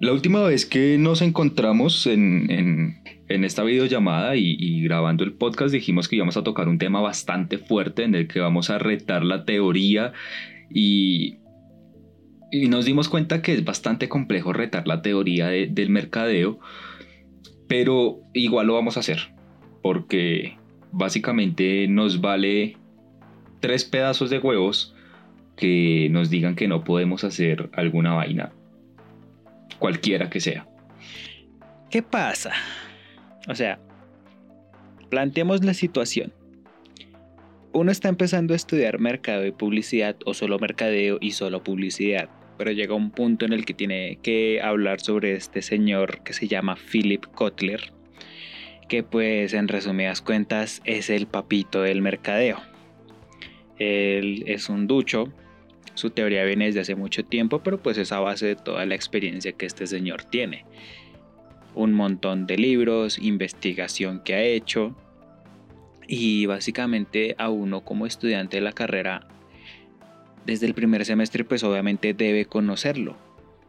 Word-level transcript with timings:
La 0.00 0.12
última 0.12 0.44
vez 0.44 0.64
que 0.64 0.96
nos 0.96 1.22
encontramos 1.22 2.06
en, 2.06 3.02
esta 3.26 3.64
videollamada 3.64 4.36
y, 4.36 4.80
grabando 4.82 5.24
el 5.24 5.32
podcast 5.32 5.72
dijimos 5.72 6.06
que 6.06 6.14
íbamos 6.16 6.36
a 6.36 6.44
tocar 6.44 6.68
un 6.68 6.78
tema 6.78 7.00
bastante 7.00 7.58
fuerte 7.58 8.04
en 8.04 8.14
el 8.14 8.28
que 8.28 8.38
vamos 8.38 8.70
a 8.70 8.78
retar 8.78 9.24
la 9.24 9.44
teoría 9.44 10.12
y, 10.70 11.38
y 12.52 12.68
nos 12.68 12.84
dimos 12.84 13.08
cuenta 13.08 13.42
que 13.42 13.52
es 13.54 13.64
bastante 13.64 14.08
complejo 14.08 14.52
retar 14.52 14.86
la 14.86 15.02
teoría 15.02 15.48
del 15.48 15.90
mercadeo, 15.90 16.60
pero 17.66 18.20
igual 18.34 18.68
lo 18.68 18.74
vamos 18.74 18.96
a 18.96 19.00
hacer 19.00 19.34
porque 19.82 20.58
básicamente 20.92 21.88
nos 21.88 22.20
vale 22.20 22.76
tres 23.58 23.84
pedazos 23.84 24.30
de 24.30 24.38
huevos 24.38 24.94
que 25.56 26.08
nos 26.12 26.30
digan 26.30 26.54
que 26.54 26.68
no 26.68 26.84
podemos 26.84 27.24
hacer 27.24 27.68
alguna 27.72 28.14
vaina 28.14 28.52
cualquiera 29.78 30.30
que 30.30 30.40
sea. 30.40 30.66
¿Qué 31.90 32.02
pasa? 32.02 32.52
O 33.48 33.54
sea, 33.54 33.78
planteemos 35.08 35.64
la 35.64 35.74
situación. 35.74 36.32
Uno 37.72 37.90
está 37.92 38.08
empezando 38.08 38.54
a 38.54 38.56
estudiar 38.56 38.98
mercado 38.98 39.46
y 39.46 39.52
publicidad 39.52 40.16
o 40.24 40.34
solo 40.34 40.58
mercadeo 40.58 41.18
y 41.20 41.32
solo 41.32 41.62
publicidad, 41.62 42.28
pero 42.56 42.72
llega 42.72 42.94
un 42.94 43.10
punto 43.10 43.46
en 43.46 43.52
el 43.52 43.64
que 43.64 43.74
tiene 43.74 44.18
que 44.22 44.60
hablar 44.62 45.00
sobre 45.00 45.34
este 45.34 45.62
señor 45.62 46.22
que 46.22 46.32
se 46.32 46.48
llama 46.48 46.76
Philip 46.76 47.24
Kotler, 47.26 47.92
que 48.88 49.02
pues 49.02 49.54
en 49.54 49.68
resumidas 49.68 50.22
cuentas 50.22 50.80
es 50.84 51.10
el 51.10 51.26
papito 51.26 51.82
del 51.82 52.02
mercadeo. 52.02 52.58
Él 53.78 54.44
es 54.46 54.68
un 54.68 54.86
ducho 54.86 55.32
su 55.98 56.10
teoría 56.10 56.44
viene 56.44 56.66
desde 56.66 56.80
hace 56.80 56.94
mucho 56.94 57.24
tiempo, 57.24 57.58
pero 57.58 57.82
pues 57.82 57.98
es 57.98 58.12
a 58.12 58.20
base 58.20 58.46
de 58.46 58.56
toda 58.56 58.86
la 58.86 58.94
experiencia 58.94 59.50
que 59.52 59.66
este 59.66 59.86
señor 59.88 60.22
tiene. 60.22 60.64
Un 61.74 61.92
montón 61.92 62.46
de 62.46 62.56
libros, 62.56 63.18
investigación 63.18 64.22
que 64.22 64.34
ha 64.34 64.42
hecho 64.42 64.94
y 66.06 66.46
básicamente 66.46 67.34
a 67.36 67.50
uno 67.50 67.80
como 67.84 68.06
estudiante 68.06 68.58
de 68.58 68.60
la 68.60 68.72
carrera 68.72 69.26
desde 70.46 70.66
el 70.66 70.74
primer 70.74 71.04
semestre 71.04 71.44
pues 71.44 71.64
obviamente 71.64 72.14
debe 72.14 72.46
conocerlo, 72.46 73.16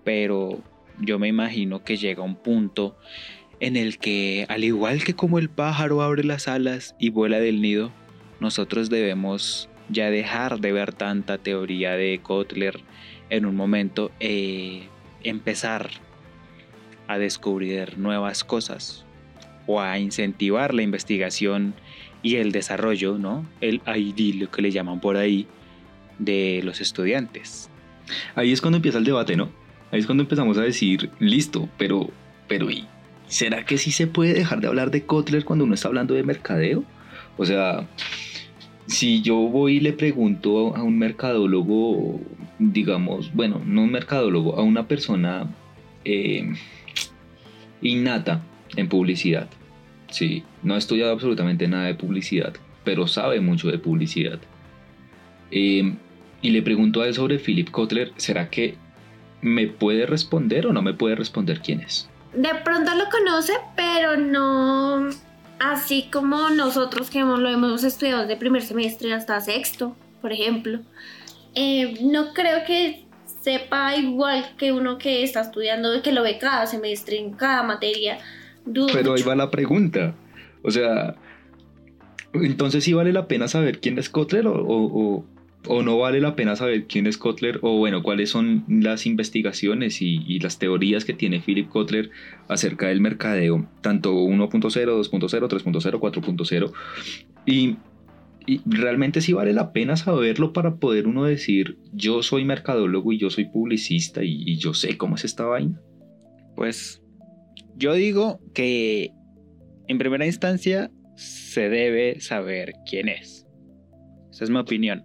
pero 0.03 0.61
yo 0.99 1.17
me 1.17 1.27
imagino 1.27 1.83
que 1.83 1.97
llega 1.97 2.21
un 2.21 2.35
punto 2.35 2.95
en 3.59 3.75
el 3.75 3.97
que 3.97 4.45
al 4.49 4.63
igual 4.63 5.03
que 5.03 5.15
como 5.15 5.39
el 5.39 5.49
pájaro 5.49 6.03
abre 6.03 6.23
las 6.23 6.47
alas 6.47 6.95
y 6.99 7.09
vuela 7.09 7.39
del 7.39 7.59
nido, 7.59 7.91
nosotros 8.39 8.89
debemos 8.89 9.68
ya 9.89 10.09
dejar 10.09 10.59
de 10.59 10.71
ver 10.71 10.93
tanta 10.93 11.37
teoría 11.37 11.91
de 11.93 12.19
Kotler 12.21 12.79
en 13.29 13.45
un 13.45 13.55
momento, 13.55 14.11
e 14.19 14.83
empezar 15.23 15.89
a 17.07 17.17
descubrir 17.17 17.97
nuevas 17.97 18.43
cosas 18.43 19.05
o 19.67 19.81
a 19.81 19.99
incentivar 19.99 20.73
la 20.73 20.81
investigación 20.81 21.73
y 22.21 22.35
el 22.35 22.51
desarrollo, 22.51 23.17
¿no? 23.17 23.45
El 23.61 23.81
ID, 23.85 24.41
lo 24.41 24.51
que 24.51 24.61
le 24.61 24.71
llaman 24.71 24.99
por 24.99 25.17
ahí, 25.17 25.47
de 26.17 26.61
los 26.63 26.81
estudiantes. 26.81 27.69
Ahí 28.35 28.51
es 28.51 28.61
cuando 28.61 28.77
empieza 28.77 28.97
el 28.97 29.05
debate, 29.05 29.35
¿no? 29.35 29.49
Ahí 29.91 29.99
es 29.99 30.05
cuando 30.05 30.23
empezamos 30.23 30.57
a 30.57 30.61
decir, 30.61 31.09
listo, 31.19 31.69
pero, 31.77 32.09
pero 32.47 32.69
¿y 32.69 32.87
será 33.27 33.65
que 33.65 33.77
sí 33.77 33.91
se 33.91 34.07
puede 34.07 34.33
dejar 34.33 34.59
de 34.59 34.67
hablar 34.67 34.91
de 34.91 35.03
Kotler 35.05 35.45
cuando 35.45 35.65
uno 35.65 35.75
está 35.75 35.87
hablando 35.87 36.13
de 36.13 36.23
mercadeo? 36.23 36.83
O 37.37 37.45
sea, 37.45 37.87
si 38.89 39.21
yo 39.21 39.35
voy 39.35 39.77
y 39.77 39.79
le 39.79 39.93
pregunto 39.93 40.75
a 40.75 40.81
un 40.81 40.97
mercadólogo, 40.97 42.19
digamos, 42.57 43.31
bueno, 43.33 43.61
no 43.63 43.83
un 43.83 43.91
mercadólogo, 43.91 44.57
a 44.57 44.63
una 44.63 44.87
persona 44.87 45.47
eh, 46.03 46.51
innata 47.81 48.41
en 48.75 48.89
publicidad, 48.89 49.47
sí, 50.09 50.43
no 50.63 50.73
ha 50.73 50.79
estudiado 50.79 51.11
absolutamente 51.11 51.67
nada 51.67 51.85
de 51.85 51.93
publicidad, 51.93 52.53
pero 52.83 53.05
sabe 53.05 53.39
mucho 53.39 53.69
de 53.69 53.77
publicidad, 53.77 54.39
eh, 55.51 55.93
y 56.41 56.49
le 56.49 56.61
pregunto 56.63 57.01
a 57.01 57.07
él 57.07 57.13
sobre 57.13 57.37
Philip 57.37 57.69
Kotler, 57.69 58.11
¿será 58.17 58.49
que 58.49 58.75
me 59.41 59.67
puede 59.67 60.07
responder 60.07 60.65
o 60.65 60.73
no 60.73 60.81
me 60.81 60.95
puede 60.95 61.15
responder 61.15 61.61
quién 61.61 61.81
es? 61.81 62.09
De 62.33 62.49
pronto 62.63 62.91
lo 62.95 63.05
conoce, 63.09 63.53
pero 63.75 64.17
no 64.17 65.09
así 65.59 66.09
como 66.11 66.49
nosotros 66.49 67.09
que 67.09 67.19
lo 67.19 67.49
hemos 67.49 67.83
estudiado 67.83 68.25
de 68.25 68.35
primer 68.37 68.61
semestre 68.61 69.13
hasta 69.13 69.39
sexto, 69.41 69.95
por 70.21 70.31
ejemplo. 70.31 70.79
Eh, 71.55 71.99
no 72.01 72.33
creo 72.33 72.63
que 72.65 73.05
sepa 73.41 73.95
igual 73.95 74.45
que 74.57 74.71
uno 74.71 74.97
que 74.97 75.23
está 75.23 75.41
estudiando, 75.41 76.01
que 76.01 76.11
lo 76.11 76.23
ve 76.23 76.37
cada 76.37 76.65
semestre 76.67 77.17
en 77.17 77.33
cada 77.33 77.63
materia. 77.63 78.19
Pero 78.93 79.13
ahí 79.13 79.23
va 79.23 79.35
la 79.35 79.49
pregunta. 79.49 80.13
O 80.63 80.71
sea, 80.71 81.15
entonces 82.33 82.83
sí 82.83 82.93
vale 82.93 83.13
la 83.13 83.27
pena 83.27 83.47
saber 83.47 83.79
quién 83.79 83.97
es 83.97 84.09
Kotler 84.09 84.47
o, 84.47 84.55
o 84.57 85.25
no 85.67 85.97
vale 85.97 86.21
la 86.21 86.35
pena 86.35 86.55
saber 86.55 86.87
quién 86.87 87.05
es 87.07 87.17
Kotler 87.17 87.59
o 87.61 87.77
bueno, 87.77 88.01
cuáles 88.01 88.29
son 88.29 88.63
las 88.67 89.05
investigaciones 89.05 90.01
y, 90.01 90.39
las 90.39 90.57
teorías 90.57 91.05
que 91.05 91.13
tiene 91.13 91.41
Philip 91.41 91.69
Kotler 91.69 92.11
acerca 92.47 92.87
del 92.87 93.01
mercadeo, 93.01 93.67
tanto 93.81 94.13
1.0, 94.13 94.49
2.0, 94.49 95.47
3.0, 95.47 95.99
4.0 95.99 96.71
y, 97.45 97.77
y 98.45 98.61
realmente 98.65 99.21
sí 99.21 99.33
vale 99.33 99.53
la 99.53 99.71
pena 99.73 99.97
saberlo 99.97 100.53
para 100.53 100.77
poder 100.77 101.07
uno 101.07 101.25
decir 101.25 101.77
yo 101.93 102.23
soy 102.23 102.45
mercadólogo 102.45 103.11
y 103.11 103.19
yo 103.19 103.29
soy 103.29 103.45
publicista 103.45 104.23
y, 104.23 104.43
y 104.45 104.57
yo 104.57 104.73
sé 104.73 104.97
cómo 104.97 105.15
es 105.15 105.25
esta 105.25 105.45
vaina. 105.45 105.79
Pues 106.55 107.01
yo 107.75 107.93
digo 107.93 108.39
que 108.53 109.11
en 109.87 109.97
primera 109.97 110.25
instancia 110.25 110.91
se 111.15 111.69
debe 111.69 112.21
saber 112.21 112.73
quién 112.89 113.09
es. 113.09 113.45
Esa 114.31 114.45
es 114.45 114.49
mi 114.49 114.57
opinión 114.57 115.03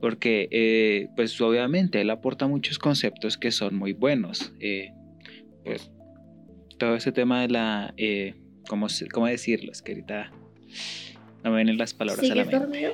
porque 0.00 0.48
eh, 0.50 1.08
pues 1.16 1.40
obviamente 1.40 2.00
él 2.00 2.10
aporta 2.10 2.46
muchos 2.46 2.78
conceptos 2.78 3.36
que 3.36 3.50
son 3.50 3.74
muy 3.74 3.92
buenos. 3.92 4.52
Eh, 4.60 4.92
pues 5.64 5.90
todo 6.78 6.94
ese 6.94 7.12
tema 7.12 7.42
de 7.42 7.48
la, 7.48 7.92
eh, 7.96 8.34
¿cómo, 8.68 8.86
¿cómo, 9.12 9.26
decirlo? 9.26 9.72
Es 9.72 9.82
que 9.82 9.92
ahorita 9.92 10.30
no 11.44 11.50
me 11.50 11.56
vienen 11.56 11.78
las 11.78 11.94
palabras 11.94 12.30
a 12.30 12.34
la 12.34 12.44
mente. 12.44 12.58
Dormido? 12.58 12.92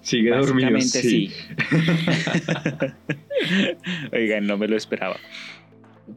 Sigue 0.00 0.30
dormido. 0.30 0.80
Sí. 0.80 1.28
sí. 1.28 1.32
Oigan, 4.12 4.46
no 4.46 4.56
me 4.56 4.68
lo 4.68 4.76
esperaba. 4.76 5.16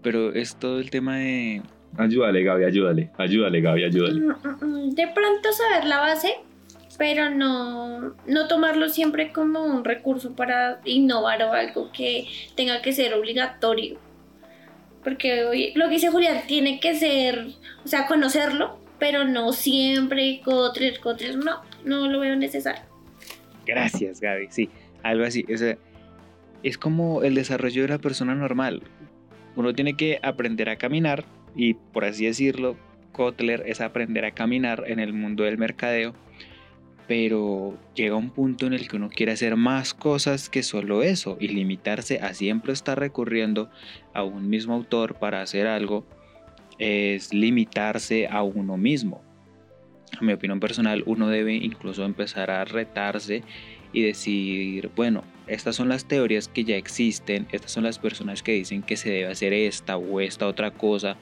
Pero 0.04 0.34
es 0.34 0.56
todo 0.56 0.80
el 0.80 0.92
tema 0.92 1.18
de... 1.18 1.64
Ayúdale, 1.98 2.44
Gaby, 2.44 2.66
ayúdale. 2.66 3.10
Ayúdale, 3.18 3.62
Gaby, 3.62 3.86
ayúdale. 3.86 4.20
Mm, 4.20 4.30
mm, 4.30 4.58
mm, 4.62 4.92
de 4.92 5.08
pronto 5.08 5.52
saber 5.52 5.86
la 5.86 6.00
base 6.00 6.36
pero 7.00 7.30
no, 7.30 8.14
no 8.28 8.48
tomarlo 8.50 8.90
siempre 8.90 9.32
como 9.32 9.64
un 9.64 9.86
recurso 9.86 10.36
para 10.36 10.82
innovar 10.84 11.42
o 11.44 11.54
algo 11.54 11.90
que 11.94 12.28
tenga 12.56 12.82
que 12.82 12.92
ser 12.92 13.14
obligatorio. 13.14 13.98
Porque 15.02 15.72
lo 15.76 15.86
que 15.88 15.94
dice 15.94 16.12
Julián 16.12 16.42
tiene 16.46 16.82
que 16.82 16.96
ser, 16.96 17.48
o 17.86 17.88
sea, 17.88 18.06
conocerlo, 18.06 18.78
pero 19.00 19.24
no 19.24 19.54
siempre 19.54 20.42
Kotler, 20.44 21.00
Kotler, 21.00 21.38
no, 21.38 21.62
no 21.86 22.09
lo 22.09 22.20
veo 22.20 22.36
necesario. 22.36 22.84
Gracias, 23.66 24.20
Gaby, 24.20 24.48
sí, 24.50 24.70
algo 25.02 25.24
así. 25.24 25.46
O 25.54 25.58
sea, 25.58 25.78
es 26.64 26.78
como 26.78 27.24
el 27.24 27.34
desarrollo 27.34 27.84
de 27.84 27.88
la 27.88 28.00
persona 28.00 28.36
normal. 28.36 28.84
Uno 29.56 29.72
tiene 29.74 29.96
que 29.96 30.20
aprender 30.22 30.68
a 30.68 30.76
caminar 30.76 31.24
y, 31.56 31.76
por 31.76 32.04
así 32.04 32.26
decirlo, 32.26 32.76
Kotler 33.14 33.64
es 33.68 33.80
aprender 33.80 34.26
a 34.26 34.32
caminar 34.32 34.84
en 34.88 35.00
el 35.00 35.14
mundo 35.14 35.46
del 35.46 35.58
mercadeo 35.58 36.14
pero 37.09 37.76
llega 37.96 38.16
un 38.16 38.29
punto 38.29 38.67
en 38.67 38.73
el 38.73 38.88
que 38.88 38.96
uno 38.96 39.09
quiere 39.09 39.32
hacer 39.32 39.56
más 39.56 39.96
cosas 39.96 40.47
que 40.47 40.61
solo 40.61 41.02
eso 41.02 41.38
y 41.40 41.47
limitarse 41.47 42.20
a 42.20 42.35
siempre 42.35 42.72
estar 42.72 43.00
recurriendo 43.00 43.72
a 44.14 44.22
un 44.22 44.47
mismo 44.47 44.76
autor 44.76 45.16
para 45.16 45.41
hacer 45.41 45.66
algo 45.66 46.06
es 46.78 47.34
limitarse 47.34 48.28
a 48.28 48.44
uno 48.44 48.78
mismo. 48.78 49.23
A 50.22 50.23
mi 50.23 50.34
opinión 50.34 50.59
personal, 50.59 51.02
uno 51.08 51.29
debe 51.29 51.56
incluso 51.56 52.06
empezar 52.06 52.52
a 52.52 52.64
retarse 52.64 53.41
y 53.91 54.03
decir, 54.03 54.91
bueno, 54.96 55.23
estas 55.47 55.78
son 55.78 55.90
las 55.90 56.06
teorías 56.06 56.47
que 56.47 56.64
ya 56.64 56.76
existen, 56.76 57.47
estas 57.52 57.72
son 57.72 57.85
las 57.85 57.97
personas 57.97 58.44
que 58.44 58.52
dicen 58.52 58.84
que 58.84 58.97
se 58.97 59.09
debe 59.09 59.32
hacer 59.32 59.52
esta 59.52 59.97
o 59.97 60.22
esta 60.22 60.46
otra 60.46 60.70
cosa, 60.70 61.17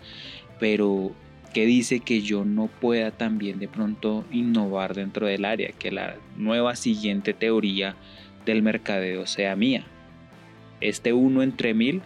pero 0.60 1.14
que 1.48 1.66
dice 1.66 2.00
que 2.00 2.22
yo 2.22 2.46
no 2.46 2.68
pueda 2.68 3.12
también 3.12 3.60
de 3.60 3.68
pronto 3.68 4.26
innovar 4.32 4.94
dentro 4.94 5.28
del 5.28 5.46
área, 5.46 5.72
que 5.72 5.92
la 5.92 6.16
nueva 6.36 6.76
siguiente 6.76 7.34
teoría 7.34 7.96
del 8.46 8.62
mercadeo 8.62 9.26
sea 9.26 9.56
mía. 9.56 9.86
Este 10.82 11.14
uno 11.14 11.42
entre 11.44 11.74
mil 11.74 12.02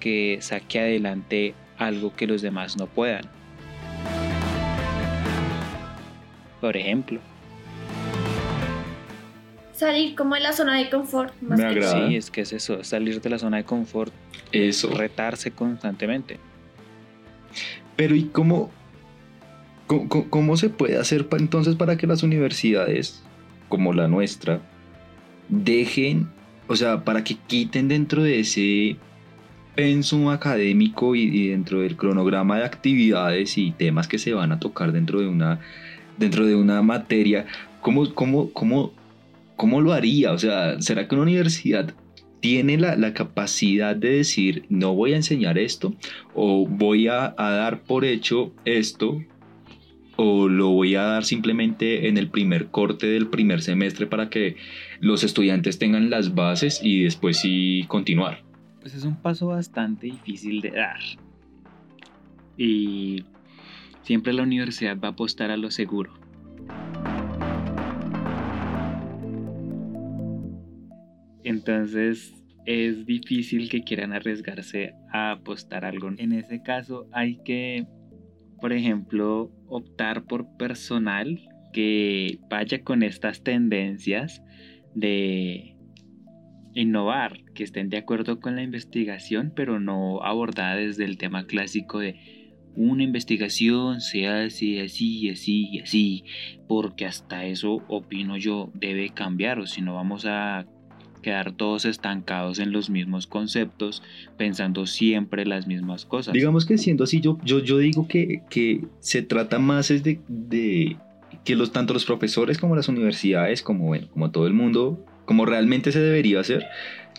que 0.00 0.38
saque 0.40 0.80
adelante 0.80 1.54
algo 1.78 2.14
que 2.14 2.26
los 2.26 2.42
demás 2.42 2.76
no 2.76 2.86
puedan. 2.86 3.24
Por 6.60 6.76
ejemplo. 6.76 7.20
Salir 9.72 10.14
como 10.14 10.34
de 10.36 10.42
la 10.42 10.52
zona 10.52 10.78
de 10.78 10.90
confort. 10.90 11.34
Más 11.40 11.58
Me 11.58 11.64
que 11.64 11.70
agrada. 11.70 12.08
Sí, 12.08 12.16
es 12.16 12.30
que 12.30 12.42
es 12.42 12.52
eso, 12.52 12.84
salir 12.84 13.20
de 13.20 13.30
la 13.30 13.38
zona 13.38 13.56
de 13.56 13.64
confort, 13.64 14.12
Eso. 14.52 14.90
retarse 14.94 15.50
constantemente. 15.50 16.38
Pero 17.96 18.14
¿y 18.14 18.24
cómo, 18.24 18.70
cómo, 19.86 20.08
cómo- 20.30 20.56
se 20.56 20.70
puede 20.70 20.96
hacer 20.98 21.26
entonces 21.38 21.76
para 21.76 21.96
que 21.96 22.06
las 22.06 22.22
universidades 22.22 23.22
como 23.68 23.92
la 23.92 24.08
nuestra 24.08 24.60
dejen, 25.48 26.28
o 26.68 26.76
sea, 26.76 27.04
para 27.04 27.24
que 27.24 27.36
quiten 27.46 27.88
dentro 27.88 28.22
de 28.22 28.40
ese 28.40 28.96
pensum 29.74 30.28
académico 30.28 31.14
y, 31.16 31.22
y 31.22 31.48
dentro 31.48 31.80
del 31.80 31.96
cronograma 31.96 32.58
de 32.58 32.64
actividades 32.64 33.56
y 33.56 33.70
temas 33.72 34.06
que 34.08 34.18
se 34.18 34.34
van 34.34 34.52
a 34.52 34.60
tocar 34.60 34.92
dentro 34.92 35.20
de 35.20 35.28
una, 35.28 35.60
dentro 36.18 36.46
de 36.46 36.54
una 36.54 36.82
materia, 36.82 37.46
¿cómo, 37.80 38.14
cómo, 38.14 38.50
cómo, 38.52 38.92
cómo 39.56 39.80
lo 39.80 39.92
haría? 39.92 40.32
O 40.32 40.38
sea, 40.38 40.80
¿será 40.82 41.08
que 41.08 41.14
una 41.14 41.22
universidad 41.24 41.94
tiene 42.42 42.76
la, 42.76 43.14
capacidad 43.14 43.94
de 43.94 44.10
decir, 44.10 44.66
no 44.68 44.94
voy 44.94 45.12
a 45.12 45.16
enseñar 45.16 45.58
esto? 45.58 45.94
o 46.34 46.66
voy 46.66 47.06
a, 47.06 47.34
a 47.38 47.50
dar 47.52 47.82
por 47.84 48.04
hecho 48.04 48.52
esto 48.64 49.22
o 50.16 50.48
lo 50.48 50.70
voy 50.70 50.96
a 50.96 51.02
dar 51.02 51.24
simplemente 51.24 52.08
en 52.08 52.18
el 52.18 52.28
primer 52.28 52.66
corte 52.66 53.06
del 53.06 53.28
primer 53.28 53.62
semestre 53.62 54.06
para 54.06 54.28
que 54.28 54.56
los 55.00 55.22
estudiantes 55.22 55.78
tengan 55.78 56.10
las 56.10 56.34
bases 56.34 56.80
y 56.82 57.04
después 57.04 57.38
sí 57.38 57.84
continuar. 57.86 58.42
Pues 58.80 58.94
es 58.94 59.04
un 59.04 59.16
paso 59.16 59.46
bastante 59.46 60.06
difícil 60.08 60.60
de 60.60 60.72
dar. 60.72 60.98
Y 62.58 63.24
siempre 64.02 64.32
la 64.32 64.42
universidad 64.42 64.98
va 64.98 65.08
a 65.08 65.10
apostar 65.12 65.52
a 65.52 65.56
lo 65.56 65.70
seguro. 65.70 66.12
Entonces 71.44 72.34
es 72.64 73.06
difícil 73.06 73.68
que 73.68 73.82
quieran 73.82 74.12
arriesgarse 74.12 74.94
a 75.12 75.32
apostar 75.32 75.84
algo. 75.84 76.10
En 76.16 76.32
ese 76.32 76.62
caso 76.62 77.08
hay 77.12 77.38
que, 77.44 77.86
por 78.60 78.72
ejemplo, 78.72 79.50
optar 79.66 80.24
por 80.24 80.56
personal 80.56 81.40
que 81.72 82.38
vaya 82.48 82.82
con 82.82 83.02
estas 83.02 83.42
tendencias 83.42 84.42
de 84.94 85.76
innovar, 86.74 87.40
que 87.54 87.64
estén 87.64 87.88
de 87.88 87.98
acuerdo 87.98 88.40
con 88.40 88.56
la 88.56 88.62
investigación, 88.62 89.52
pero 89.54 89.80
no 89.80 90.22
abordada 90.22 90.76
desde 90.76 91.04
el 91.04 91.18
tema 91.18 91.46
clásico 91.46 91.98
de 91.98 92.16
una 92.74 93.02
investigación 93.02 94.00
se 94.00 94.26
hace 94.26 94.80
así, 94.80 95.28
así 95.28 95.78
así, 95.80 96.24
porque 96.68 97.04
hasta 97.04 97.44
eso, 97.44 97.82
opino 97.88 98.36
yo, 98.38 98.70
debe 98.74 99.10
cambiar, 99.10 99.58
o 99.58 99.66
si 99.66 99.82
no 99.82 99.94
vamos 99.94 100.24
a 100.26 100.66
quedar 101.22 101.52
todos 101.52 101.84
estancados 101.84 102.58
en 102.58 102.72
los 102.72 102.90
mismos 102.90 103.26
conceptos, 103.26 104.02
pensando 104.36 104.86
siempre 104.86 105.46
las 105.46 105.66
mismas 105.66 106.04
cosas. 106.04 106.34
Digamos 106.34 106.66
que 106.66 106.76
siendo 106.76 107.04
así, 107.04 107.20
yo, 107.20 107.38
yo, 107.44 107.60
yo 107.60 107.78
digo 107.78 108.06
que, 108.08 108.42
que 108.50 108.84
se 109.00 109.22
trata 109.22 109.58
más 109.58 109.90
es 109.90 110.02
de, 110.02 110.20
de 110.28 110.96
que 111.44 111.56
los, 111.56 111.72
tanto 111.72 111.94
los 111.94 112.04
profesores 112.04 112.58
como 112.58 112.76
las 112.76 112.88
universidades, 112.88 113.62
como, 113.62 113.86
bueno, 113.86 114.08
como 114.12 114.30
todo 114.30 114.46
el 114.46 114.52
mundo, 114.52 115.04
como 115.24 115.46
realmente 115.46 115.92
se 115.92 116.00
debería 116.00 116.40
hacer, 116.40 116.66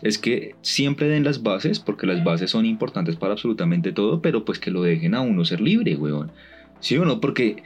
es 0.02 0.18
que 0.18 0.56
siempre 0.62 1.08
den 1.08 1.24
las 1.24 1.44
bases, 1.44 1.80
porque 1.80 2.08
las 2.08 2.24
bases 2.24 2.52
son 2.52 2.66
importantes 2.66 3.16
para 3.16 3.34
absolutamente 3.34 3.92
todo, 3.92 4.22
pero 4.22 4.44
pues 4.46 4.60
que 4.60 4.72
lo 4.72 4.84
dejen 4.84 5.16
a 5.16 5.22
uno 5.22 5.46
ser 5.46 5.62
libre, 5.62 5.96
weón. 5.96 6.32
¿Sí 6.80 6.98
o 6.98 7.06
no? 7.06 7.22
Porque, 7.22 7.64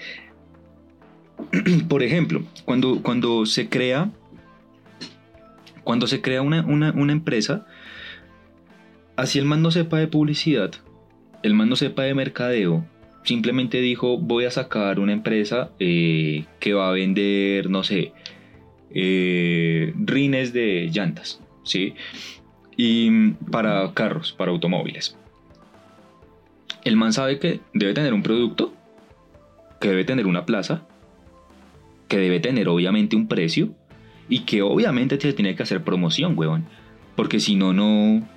por 1.89 2.03
ejemplo, 2.03 2.43
cuando, 2.65 3.01
cuando 3.01 3.45
se 3.47 3.69
crea, 3.69 4.11
cuando 5.87 6.05
se 6.05 6.19
crea 6.19 6.41
una, 6.41 6.65
una, 6.65 7.13
empresa, 7.13 7.65
así 9.15 9.39
el 9.39 9.45
man 9.45 9.61
no 9.61 9.71
sepa 9.71 9.97
de 9.97 10.09
publicidad, 10.09 10.71
el 11.43 11.53
man 11.53 11.69
no 11.69 11.77
sepa 11.77 12.03
de 12.03 12.13
mercadeo, 12.13 12.85
simplemente 13.23 13.79
dijo 13.79 14.17
voy 14.17 14.43
a 14.43 14.51
sacar 14.51 14.99
una 14.99 15.13
empresa 15.13 15.71
eh, 15.79 16.43
que 16.59 16.73
va 16.73 16.89
a 16.89 16.91
vender, 16.91 17.69
no 17.69 17.85
sé, 17.85 18.11
eh, 18.93 19.93
rines 19.95 20.51
de 20.51 20.89
llantas, 20.91 21.39
¿sí? 21.63 21.93
Y 22.75 23.29
para 23.49 23.93
carros, 23.93 24.33
para 24.33 24.51
automóviles. 24.51 25.17
El 26.83 26.97
man 26.97 27.13
sabe 27.13 27.39
que 27.39 27.61
debe 27.73 27.93
tener 27.93 28.13
un 28.13 28.23
producto, 28.23 28.73
que 29.79 29.87
debe 29.87 30.03
tener 30.03 30.27
una 30.27 30.45
plaza, 30.45 30.85
que 32.09 32.17
debe 32.17 32.41
tener 32.41 32.67
obviamente 32.67 33.15
un 33.15 33.29
precio 33.29 33.73
y 34.29 34.39
que 34.41 34.61
obviamente 34.61 35.19
se 35.19 35.33
tiene 35.33 35.55
que 35.55 35.63
hacer 35.63 35.83
promoción, 35.83 36.37
huevón. 36.37 36.65
Porque 37.15 37.39
si 37.39 37.55
no, 37.55 37.73
no, 37.73 38.27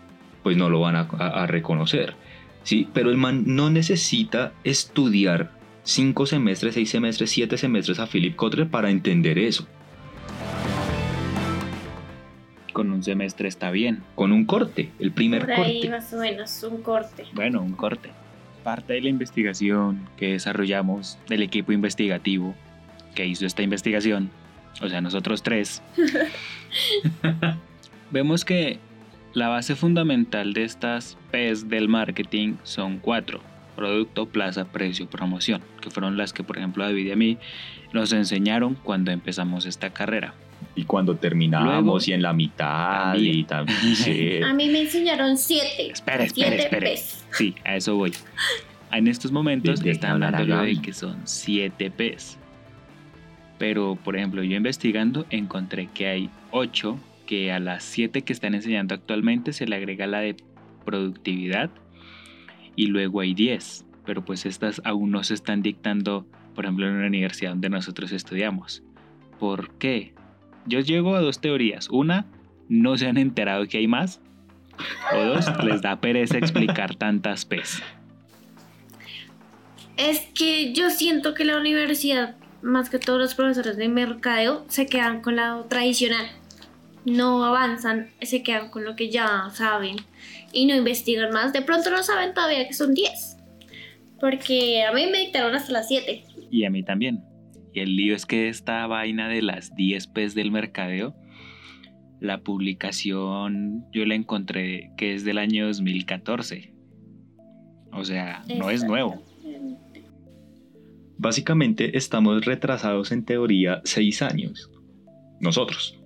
pues 0.42 0.56
no 0.56 0.68
lo 0.70 0.80
van 0.80 0.96
a, 0.96 1.08
a- 1.18 1.42
a 1.42 1.46
reconocer. 1.46 2.14
¿sí? 2.62 2.88
Pero 2.92 3.10
el 3.10 3.16
man 3.16 3.44
no 3.46 3.70
necesita 3.70 4.52
estudiar 4.64 5.50
cinco 5.82 6.26
semestres, 6.26 6.74
seis 6.74 6.90
semestres, 6.90 7.30
siete 7.30 7.56
semestres 7.58 7.98
a 7.98 8.06
Philip 8.06 8.36
Kotler 8.36 8.68
para 8.68 8.90
entender 8.90 9.38
eso. 9.38 9.66
Con 12.72 12.92
un 12.92 13.02
semestre 13.02 13.48
está 13.48 13.70
bien. 13.70 14.02
Con 14.14 14.30
un 14.32 14.44
corte, 14.44 14.90
el 15.00 15.10
primer 15.10 15.42
Por 15.42 15.50
ahí 15.52 15.80
corte. 15.80 15.90
más 15.90 16.12
o 16.12 16.18
menos, 16.18 16.62
un 16.62 16.82
corte. 16.82 17.24
Bueno, 17.34 17.60
un 17.62 17.72
corte. 17.72 18.10
Parte 18.62 18.92
de 18.92 19.00
la 19.02 19.08
investigación 19.08 20.08
que 20.16 20.32
desarrollamos 20.32 21.18
del 21.28 21.42
equipo 21.42 21.72
investigativo 21.72 22.54
que 23.14 23.26
hizo 23.26 23.44
esta 23.44 23.62
investigación, 23.62 24.30
o 24.80 24.88
sea, 24.88 25.00
nosotros 25.00 25.42
tres, 25.42 25.82
vemos 28.10 28.44
que 28.44 28.78
la 29.34 29.48
base 29.48 29.76
fundamental 29.76 30.52
de 30.52 30.64
estas 30.64 31.16
P's 31.30 31.68
del 31.68 31.88
marketing 31.88 32.54
son 32.62 32.98
cuatro. 32.98 33.40
Producto, 33.76 34.26
plaza, 34.26 34.66
precio, 34.66 35.08
promoción, 35.08 35.62
que 35.80 35.90
fueron 35.90 36.16
las 36.18 36.32
que, 36.32 36.42
por 36.42 36.58
ejemplo, 36.58 36.84
David 36.84 37.06
y 37.06 37.12
a 37.12 37.16
mí 37.16 37.38
nos 37.92 38.12
enseñaron 38.12 38.74
cuando 38.74 39.10
empezamos 39.10 39.64
esta 39.64 39.90
carrera. 39.90 40.34
Y 40.74 40.84
cuando 40.84 41.16
terminamos 41.16 41.82
Luego- 41.84 41.98
y 42.04 42.12
en 42.12 42.20
la 42.20 42.32
mitad 42.34 43.12
También. 43.12 43.34
y 43.36 43.44
también. 43.44 43.78
sí. 43.96 44.42
A 44.42 44.52
mí 44.52 44.68
me 44.68 44.82
enseñaron 44.82 45.38
siete. 45.38 45.90
Espera, 45.92 46.24
espera, 46.24 46.48
siete 46.48 46.62
espera. 46.64 46.90
P's. 46.90 47.24
Sí, 47.32 47.54
a 47.64 47.76
eso 47.76 47.94
voy. 47.96 48.12
En 48.92 49.06
estos 49.08 49.32
momentos 49.32 49.80
están 49.86 50.22
hablando 50.22 50.62
de 50.62 50.82
que 50.82 50.92
son 50.92 51.20
7 51.24 51.90
P's. 51.92 52.36
Pero, 53.60 53.98
por 54.02 54.16
ejemplo, 54.16 54.42
yo 54.42 54.56
investigando 54.56 55.26
encontré 55.28 55.86
que 55.92 56.06
hay 56.06 56.30
8 56.50 56.98
que 57.26 57.52
a 57.52 57.60
las 57.60 57.84
7 57.84 58.22
que 58.22 58.32
están 58.32 58.54
enseñando 58.54 58.94
actualmente 58.94 59.52
se 59.52 59.66
le 59.66 59.76
agrega 59.76 60.06
la 60.06 60.20
de 60.20 60.34
productividad 60.86 61.68
y 62.74 62.86
luego 62.86 63.20
hay 63.20 63.34
10. 63.34 63.84
Pero 64.06 64.24
pues 64.24 64.46
estas 64.46 64.80
aún 64.86 65.10
no 65.10 65.22
se 65.24 65.34
están 65.34 65.60
dictando, 65.60 66.26
por 66.54 66.64
ejemplo, 66.64 66.88
en 66.88 67.02
la 67.02 67.06
universidad 67.06 67.50
donde 67.50 67.68
nosotros 67.68 68.12
estudiamos. 68.12 68.82
¿Por 69.38 69.74
qué? 69.74 70.14
Yo 70.64 70.80
llego 70.80 71.14
a 71.14 71.20
dos 71.20 71.42
teorías. 71.42 71.90
Una, 71.90 72.24
no 72.70 72.96
se 72.96 73.08
han 73.08 73.18
enterado 73.18 73.66
que 73.66 73.76
hay 73.76 73.86
más. 73.86 74.22
O 75.12 75.22
dos, 75.22 75.46
les 75.64 75.82
da 75.82 76.00
pereza 76.00 76.38
explicar 76.38 76.94
tantas 76.94 77.44
P's. 77.44 77.82
Es 79.98 80.20
que 80.34 80.72
yo 80.72 80.88
siento 80.88 81.34
que 81.34 81.44
la 81.44 81.58
universidad, 81.58 82.39
más 82.62 82.90
que 82.90 82.98
todos 82.98 83.18
los 83.18 83.34
profesores 83.34 83.76
de 83.76 83.88
mercadeo, 83.88 84.64
se 84.68 84.86
quedan 84.86 85.22
con 85.22 85.36
lo 85.36 85.64
tradicional. 85.64 86.26
No 87.04 87.44
avanzan, 87.44 88.10
se 88.20 88.42
quedan 88.42 88.70
con 88.70 88.84
lo 88.84 88.94
que 88.94 89.10
ya 89.10 89.48
saben 89.52 89.96
y 90.52 90.66
no 90.66 90.74
investigan 90.74 91.32
más. 91.32 91.52
De 91.52 91.62
pronto 91.62 91.90
no 91.90 92.02
saben 92.02 92.34
todavía 92.34 92.66
que 92.66 92.74
son 92.74 92.94
10. 92.94 93.36
Porque 94.20 94.84
a 94.84 94.92
mí 94.92 95.06
me 95.10 95.18
dictaron 95.20 95.54
hasta 95.54 95.72
las 95.72 95.88
7. 95.88 96.24
Y 96.50 96.64
a 96.64 96.70
mí 96.70 96.82
también. 96.82 97.24
Y 97.72 97.80
el 97.80 97.96
lío 97.96 98.14
es 98.14 98.26
que 98.26 98.48
esta 98.48 98.86
vaina 98.86 99.28
de 99.28 99.42
las 99.42 99.74
10 99.74 100.08
P's 100.08 100.34
del 100.34 100.50
mercadeo, 100.50 101.14
la 102.20 102.42
publicación 102.42 103.86
yo 103.92 104.04
la 104.04 104.14
encontré 104.14 104.90
que 104.98 105.14
es 105.14 105.24
del 105.24 105.38
año 105.38 105.66
2014. 105.66 106.74
O 107.92 108.04
sea, 108.04 108.42
no 108.56 108.70
es 108.70 108.84
nuevo. 108.84 109.22
Básicamente 111.22 111.98
estamos 111.98 112.46
retrasados 112.46 113.12
en 113.12 113.26
teoría 113.26 113.82
seis 113.84 114.22
años. 114.22 114.70
Nosotros. 115.38 116.00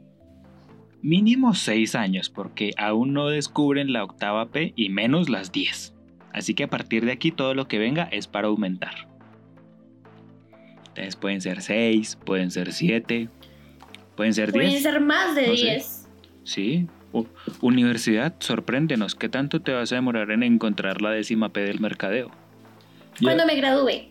Mínimo 1.03 1.55
6 1.55 1.95
años, 1.95 2.31
porque 2.31 2.73
aún 2.77 3.13
no 3.13 3.29
descubren 3.29 3.93
la 3.93 4.03
octava 4.03 4.51
P 4.51 4.73
y 4.75 4.89
menos 4.89 5.29
las 5.29 5.53
10. 5.53 5.95
Así 6.33 6.55
que 6.55 6.65
a 6.65 6.69
partir 6.69 7.05
de 7.05 7.13
aquí 7.13 7.31
todo 7.31 7.55
lo 7.55 7.69
que 7.69 7.79
venga 7.79 8.09
es 8.11 8.27
para 8.27 8.49
aumentar. 8.49 9.09
Entonces 10.89 11.15
pueden 11.15 11.41
ser 11.41 11.63
6, 11.63 12.19
pueden 12.25 12.51
ser 12.51 12.73
7, 12.73 13.29
pueden 14.17 14.35
ser 14.35 14.51
10. 14.51 14.65
Pueden 14.65 14.83
ser 14.83 15.01
más 15.01 15.37
de 15.37 15.47
No 15.47 15.57
sé. 15.57 15.63
10. 15.63 16.09
Sí. 16.43 16.89
Universidad, 17.61 18.35
sorpréndenos. 18.41 19.15
¿Qué 19.15 19.29
tanto 19.29 19.63
te 19.63 19.73
vas 19.73 19.93
a 19.93 19.95
demorar 19.95 20.33
en 20.33 20.43
encontrar 20.43 21.01
la 21.03 21.11
décima 21.11 21.53
P 21.53 21.61
del 21.61 21.79
mercadeo? 21.79 22.33
Cuando 23.23 23.47
me 23.47 23.55
gradué. 23.55 24.09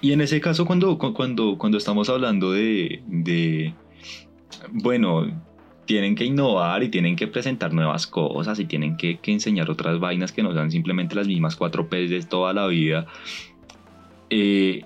Y 0.00 0.12
en 0.12 0.20
ese 0.20 0.40
caso, 0.40 0.64
cuando, 0.64 0.96
cu- 0.98 1.12
cuando, 1.12 1.58
cuando 1.58 1.76
estamos 1.78 2.08
hablando 2.08 2.52
de, 2.52 3.02
de, 3.06 3.74
bueno, 4.70 5.26
tienen 5.84 6.14
que 6.14 6.24
innovar 6.24 6.82
y 6.82 6.88
tienen 6.88 7.16
que 7.16 7.26
presentar 7.26 7.72
nuevas 7.72 8.06
cosas 8.06 8.58
y 8.60 8.64
tienen 8.64 8.96
que, 8.96 9.18
que 9.18 9.32
enseñar 9.32 9.70
otras 9.70 9.98
vainas 10.00 10.32
que 10.32 10.42
no 10.42 10.52
sean 10.54 10.70
simplemente 10.70 11.14
las 11.14 11.26
mismas 11.26 11.56
4 11.56 11.88
P 11.88 12.08
de 12.08 12.22
toda 12.22 12.52
la 12.54 12.66
vida. 12.66 13.06
Eh, 14.30 14.84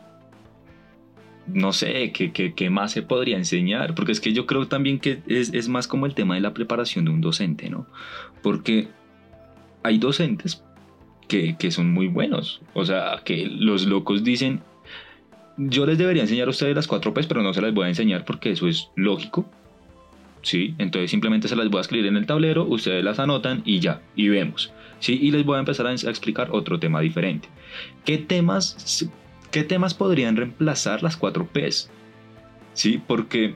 no 1.47 1.73
sé, 1.73 2.11
¿qué, 2.13 2.33
qué, 2.33 2.55
qué 2.55 2.71
más 2.71 2.93
se 2.93 3.03
podría 3.03 3.37
enseñar? 3.37 3.95
Porque 3.95 4.13
es 4.13 4.21
que 4.21 4.33
yo 4.33 4.47
creo 4.47 4.67
también 4.67 4.99
que 4.99 5.23
es, 5.27 5.53
es 5.53 5.69
más 5.69 5.87
como 5.87 6.07
el 6.07 6.15
tema 6.15 6.35
de 6.35 6.41
la 6.41 6.55
preparación 6.55 7.05
de 7.05 7.11
un 7.11 7.21
docente, 7.21 7.69
¿no? 7.69 7.87
Porque 8.43 8.89
hay 9.83 9.99
docentes 9.99 10.65
que, 11.29 11.57
que, 11.59 11.71
son 11.71 11.93
muy 11.93 12.09
buenos. 12.09 12.63
O 12.73 12.85
sea, 12.87 13.21
que 13.25 13.47
los 13.47 13.85
locos 13.87 14.25
dicen, 14.25 14.63
yo 15.57 15.87
les 15.87 15.99
debería 15.99 16.23
enseñar 16.23 16.49
a 16.49 16.51
ustedes 16.51 16.75
las 16.75 16.87
cuatro 16.87 17.15
P's, 17.15 17.27
pero 17.27 17.43
no 17.43 17.55
se 17.55 17.61
las 17.61 17.73
voy 17.73 17.87
a 17.87 17.89
enseñar 17.89 18.25
porque 18.25 18.51
eso 18.51 18.69
es 18.69 18.91
lógico. 18.97 19.49
¿Sí? 20.43 20.75
Entonces 20.79 21.11
simplemente 21.11 21.49
se 21.49 21.57
las 21.57 21.71
voy 21.71 21.79
a 21.79 21.81
escribir 21.83 22.07
en 22.07 22.17
el 22.17 22.27
tablero, 22.27 22.65
ustedes 22.65 23.03
las 23.03 23.19
anotan 23.19 23.63
y 23.65 23.81
ya, 23.81 24.03
y 24.15 24.29
vemos. 24.29 24.73
¿Sí? 24.99 25.19
Y 25.21 25.31
les 25.31 25.45
voy 25.45 25.57
a 25.57 25.61
empezar 25.61 25.87
a 25.87 25.93
explicar 25.93 26.49
otro 26.51 26.79
tema 26.79 27.01
diferente. 27.01 27.49
¿Qué 28.05 28.19
temas, 28.19 29.09
qué 29.51 29.65
temas 29.65 29.95
podrían 29.95 30.37
reemplazar 30.37 31.03
las 31.03 31.17
cuatro 31.17 31.47
P's? 31.47 31.91
¿Sí? 32.75 33.01
Porque 33.07 33.55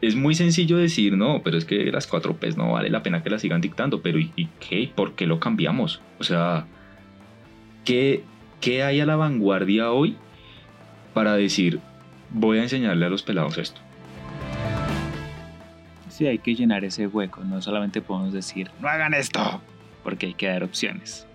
es 0.00 0.16
muy 0.16 0.34
sencillo 0.34 0.78
decir, 0.78 1.16
no, 1.16 1.42
pero 1.42 1.58
es 1.58 1.64
que 1.64 1.90
las 1.92 2.06
cuatro 2.06 2.36
P's 2.36 2.56
no 2.56 2.72
vale 2.72 2.88
la 2.88 3.02
pena 3.02 3.22
que 3.22 3.30
las 3.30 3.42
sigan 3.42 3.60
dictando, 3.60 4.00
pero 4.00 4.18
¿y, 4.18 4.32
y 4.36 4.48
qué? 4.60 4.90
¿Por 4.94 5.14
qué 5.14 5.26
lo 5.26 5.38
cambiamos? 5.38 6.00
O 6.18 6.24
sea, 6.24 6.66
¿qué, 7.84 8.22
¿qué 8.60 8.82
hay 8.82 9.00
a 9.00 9.06
la 9.06 9.16
vanguardia 9.16 9.92
hoy 9.92 10.16
para 11.16 11.34
decir, 11.34 11.80
voy 12.28 12.58
a 12.58 12.62
enseñarle 12.64 13.06
a 13.06 13.08
los 13.08 13.22
pelados 13.22 13.56
esto? 13.56 13.80
Sí, 16.10 16.26
hay 16.26 16.36
que 16.38 16.54
llenar 16.54 16.84
ese 16.84 17.06
hueco, 17.06 17.42
no 17.42 17.62
solamente 17.62 18.02
podemos 18.02 18.34
decir, 18.34 18.70
no 18.80 18.88
hagan 18.88 19.14
esto, 19.14 19.62
porque 20.04 20.26
hay 20.26 20.34
que 20.34 20.46
dar 20.46 20.62
opciones. 20.62 21.26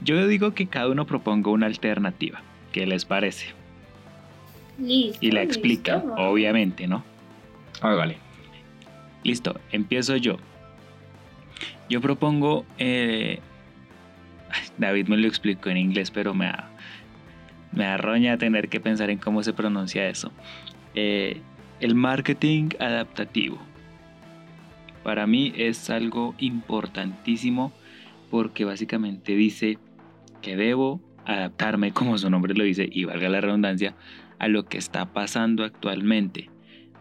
Yo 0.00 0.26
digo 0.26 0.54
que 0.54 0.66
cada 0.66 0.88
uno 0.88 1.06
proponga 1.06 1.50
una 1.52 1.66
alternativa, 1.66 2.40
¿qué 2.72 2.84
les 2.84 3.04
parece? 3.04 3.46
Listo, 4.76 5.24
Y 5.24 5.30
la 5.30 5.42
explica, 5.42 5.98
listo. 5.98 6.14
obviamente, 6.16 6.88
¿no? 6.88 7.04
Hágale. 7.82 8.18
Listo, 9.22 9.60
empiezo 9.70 10.16
yo. 10.16 10.36
Yo 11.88 12.00
propongo. 12.00 12.66
eh, 12.78 13.38
David 14.78 15.06
me 15.06 15.16
lo 15.16 15.28
explicó 15.28 15.70
en 15.70 15.76
inglés, 15.76 16.10
pero 16.10 16.34
me 16.34 16.46
da, 16.46 16.68
me 17.76 17.84
da 17.84 17.96
roña 17.96 18.38
tener 18.38 18.68
que 18.68 18.80
pensar 18.80 19.10
en 19.10 19.18
cómo 19.18 19.44
se 19.44 19.52
pronuncia 19.52 20.08
eso. 20.08 20.32
Eh, 20.94 21.40
el 21.78 21.94
marketing 21.94 22.70
adaptativo. 22.80 23.58
Para 25.04 25.28
mí 25.28 25.52
es 25.56 25.88
algo 25.90 26.34
importantísimo 26.38 27.72
porque 28.30 28.64
básicamente 28.64 29.36
dice 29.36 29.78
que 30.42 30.56
debo 30.56 31.00
adaptarme, 31.24 31.92
como 31.92 32.18
su 32.18 32.28
nombre 32.28 32.54
lo 32.54 32.64
dice, 32.64 32.88
y 32.90 33.04
valga 33.04 33.28
la 33.28 33.40
redundancia, 33.40 33.94
a 34.40 34.48
lo 34.48 34.64
que 34.64 34.78
está 34.78 35.12
pasando 35.12 35.62
actualmente 35.62 36.50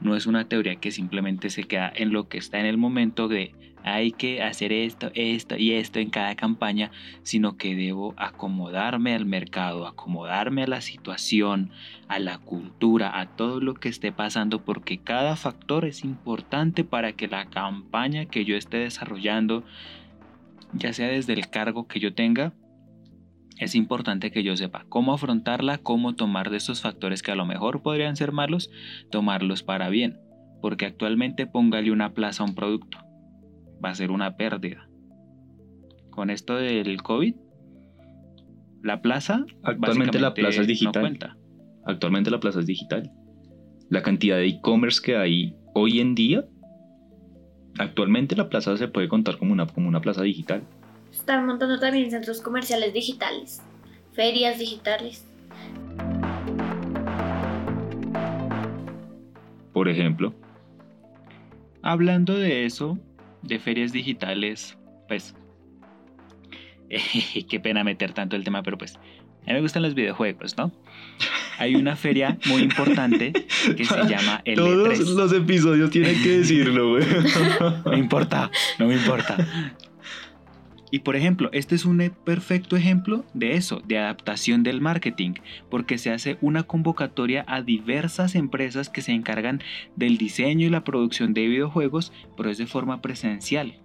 no 0.02 0.16
es 0.16 0.26
una 0.26 0.48
teoría 0.48 0.76
que 0.76 0.92
simplemente 0.92 1.50
se 1.50 1.64
queda 1.64 1.92
en 1.96 2.12
lo 2.12 2.28
que 2.28 2.38
está 2.38 2.60
en 2.60 2.66
el 2.66 2.78
momento 2.78 3.28
de 3.28 3.54
hay 3.86 4.12
que 4.12 4.42
hacer 4.42 4.74
esto, 4.74 5.12
esto 5.14 5.58
y 5.58 5.74
esto 5.74 6.00
en 6.00 6.10
cada 6.10 6.34
campaña, 6.36 6.90
sino 7.22 7.56
que 7.56 7.76
debo 7.76 8.16
acomodarme 8.18 9.14
al 9.14 9.28
mercado, 9.28 9.86
acomodarme 9.86 10.64
a 10.64 10.68
la 10.68 10.82
situación, 10.82 11.70
a 12.08 12.18
la 12.18 12.40
cultura, 12.40 13.20
a 13.20 13.28
todo 13.36 13.60
lo 13.62 13.76
que 13.76 13.90
esté 13.90 14.12
pasando, 14.12 14.66
porque 14.66 14.98
cada 14.98 15.36
factor 15.36 15.86
es 15.86 16.04
importante 16.04 16.84
para 16.84 17.12
que 17.12 17.28
la 17.28 17.46
campaña 17.46 18.26
que 18.26 18.44
yo 18.44 18.58
esté 18.58 18.78
desarrollando, 18.78 19.64
ya 20.74 20.92
sea 20.92 21.10
desde 21.10 21.34
el 21.34 21.52
cargo 21.52 21.88
que 21.88 22.00
yo 22.00 22.16
tenga, 22.16 22.54
es 23.60 23.76
importante 23.76 24.32
que 24.32 24.42
yo 24.42 24.58
sepa 24.58 24.86
cómo 24.90 25.14
afrontarla, 25.14 25.78
cómo 25.78 26.16
tomar 26.16 26.50
de 26.50 26.58
estos 26.58 26.82
factores 26.82 27.22
que 27.22 27.32
a 27.32 27.36
lo 27.36 27.46
mejor 27.46 27.84
podrían 27.84 28.16
ser 28.16 28.32
malos, 28.32 28.72
tomarlos 29.12 29.62
para 29.62 29.90
bien. 29.90 30.20
Porque 30.60 30.88
actualmente 30.88 31.46
póngale 31.46 31.92
una 31.92 32.16
plaza 32.16 32.42
a 32.42 32.48
un 32.48 32.56
producto. 32.56 33.05
Va 33.86 33.92
a 33.92 33.96
ser 33.96 34.10
una 34.10 34.36
pérdida. 34.36 34.90
Con 36.10 36.32
esto 36.32 36.56
del 36.56 37.04
COVID, 37.04 37.36
la 38.82 39.02
plaza... 39.04 39.46
Actualmente 39.62 40.20
la 40.20 40.34
plaza 40.34 40.62
es 40.62 40.68
digital. 40.68 41.04
No 41.04 41.08
cuenta. 41.08 41.38
Actualmente 41.86 42.32
la 42.32 42.40
plaza 42.40 42.62
es 42.62 42.66
digital. 42.66 43.12
La 43.90 44.02
cantidad 44.02 44.38
de 44.38 44.48
e-commerce 44.48 45.00
que 45.04 45.16
hay 45.16 45.56
hoy 45.76 46.00
en 46.00 46.16
día, 46.16 46.46
actualmente 47.78 48.36
la 48.36 48.50
plaza 48.50 48.76
se 48.78 48.88
puede 48.88 49.08
contar 49.08 49.38
como 49.38 49.54
una, 49.54 49.68
como 49.68 49.88
una 49.88 50.02
plaza 50.02 50.24
digital. 50.24 50.64
Están 51.12 51.46
montando 51.46 51.80
también 51.80 52.10
centros 52.10 52.42
comerciales 52.42 52.92
digitales, 52.92 53.62
ferias 54.14 54.58
digitales. 54.58 55.28
Por 59.74 59.90
ejemplo, 59.90 60.34
Hablando 61.88 62.34
de 62.34 62.66
eso, 62.66 62.98
de 63.46 63.60
ferias 63.60 63.92
digitales, 63.92 64.78
pues... 65.08 65.36
qué 67.50 67.60
pena 67.60 67.84
meter 67.84 68.14
tanto 68.14 68.36
el 68.36 68.44
tema, 68.44 68.64
pero 68.64 68.78
pues... 68.78 68.98
A 69.48 69.50
mí 69.50 69.54
me 69.54 69.62
gustan 69.62 69.84
los 69.84 69.94
videojuegos, 69.94 70.58
¿no? 70.58 70.72
Hay 71.60 71.76
una 71.76 71.96
feria 71.96 72.38
muy 72.48 72.64
importante 72.64 73.32
que 73.78 73.86
se 73.86 74.04
llama 74.10 74.42
E 74.44 74.56
todos 74.56 75.00
L3. 75.00 75.14
los 75.14 75.34
episodios 75.34 75.92
tienen 75.92 76.22
que 76.24 76.40
decirlo, 76.40 76.90
güey. 76.90 77.06
No 77.86 77.92
me 77.92 77.98
importa, 77.98 78.50
no 78.80 78.88
me 78.88 78.96
importa. 78.96 79.38
Y 80.96 81.00
por 81.00 81.18
ejemplo, 81.18 81.50
este 81.52 81.76
es 81.76 81.84
un 81.84 82.00
e- 82.00 82.10
perfecto 82.10 82.78
ejemplo 82.78 83.26
de 83.34 83.58
eso, 83.58 83.82
de 83.86 84.00
adaptación 84.00 84.64
del 84.64 84.80
marketing, 84.80 85.34
porque 85.70 85.98
se 85.98 86.10
hace 86.10 86.38
una 86.40 86.64
convocatoria 86.64 87.44
a 87.50 87.62
diversas 87.62 88.34
empresas 88.34 88.88
que 88.88 89.02
se 89.02 89.12
encargan 89.12 89.62
del 89.98 90.18
diseño 90.18 90.66
y 90.66 90.70
la 90.70 90.86
producción 90.86 91.34
de 91.34 91.48
videojuegos, 91.48 92.14
pero 92.38 92.50
es 92.50 92.58
de 92.58 92.66
forma 92.66 93.02
presencial. 93.02 93.78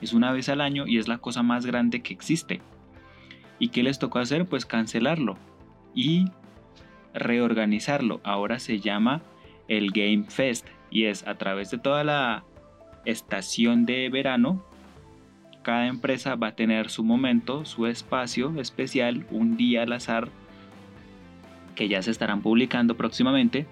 Es 0.00 0.14
una 0.14 0.32
vez 0.32 0.48
al 0.48 0.62
año 0.62 0.86
y 0.86 0.96
es 0.96 1.06
la 1.06 1.18
cosa 1.18 1.42
más 1.42 1.66
grande 1.66 2.00
que 2.00 2.14
existe. 2.14 2.62
¿Y 3.58 3.68
qué 3.68 3.82
les 3.82 3.98
tocó 3.98 4.18
hacer? 4.18 4.46
Pues 4.46 4.64
cancelarlo 4.64 5.36
y 5.94 6.30
reorganizarlo. 7.12 8.22
Ahora 8.24 8.58
se 8.58 8.80
llama 8.80 9.20
el 9.68 9.90
Game 9.90 10.24
Fest 10.30 10.66
y 10.88 11.04
es 11.04 11.26
a 11.26 11.34
través 11.34 11.70
de 11.70 11.76
toda 11.76 12.04
la 12.04 12.42
estación 13.04 13.84
de 13.84 14.08
verano 14.08 14.64
cada 15.64 15.88
empresa 15.88 16.36
va 16.36 16.48
a 16.48 16.54
tener 16.54 16.90
su 16.90 17.02
momento, 17.02 17.64
su 17.64 17.86
espacio 17.86 18.60
especial, 18.60 19.26
un 19.30 19.56
día 19.56 19.82
al 19.82 19.92
azar, 19.92 20.28
que 21.74 21.88
ya 21.88 22.00
se 22.02 22.12
estarán 22.12 22.42
publicando 22.42 22.96
próximamente 22.96 23.66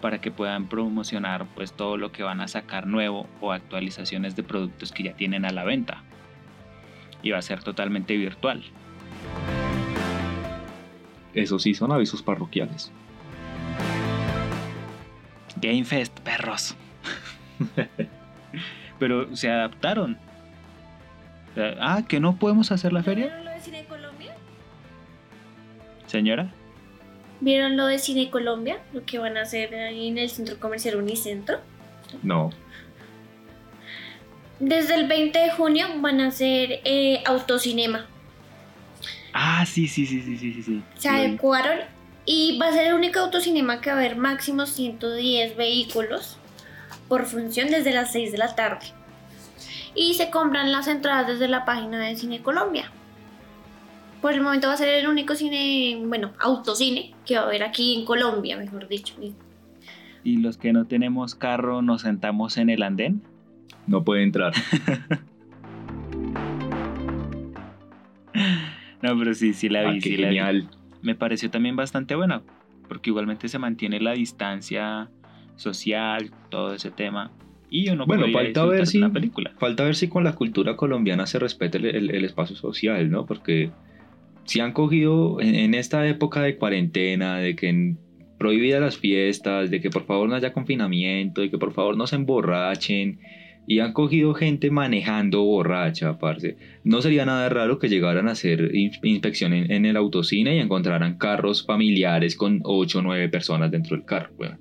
para 0.00 0.20
que 0.20 0.32
puedan 0.32 0.66
promocionar 0.66 1.46
pues 1.54 1.72
todo 1.72 1.96
lo 1.96 2.10
que 2.10 2.24
van 2.24 2.40
a 2.40 2.48
sacar 2.48 2.88
nuevo 2.88 3.28
o 3.40 3.52
actualizaciones 3.52 4.34
de 4.34 4.42
productos 4.42 4.90
que 4.90 5.04
ya 5.04 5.12
tienen 5.14 5.44
a 5.44 5.50
la 5.50 5.64
venta. 5.64 6.02
Y 7.22 7.30
va 7.30 7.38
a 7.38 7.42
ser 7.42 7.62
totalmente 7.62 8.16
virtual. 8.16 8.64
Eso 11.34 11.58
sí, 11.58 11.74
son 11.74 11.92
avisos 11.92 12.22
parroquiales. 12.22 12.90
Game 15.56 15.84
Fest, 15.84 16.18
perros. 16.20 16.74
Pero 18.98 19.34
se 19.36 19.50
adaptaron. 19.50 20.18
Ah, 21.56 22.02
que 22.08 22.20
no 22.20 22.36
podemos 22.36 22.72
hacer 22.72 22.92
la 22.92 23.02
feria, 23.02 23.26
¿Vieron 23.26 23.44
lo 23.44 23.50
de 23.50 23.60
Cine 23.60 23.84
Colombia? 23.84 24.34
señora. 26.06 26.52
¿Vieron 27.40 27.76
lo 27.76 27.86
de 27.86 27.98
Cine 27.98 28.30
Colombia? 28.30 28.78
Lo 28.92 29.04
que 29.04 29.18
van 29.18 29.36
a 29.36 29.42
hacer 29.42 29.74
ahí 29.74 30.08
en 30.08 30.18
el 30.18 30.30
centro 30.30 30.58
comercial 30.58 30.96
Unicentro. 30.96 31.58
No. 32.22 32.50
Desde 34.60 34.94
el 34.94 35.08
20 35.08 35.38
de 35.38 35.50
junio 35.50 35.86
van 35.96 36.20
a 36.20 36.28
hacer 36.28 36.80
eh, 36.84 37.22
autocinema. 37.26 38.06
Ah, 39.32 39.66
sí, 39.66 39.88
sí, 39.88 40.06
sí, 40.06 40.22
sí, 40.22 40.38
sí, 40.38 40.62
sí. 40.62 40.82
Se 40.96 41.08
adecuaron 41.08 41.80
y 42.24 42.56
va 42.58 42.68
a 42.68 42.72
ser 42.72 42.86
el 42.86 42.94
único 42.94 43.18
autocinema 43.18 43.80
que 43.80 43.90
va 43.90 43.96
a 43.96 43.98
haber 43.98 44.16
máximo 44.16 44.66
110 44.66 45.56
vehículos 45.56 46.38
por 47.08 47.26
función 47.26 47.68
desde 47.68 47.92
las 47.92 48.12
6 48.12 48.30
de 48.32 48.38
la 48.38 48.54
tarde. 48.54 48.86
Y 49.94 50.14
se 50.14 50.30
compran 50.30 50.72
las 50.72 50.88
entradas 50.88 51.26
desde 51.26 51.48
la 51.48 51.64
página 51.64 51.98
de 52.00 52.16
Cine 52.16 52.42
Colombia. 52.42 52.90
Por 54.20 54.32
el 54.32 54.40
momento 54.40 54.68
va 54.68 54.74
a 54.74 54.76
ser 54.78 54.88
el 54.88 55.06
único 55.06 55.34
cine, 55.34 56.00
bueno, 56.06 56.32
autocine 56.40 57.14
que 57.26 57.36
va 57.36 57.42
a 57.42 57.46
haber 57.46 57.62
aquí 57.62 57.94
en 57.94 58.04
Colombia, 58.06 58.56
mejor 58.56 58.88
dicho. 58.88 59.14
Y 60.24 60.38
los 60.38 60.56
que 60.56 60.72
no 60.72 60.86
tenemos 60.86 61.34
carro 61.34 61.82
nos 61.82 62.02
sentamos 62.02 62.56
en 62.56 62.70
el 62.70 62.82
andén. 62.82 63.22
No 63.86 64.02
puede 64.04 64.22
entrar. 64.22 64.52
No, 69.02 69.18
pero 69.18 69.34
sí, 69.34 69.52
sí 69.52 69.68
la 69.68 69.82
vi, 69.82 69.98
Ah, 69.98 70.00
qué 70.02 70.08
sí 70.10 70.16
la 70.16 70.28
vi. 70.30 70.36
genial. 70.36 70.68
Me 71.02 71.14
pareció 71.14 71.50
también 71.50 71.76
bastante 71.76 72.14
buena, 72.14 72.42
porque 72.88 73.10
igualmente 73.10 73.48
se 73.48 73.58
mantiene 73.58 74.00
la 74.00 74.12
distancia 74.12 75.10
social, 75.56 76.30
todo 76.48 76.72
ese 76.74 76.90
tema. 76.90 77.30
Y 77.76 77.88
uno 77.88 78.06
Bueno, 78.06 78.26
falta 78.32 78.64
ver 78.66 78.86
si- 78.86 79.00
película. 79.08 79.52
Falta 79.58 79.84
ver 79.84 79.96
si 79.96 80.08
con 80.08 80.22
la 80.22 80.34
cultura 80.34 80.76
colombiana 80.76 81.26
se 81.26 81.38
respeta 81.38 81.78
el, 81.78 81.86
el- 81.86 82.10
el 82.14 82.24
espacio 82.24 82.54
social, 82.54 83.10
¿no? 83.10 83.26
Porque 83.26 83.70
si 84.44 84.60
han 84.60 84.72
cogido 84.72 85.40
en, 85.40 85.54
en 85.54 85.74
esta 85.74 86.06
época 86.06 86.42
de 86.42 86.56
cuarentena, 86.56 87.38
de 87.38 87.56
que 87.56 87.94
prohibidas 88.38 88.80
las 88.80 88.98
fiestas, 88.98 89.70
de 89.70 89.80
que 89.80 89.90
por 89.90 90.04
favor 90.06 90.28
no 90.28 90.34
haya 90.36 90.52
confinamiento, 90.52 91.40
de 91.40 91.50
que 91.50 91.58
por 91.58 91.72
favor 91.72 91.96
no 91.96 92.06
se 92.06 92.16
emborrachen, 92.16 93.18
y 93.66 93.78
han 93.78 93.92
cogido 93.94 94.34
gente 94.34 94.70
manejando 94.70 95.42
borracha, 95.42 96.18
parce. 96.18 96.56
No 96.84 97.00
sería 97.00 97.24
nada 97.24 97.48
raro 97.48 97.78
que 97.78 97.88
llegaran 97.88 98.28
a 98.28 98.32
hacer 98.32 98.70
in- 98.74 98.90
inspección 99.02 99.54
en, 99.54 99.72
en 99.72 99.86
el 99.86 99.96
autocine 99.96 100.54
y 100.56 100.58
encontraran 100.60 101.16
carros 101.16 101.64
familiares 101.64 102.36
con 102.36 102.60
8 102.64 102.98
o 102.98 103.02
9 103.02 103.28
personas 103.30 103.70
dentro 103.70 103.96
del 103.96 104.04
carro, 104.04 104.32
weón. 104.38 104.58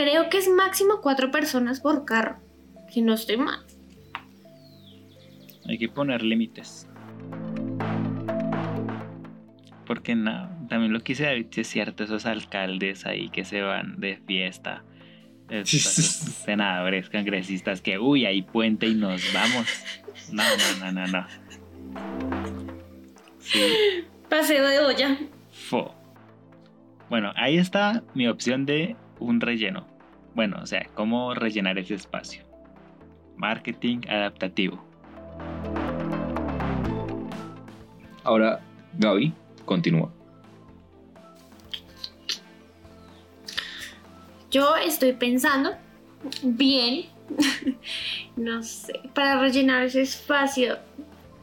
Creo 0.00 0.30
que 0.30 0.38
es 0.38 0.48
máximo 0.48 1.02
cuatro 1.02 1.30
personas 1.30 1.80
por 1.80 2.06
carro. 2.06 2.38
Si 2.88 3.02
no 3.02 3.12
estoy 3.12 3.36
mal. 3.36 3.60
Hay 5.68 5.76
que 5.76 5.90
poner 5.90 6.22
límites. 6.22 6.88
Porque 9.84 10.14
no, 10.14 10.48
también 10.70 10.94
lo 10.94 11.00
que 11.00 11.12
dice 11.12 11.24
David, 11.24 11.48
es 11.54 11.68
cierto, 11.68 12.04
esos 12.04 12.24
alcaldes 12.24 13.04
ahí 13.04 13.28
que 13.28 13.44
se 13.44 13.60
van 13.60 14.00
de 14.00 14.16
fiesta, 14.26 14.84
esos 15.50 15.82
senadores 15.84 17.10
congresistas 17.10 17.82
que, 17.82 17.98
uy, 17.98 18.24
hay 18.24 18.40
puente 18.40 18.86
y 18.86 18.94
nos 18.94 19.20
vamos. 19.34 19.66
No, 20.32 20.44
no, 20.80 20.92
no, 20.92 20.92
no, 20.92 21.06
no. 21.08 21.26
Sí, 23.38 23.60
Paseo 24.30 24.66
de 24.66 24.78
olla. 24.78 25.18
fo. 25.52 25.94
Bueno, 27.10 27.32
ahí 27.36 27.58
está 27.58 28.02
mi 28.14 28.28
opción 28.28 28.64
de 28.64 28.96
un 29.20 29.40
relleno. 29.40 29.86
Bueno, 30.34 30.58
o 30.62 30.66
sea, 30.66 30.86
cómo 30.94 31.34
rellenar 31.34 31.78
ese 31.78 31.94
espacio. 31.94 32.42
Marketing 33.36 34.00
adaptativo. 34.08 34.82
Ahora, 38.24 38.60
Gaby, 38.98 39.32
continúa. 39.64 40.10
Yo 44.50 44.76
estoy 44.76 45.12
pensando 45.12 45.70
bien, 46.42 47.06
no 48.36 48.62
sé, 48.62 49.00
para 49.14 49.38
rellenar 49.40 49.84
ese 49.84 50.02
espacio. 50.02 50.78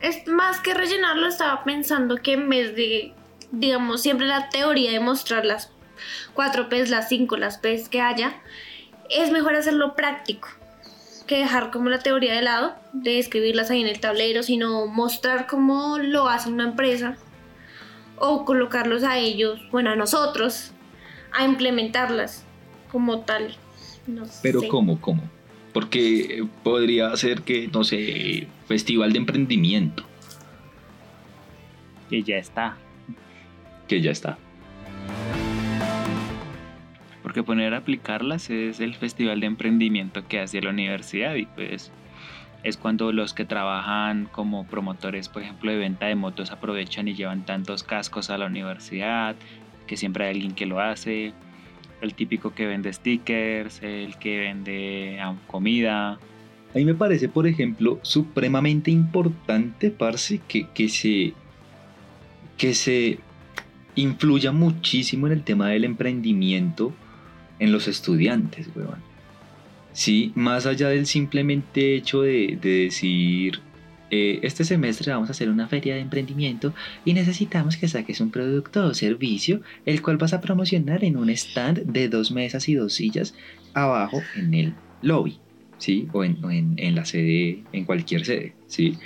Es 0.02 0.28
más 0.28 0.60
que 0.60 0.74
rellenarlo, 0.74 1.28
estaba 1.28 1.64
pensando 1.64 2.18
que 2.18 2.34
en 2.34 2.50
vez 2.50 2.76
de, 2.76 3.14
digamos, 3.52 4.02
siempre 4.02 4.28
la 4.28 4.50
teoría 4.50 4.92
de 4.92 5.00
mostrar 5.00 5.46
las 5.46 5.72
cuatro 6.34 6.70
P's, 6.70 6.90
las 6.90 7.10
cinco, 7.10 7.38
las 7.38 7.58
P's 7.58 7.90
que 7.90 8.02
haya, 8.02 8.42
es 9.10 9.32
mejor 9.32 9.56
hacerlo 9.56 9.96
práctico 9.96 10.50
que 11.28 11.40
dejar 11.40 11.72
como 11.72 11.90
la 11.90 12.00
teoría 12.00 12.34
de 12.34 12.42
lado, 12.42 12.74
de 12.94 13.20
escribirlas 13.20 13.70
ahí 13.70 13.82
en 13.82 13.88
el 13.88 14.00
tablero, 14.00 14.44
sino 14.44 14.88
mostrar 14.88 15.46
cómo 15.46 15.98
lo 16.00 16.30
hace 16.30 16.50
una 16.50 16.64
empresa 16.64 17.18
o 18.18 18.46
colocarlos 18.46 19.04
a 19.04 19.18
ellos, 19.18 19.60
bueno, 19.72 19.90
a 19.92 19.96
nosotros, 19.96 20.72
a 21.34 21.44
implementarlas 21.46 22.46
como 22.92 23.20
tal. 23.20 23.56
No 24.08 24.24
Pero 24.42 24.62
sé. 24.62 24.68
¿cómo? 24.70 25.02
¿Cómo? 25.02 25.22
Porque 25.74 26.48
podría 26.64 27.16
ser 27.18 27.42
que, 27.42 27.68
no 27.68 27.84
sé, 27.84 28.48
festival 28.68 29.12
de 29.12 29.20
emprendimiento, 29.20 30.04
Y 32.10 32.24
ya 32.24 32.38
está. 32.38 32.78
que 33.88 34.02
ya 34.02 34.12
está. 34.12 34.38
Porque 37.28 37.44
poner 37.44 37.74
a 37.74 37.80
aplicarlas 37.80 38.50
es 38.50 38.80
el 38.80 38.96
festival 38.96 39.42
de 39.42 39.48
emprendimiento 39.48 40.26
que 40.30 40.40
hace 40.40 40.62
la 40.62 40.70
universidad 40.70 41.36
y 41.36 41.46
pues 41.46 41.92
es 42.64 42.78
cuando 42.78 43.12
los 43.12 43.34
que 43.34 43.44
trabajan 43.44 44.30
como 44.32 44.66
promotores, 44.66 45.28
por 45.28 45.42
ejemplo, 45.42 45.70
de 45.70 45.78
venta 45.78 46.06
de 46.06 46.16
motos 46.16 46.52
aprovechan 46.52 47.10
y 47.10 47.16
llevan 47.16 47.46
tantos 47.46 47.84
cascos 47.84 48.30
a 48.30 48.38
la 48.38 48.46
universidad, 48.46 49.36
que 49.88 49.98
siempre 49.98 50.24
hay 50.24 50.36
alguien 50.36 50.54
que 50.54 50.66
lo 50.66 50.80
hace, 50.80 51.34
el 52.00 52.14
típico 52.14 52.54
que 52.54 52.66
vende 52.66 52.94
stickers, 52.94 53.84
el 53.84 54.18
que 54.20 54.40
vende 54.40 55.20
ah, 55.22 55.36
comida. 55.48 56.12
A 56.12 56.20
mí 56.76 56.86
me 56.86 56.94
parece, 56.94 57.28
por 57.28 57.46
ejemplo, 57.46 58.00
supremamente 58.04 58.90
importante, 58.90 59.92
parce, 59.92 60.40
que, 60.48 60.70
que 60.70 60.88
se 60.88 61.34
que 62.58 62.74
se 62.74 63.20
influya 63.96 64.54
muchísimo 64.54 65.28
en 65.28 65.34
el 65.34 65.44
tema 65.44 65.68
del 65.68 65.84
emprendimiento 65.84 66.94
en 67.60 67.72
los 67.72 67.88
estudiantes, 67.88 68.68
weón. 68.76 69.02
Sí, 69.94 70.32
más 70.36 70.66
allá 70.66 70.90
del 70.90 71.08
simplemente 71.08 71.96
hecho 71.96 72.22
de, 72.22 72.58
de 72.62 72.70
decir, 72.86 73.60
eh, 74.12 74.40
este 74.44 74.64
semestre 74.64 75.12
vamos 75.12 75.30
a 75.30 75.32
hacer 75.32 75.50
una 75.50 75.68
feria 75.68 75.96
de 75.96 76.02
emprendimiento 76.02 76.74
y 77.04 77.14
necesitamos 77.14 77.78
que 77.78 77.88
saques 77.88 78.22
un 78.22 78.30
producto 78.30 78.86
o 78.86 78.94
servicio, 78.94 79.62
el 79.86 80.02
cual 80.02 80.18
vas 80.18 80.34
a 80.34 80.42
promocionar 80.42 81.04
en 81.04 81.18
un 81.18 81.30
stand 81.32 81.80
de 81.86 82.10
dos 82.10 82.32
mesas 82.32 82.70
y 82.70 82.76
dos 82.76 82.94
sillas 82.94 83.34
abajo 83.74 84.22
en 84.36 84.54
el 84.54 84.74
lobby. 85.02 85.40
¿sí? 85.78 86.08
O 86.12 86.24
en, 86.24 86.44
o 86.44 86.52
en- 86.52 86.76
en 86.78 86.96
la 86.96 87.06
sede, 87.06 87.66
en 87.72 87.86
cualquier 87.86 88.26
sede, 88.26 88.56
¿sí? 88.68 89.00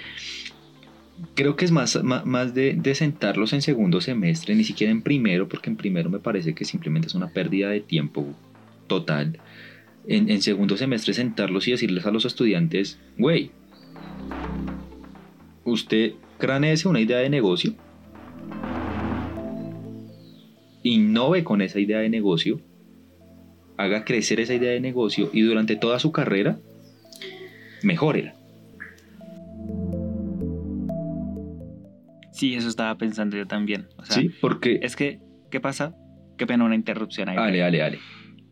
Creo 1.36 1.56
que 1.56 1.66
es 1.66 1.72
más, 1.72 2.04
ma- 2.04 2.24
más, 2.26 2.54
de, 2.54 2.74
de 2.74 2.96
sentarlos 2.96 3.54
en 3.54 3.62
segundo 3.62 4.02
semestre, 4.02 4.56
ni 4.56 4.64
siquiera 4.64 4.92
en 4.92 5.02
primero, 5.02 5.48
porque 5.48 5.70
en 5.70 5.78
primero 5.78 6.10
me 6.10 6.20
parece 6.20 6.54
que 6.54 6.66
simplemente 6.66 7.08
es 7.08 7.16
una 7.16 7.30
pérdida 7.30 7.70
de 7.70 7.80
tiempo 7.82 8.36
total. 8.88 9.40
En, 10.08 10.30
en 10.30 10.42
segundo 10.42 10.78
semestre 10.78 11.14
sentarlos 11.14 11.68
y 11.68 11.72
decirles 11.72 12.06
a 12.06 12.12
los 12.12 12.26
estudiantes, 12.26 12.98
güey, 13.18 13.52
usted 15.64 16.14
craneese 16.40 16.88
una 16.88 17.00
idea 17.02 17.20
de 17.20 17.30
negocio, 17.30 17.74
innove 20.84 21.44
con 21.44 21.62
esa 21.62 21.80
idea 21.80 22.00
de 22.00 22.10
negocio, 22.10 22.60
haga 23.78 24.06
crecer 24.06 24.40
esa 24.40 24.56
idea 24.56 24.72
de 24.72 24.80
negocio 24.80 25.30
y 25.34 25.42
durante 25.42 25.76
toda 25.76 26.00
su 26.00 26.12
carrera, 26.12 26.58
mejórela. 27.84 28.36
Sí, 32.42 32.56
eso 32.56 32.70
estaba 32.70 32.98
pensando 32.98 33.38
yo 33.38 33.46
también. 33.46 33.88
O 33.98 34.04
sea, 34.04 34.16
¿Sí? 34.16 34.30
Porque... 34.42 34.80
es 34.82 34.96
que, 34.96 35.20
¿qué 35.52 35.60
pasa? 35.60 35.94
Qué 36.40 36.48
pena 36.48 36.64
una 36.64 36.74
interrupción 36.74 37.30
ahí. 37.30 37.36
Dale, 37.36 37.60
dale, 37.60 37.78
dale. 37.78 38.00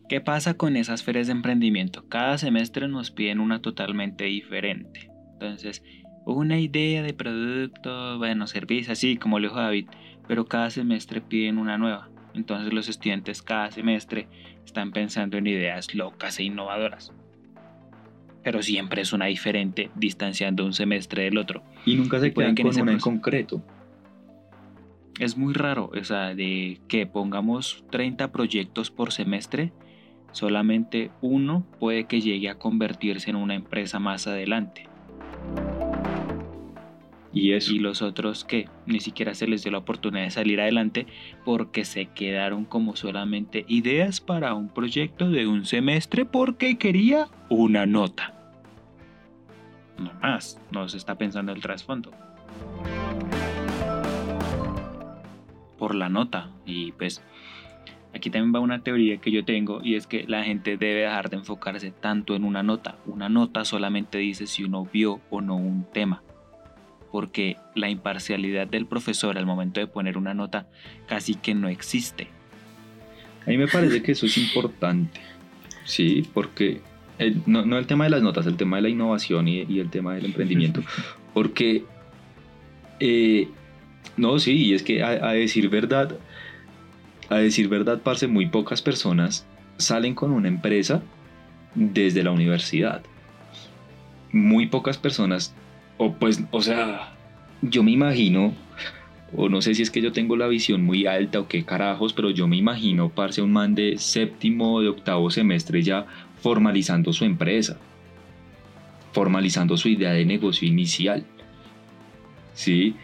¿Qué 0.08 0.22
pasa 0.22 0.54
con 0.54 0.76
esas 0.76 1.02
ferias 1.02 1.26
de 1.26 1.34
emprendimiento? 1.34 2.08
Cada 2.08 2.38
semestre 2.38 2.88
nos 2.88 3.10
piden 3.10 3.40
una 3.40 3.64
totalmente 3.64 4.26
diferente. 4.26 5.10
Entonces, 5.34 5.82
una 6.24 6.60
idea 6.60 7.02
de 7.02 7.16
producto, 7.16 8.20
bueno, 8.20 8.46
servicio, 8.46 8.94
así 8.94 9.18
como 9.18 9.40
lo 9.40 9.48
dijo 9.48 9.60
David, 9.60 9.88
pero 10.28 10.46
cada 10.46 10.70
semestre 10.70 11.20
piden 11.20 11.58
una 11.58 11.80
nueva. 11.80 12.10
Entonces 12.36 12.72
los 12.72 12.90
estudiantes 12.90 13.42
cada 13.42 13.72
semestre 13.72 14.28
están 14.64 14.92
pensando 14.92 15.36
en 15.38 15.48
ideas 15.48 15.96
locas 15.96 16.38
e 16.38 16.44
innovadoras. 16.44 17.12
Pero 18.44 18.62
siempre 18.62 19.02
es 19.02 19.14
una 19.14 19.26
diferente, 19.26 19.90
distanciando 19.96 20.64
un 20.64 20.74
semestre 20.74 21.24
del 21.24 21.40
otro. 21.40 21.64
Y 21.88 21.96
nunca 21.96 22.20
se 22.20 22.32
quedan 22.32 22.54
que 22.54 22.62
en 22.62 22.68
con 22.68 22.72
ese 22.72 22.82
una 22.84 22.92
en 22.92 22.98
proceso- 23.00 23.10
concreto. 23.10 23.64
Es 25.20 25.36
muy 25.38 25.54
raro, 25.54 25.92
o 25.94 26.04
sea, 26.06 26.34
de 26.34 26.80
que 26.88 27.06
pongamos 27.06 27.84
30 27.92 28.32
proyectos 28.32 28.90
por 28.90 29.12
semestre, 29.12 29.74
solamente 30.32 31.12
uno 31.20 31.66
puede 31.78 32.06
que 32.06 32.22
llegue 32.22 32.48
a 32.48 32.58
convertirse 32.58 33.30
en 33.30 33.36
una 33.36 33.54
empresa 33.54 34.00
más 34.00 34.28
adelante. 34.28 34.88
Y 37.34 37.52
eso. 37.52 37.74
Y 37.74 37.80
los 37.80 38.02
otros 38.02 38.46
que 38.46 38.70
ni 38.86 39.02
siquiera 39.02 39.36
se 39.36 39.46
les 39.46 39.62
dio 39.62 39.74
la 39.74 39.80
oportunidad 39.80 40.24
de 40.24 40.32
salir 40.32 40.62
adelante 40.62 41.06
porque 41.44 41.84
se 41.84 42.06
quedaron 42.06 42.64
como 42.64 42.96
solamente 42.96 43.66
ideas 43.68 44.22
para 44.22 44.54
un 44.54 44.70
proyecto 44.70 45.30
de 45.30 45.48
un 45.48 45.66
semestre 45.66 46.24
porque 46.24 46.78
quería 46.78 47.28
una 47.50 47.86
nota. 47.86 48.34
No 49.98 50.14
más, 50.22 50.62
no 50.72 50.88
se 50.88 50.96
está 50.96 51.18
pensando 51.18 51.52
el 51.52 51.62
trasfondo. 51.62 52.12
Por 55.80 55.96
la 55.96 56.10
nota. 56.10 56.50
Y 56.66 56.92
pues 56.92 57.24
aquí 58.14 58.30
también 58.30 58.54
va 58.54 58.60
una 58.60 58.84
teoría 58.84 59.18
que 59.18 59.32
yo 59.32 59.44
tengo 59.46 59.82
y 59.84 59.96
es 59.96 60.06
que 60.06 60.26
la 60.28 60.44
gente 60.44 60.78
debe 60.78 61.02
dejar 61.02 61.30
de 61.30 61.38
enfocarse 61.38 61.90
tanto 61.92 62.36
en 62.36 62.44
una 62.44 62.62
nota. 62.62 62.98
Una 63.08 63.30
nota 63.30 63.66
solamente 63.66 64.18
dice 64.20 64.46
si 64.46 64.64
uno 64.64 64.88
vio 64.92 65.22
o 65.32 65.42
no 65.42 65.56
un 65.56 65.86
tema 65.92 66.22
porque 67.12 67.58
la 67.74 67.90
imparcialidad 67.90 68.68
del 68.68 68.86
profesor 68.86 69.36
al 69.40 69.46
momento 69.48 69.80
de 69.80 69.88
poner 69.88 70.16
una 70.16 70.36
nota 70.36 70.68
casi 71.08 71.34
que 71.34 71.56
no 71.56 71.68
existe. 71.68 72.28
A 73.48 73.50
mí 73.50 73.58
me 73.58 73.68
parece 73.68 74.04
que 74.04 74.12
eso 74.12 74.28
es 74.28 74.38
importante. 74.38 75.20
Sí, 75.86 76.28
porque 76.36 76.82
el- 77.18 77.42
no, 77.48 77.66
no 77.66 77.80
el 77.80 77.88
tema 77.88 78.04
de 78.04 78.12
las 78.12 78.22
notas, 78.22 78.46
el 78.46 78.58
tema 78.58 78.76
de 78.76 78.84
la 78.84 78.90
innovación 78.90 79.48
y, 79.48 79.64
y 79.64 79.80
el 79.80 79.90
tema 79.90 80.14
del 80.14 80.26
emprendimiento. 80.26 80.84
Porque, 81.34 81.84
eh, 83.00 83.48
no, 84.18 84.40
sí, 84.40 84.66
y 84.66 84.74
es 84.74 84.84
que 84.84 85.04
a, 85.04 85.32
decir 85.32 85.70
verdad, 85.70 86.18
a 87.30 87.38
decir 87.38 87.68
verdad, 87.68 88.02
parce, 88.04 88.28
muy 88.28 88.48
pocas 88.48 88.82
personas 88.82 89.46
salen 89.78 90.14
con 90.16 90.32
una 90.32 90.48
empresa 90.48 91.02
desde 91.76 92.24
la 92.24 92.32
universidad. 92.32 93.02
Muy 94.32 94.68
pocas 94.68 94.98
personas, 94.98 95.56
o 95.98 96.14
pues, 96.14 96.44
o 96.52 96.62
sea, 96.62 97.14
yo 97.62 97.82
me 97.84 97.92
imagino, 97.92 98.54
o 99.36 99.50
no 99.50 99.62
sé 99.62 99.74
si 99.74 99.82
es 99.82 99.92
que 99.92 100.02
yo 100.02 100.12
tengo 100.12 100.36
la 100.36 100.48
visión 100.48 100.84
muy 100.84 101.06
alta 101.06 101.40
o 101.40 101.48
qué 101.48 101.64
carajos, 101.64 102.14
pero 102.14 102.30
yo 102.30 102.48
me 102.48 102.58
imagino, 102.58 103.10
parce, 103.10 103.42
un 103.42 103.52
man 103.52 103.74
de 103.76 103.98
séptimo, 103.98 104.82
de 104.82 104.90
octavo 104.90 105.32
semestre 105.32 105.82
ya 105.82 106.06
formalizando 106.42 107.14
su 107.14 107.26
empresa, 107.26 107.78
formalizando 109.14 109.78
su 109.78 109.90
idea 109.90 110.12
de 110.12 110.26
negocio 110.26 110.68
inicial. 110.68 111.26
¿Sí? 112.54 112.96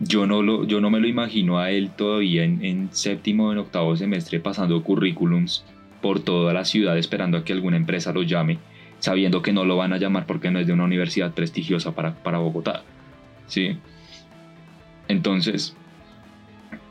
Yo 0.00 0.26
no, 0.26 0.42
lo, 0.42 0.64
yo 0.64 0.80
no 0.80 0.90
me 0.90 1.00
lo 1.00 1.08
imagino 1.08 1.58
a 1.58 1.70
él 1.70 1.90
todavía 1.90 2.44
en, 2.44 2.64
en 2.64 2.88
séptimo 2.92 3.48
o 3.48 3.52
en 3.52 3.58
octavo 3.58 3.96
semestre 3.96 4.38
pasando 4.38 4.82
currículums 4.82 5.64
por 6.00 6.20
toda 6.20 6.52
la 6.52 6.64
ciudad 6.64 6.96
esperando 6.96 7.38
a 7.38 7.44
que 7.44 7.52
alguna 7.52 7.76
empresa 7.76 8.12
lo 8.12 8.22
llame, 8.22 8.58
sabiendo 9.00 9.42
que 9.42 9.52
no 9.52 9.64
lo 9.64 9.76
van 9.76 9.92
a 9.92 9.98
llamar 9.98 10.26
porque 10.26 10.50
no 10.50 10.60
es 10.60 10.66
de 10.66 10.72
una 10.72 10.84
universidad 10.84 11.34
prestigiosa 11.34 11.94
para, 11.94 12.14
para 12.22 12.38
Bogotá. 12.38 12.84
¿Sí? 13.48 13.76
Entonces, 15.08 15.74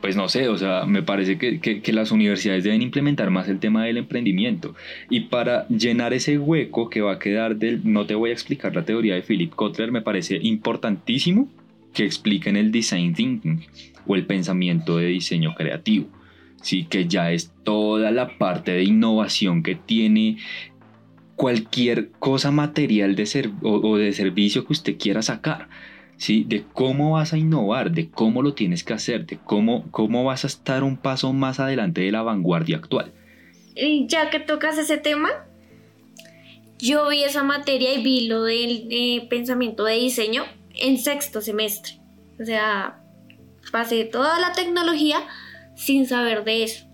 pues 0.00 0.16
no 0.16 0.28
sé, 0.28 0.48
o 0.48 0.58
sea, 0.58 0.84
me 0.86 1.02
parece 1.02 1.38
que, 1.38 1.60
que, 1.60 1.80
que, 1.80 1.92
las 1.92 2.12
universidades 2.12 2.64
deben 2.64 2.82
implementar 2.82 3.30
más 3.30 3.48
el 3.48 3.58
tema 3.58 3.84
del 3.84 3.96
emprendimiento. 3.96 4.74
Y 5.08 5.20
para 5.20 5.66
llenar 5.68 6.12
ese 6.12 6.38
hueco 6.38 6.90
que 6.90 7.00
va 7.00 7.12
a 7.12 7.18
quedar 7.18 7.56
del, 7.56 7.80
no 7.84 8.06
te 8.06 8.14
voy 8.14 8.30
a 8.30 8.32
explicar 8.32 8.74
la 8.74 8.84
teoría 8.84 9.14
de 9.14 9.22
Philip 9.22 9.54
Kotler, 9.54 9.92
me 9.92 10.02
parece 10.02 10.38
importantísimo 10.42 11.48
que 11.92 12.04
expliquen 12.04 12.56
el 12.56 12.72
design 12.72 13.14
thinking 13.14 13.66
o 14.06 14.14
el 14.14 14.26
pensamiento 14.26 14.96
de 14.96 15.06
diseño 15.06 15.54
creativo. 15.54 16.08
Sí, 16.62 16.84
que 16.84 17.06
ya 17.06 17.30
es 17.32 17.52
toda 17.62 18.10
la 18.10 18.36
parte 18.36 18.72
de 18.72 18.84
innovación 18.84 19.62
que 19.62 19.74
tiene 19.76 20.38
cualquier 21.36 22.10
cosa 22.18 22.50
material 22.50 23.14
de 23.14 23.26
ser, 23.26 23.50
o, 23.62 23.76
o 23.76 23.96
de 23.96 24.12
servicio 24.12 24.66
que 24.66 24.72
usted 24.72 24.96
quiera 24.98 25.22
sacar. 25.22 25.68
¿sí? 26.18 26.44
de 26.46 26.64
cómo 26.74 27.12
vas 27.12 27.32
a 27.32 27.38
innovar, 27.38 27.92
de 27.92 28.10
cómo 28.10 28.42
lo 28.42 28.52
tienes 28.52 28.84
que 28.84 28.92
hacer, 28.92 29.24
de 29.24 29.38
cómo, 29.38 29.90
cómo 29.90 30.24
vas 30.24 30.44
a 30.44 30.48
estar 30.48 30.82
un 30.82 30.96
paso 30.96 31.32
más 31.32 31.60
adelante 31.60 32.02
de 32.02 32.12
la 32.12 32.22
vanguardia 32.22 32.76
actual. 32.76 33.12
Ya 34.08 34.28
que 34.28 34.40
tocas 34.40 34.76
ese 34.76 34.98
tema, 34.98 35.30
yo 36.78 37.08
vi 37.08 37.22
esa 37.22 37.44
materia 37.44 37.94
y 37.94 38.02
vi 38.02 38.26
lo 38.26 38.42
del 38.42 38.88
eh, 38.90 39.26
pensamiento 39.30 39.84
de 39.84 39.94
diseño 39.94 40.44
en 40.78 40.98
sexto 40.98 41.40
semestre. 41.40 42.00
O 42.40 42.44
sea, 42.44 43.00
pasé 43.70 44.04
toda 44.04 44.38
la 44.40 44.52
tecnología 44.52 45.20
sin 45.74 46.06
saber 46.06 46.44
de 46.44 46.64
eso. 46.64 46.86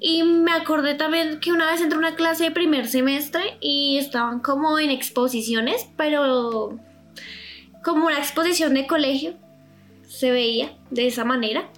Y 0.00 0.22
me 0.22 0.52
acordé 0.52 0.94
también 0.94 1.40
que 1.40 1.52
una 1.52 1.70
vez 1.70 1.80
entré 1.80 1.96
a 1.96 1.98
una 1.98 2.14
clase 2.14 2.44
de 2.44 2.50
primer 2.50 2.86
semestre 2.86 3.56
y 3.60 3.96
estaban 3.98 4.40
como 4.40 4.78
en 4.78 4.90
exposiciones, 4.90 5.88
pero 5.96 6.78
como 7.82 8.06
una 8.06 8.18
exposición 8.18 8.74
de 8.74 8.86
colegio, 8.86 9.34
se 10.06 10.30
veía 10.30 10.76
de 10.90 11.06
esa 11.06 11.24
manera. 11.24 11.70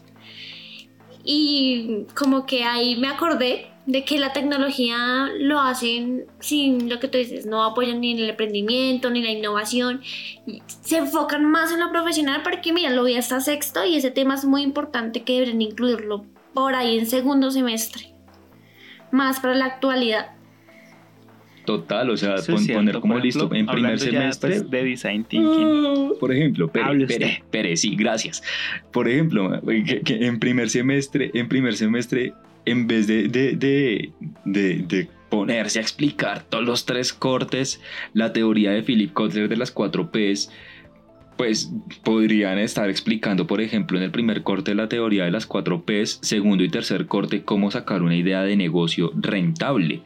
Y 1.25 2.07
como 2.15 2.47
que 2.47 2.65
ahí 2.65 2.97
me 2.97 3.09
acordé 3.09 3.71
de 3.87 4.05
que 4.05 4.19
la 4.19 4.33
tecnología 4.33 5.29
lo 5.39 5.61
hacen 5.61 6.27
sin 6.41 6.89
lo 6.89 6.99
que 6.99 7.07
tú 7.07 7.19
dices, 7.19 7.47
no 7.47 7.65
apoyan 7.65 8.01
ni 8.01 8.21
el 8.21 8.29
emprendimiento 8.29 9.11
ni 9.11 9.23
la 9.23 9.31
innovación, 9.31 10.03
se 10.83 10.99
enfocan 10.99 11.45
más 11.45 11.73
en 11.73 11.81
lo 11.81 11.91
profesional 11.93 12.43
porque 12.43 12.73
mira, 12.73 12.91
lo 12.91 13.05
vi 13.05 13.17
hasta 13.17 13.41
sexto 13.41 13.85
y 13.85 13.97
ese 13.97 14.11
tema 14.11 14.35
es 14.35 14.45
muy 14.45 14.63
importante 14.63 15.23
que 15.23 15.41
deben 15.41 15.63
incluirlo 15.63 16.25
por 16.53 16.75
ahí 16.75 16.99
en 16.99 17.07
segundo 17.07 17.51
semestre, 17.51 18.13
más 19.13 19.39
para 19.39 19.55
la 19.55 19.67
actualidad. 19.67 20.33
Total, 21.65 22.09
o 22.11 22.17
sea, 22.17 22.37
pon, 22.47 22.65
poner 22.65 23.01
como 23.01 23.19
ejemplo, 23.19 23.19
listo 23.19 23.51
en 23.53 23.67
primer 23.67 23.99
semestre. 23.99 24.51
Ya, 24.55 24.61
pues, 24.61 24.71
de 24.71 24.85
design 24.85 25.25
thinking. 25.25 25.67
Uh, 25.67 26.19
por 26.19 26.33
ejemplo, 26.33 26.69
Pere, 26.69 27.07
Pere, 27.07 27.43
Pere, 27.51 27.77
sí, 27.77 27.97
gracias. 27.97 28.41
Por 28.93 29.09
ejemplo, 29.09 29.61
que, 29.67 30.01
que, 30.01 30.27
en 30.27 30.39
primer 30.39 30.71
semestre, 30.71 31.33
en 31.35 31.49
primer 31.49 31.75
semestre, 31.75 32.35
en 32.67 32.87
vez 32.87 33.07
de, 33.07 33.29
de, 33.29 33.57
de, 33.57 34.13
de, 34.45 35.09
ponerse 35.31 35.79
a 35.79 35.83
explicar 35.83 36.43
todos 36.43 36.65
los 36.65 36.85
tres 36.85 37.13
cortes, 37.13 37.81
la 38.13 38.33
teoría 38.33 38.73
de 38.73 38.83
Philip 38.83 39.13
Kotler 39.13 39.49
de 39.49 39.57
las 39.57 39.71
cuatro 39.71 40.11
P's, 40.11 40.51
pues 41.37 41.71
podrían 42.05 42.59
estar 42.59 42.89
explicando, 42.91 43.47
por 43.47 43.61
ejemplo, 43.61 43.99
en 43.99 44.05
el 44.05 44.11
primer 44.11 44.43
corte 44.43 44.75
la 44.75 44.89
teoría 44.89 45.25
de 45.25 45.31
las 45.31 45.47
cuatro 45.47 45.85
P's, 45.85 46.19
segundo 46.23 46.65
y 46.65 46.69
tercer 46.69 47.07
corte, 47.07 47.43
cómo 47.43 47.71
sacar 47.71 48.03
una 48.03 48.17
idea 48.17 48.43
de 48.43 48.57
negocio 48.57 49.13
rentable. 49.17 50.03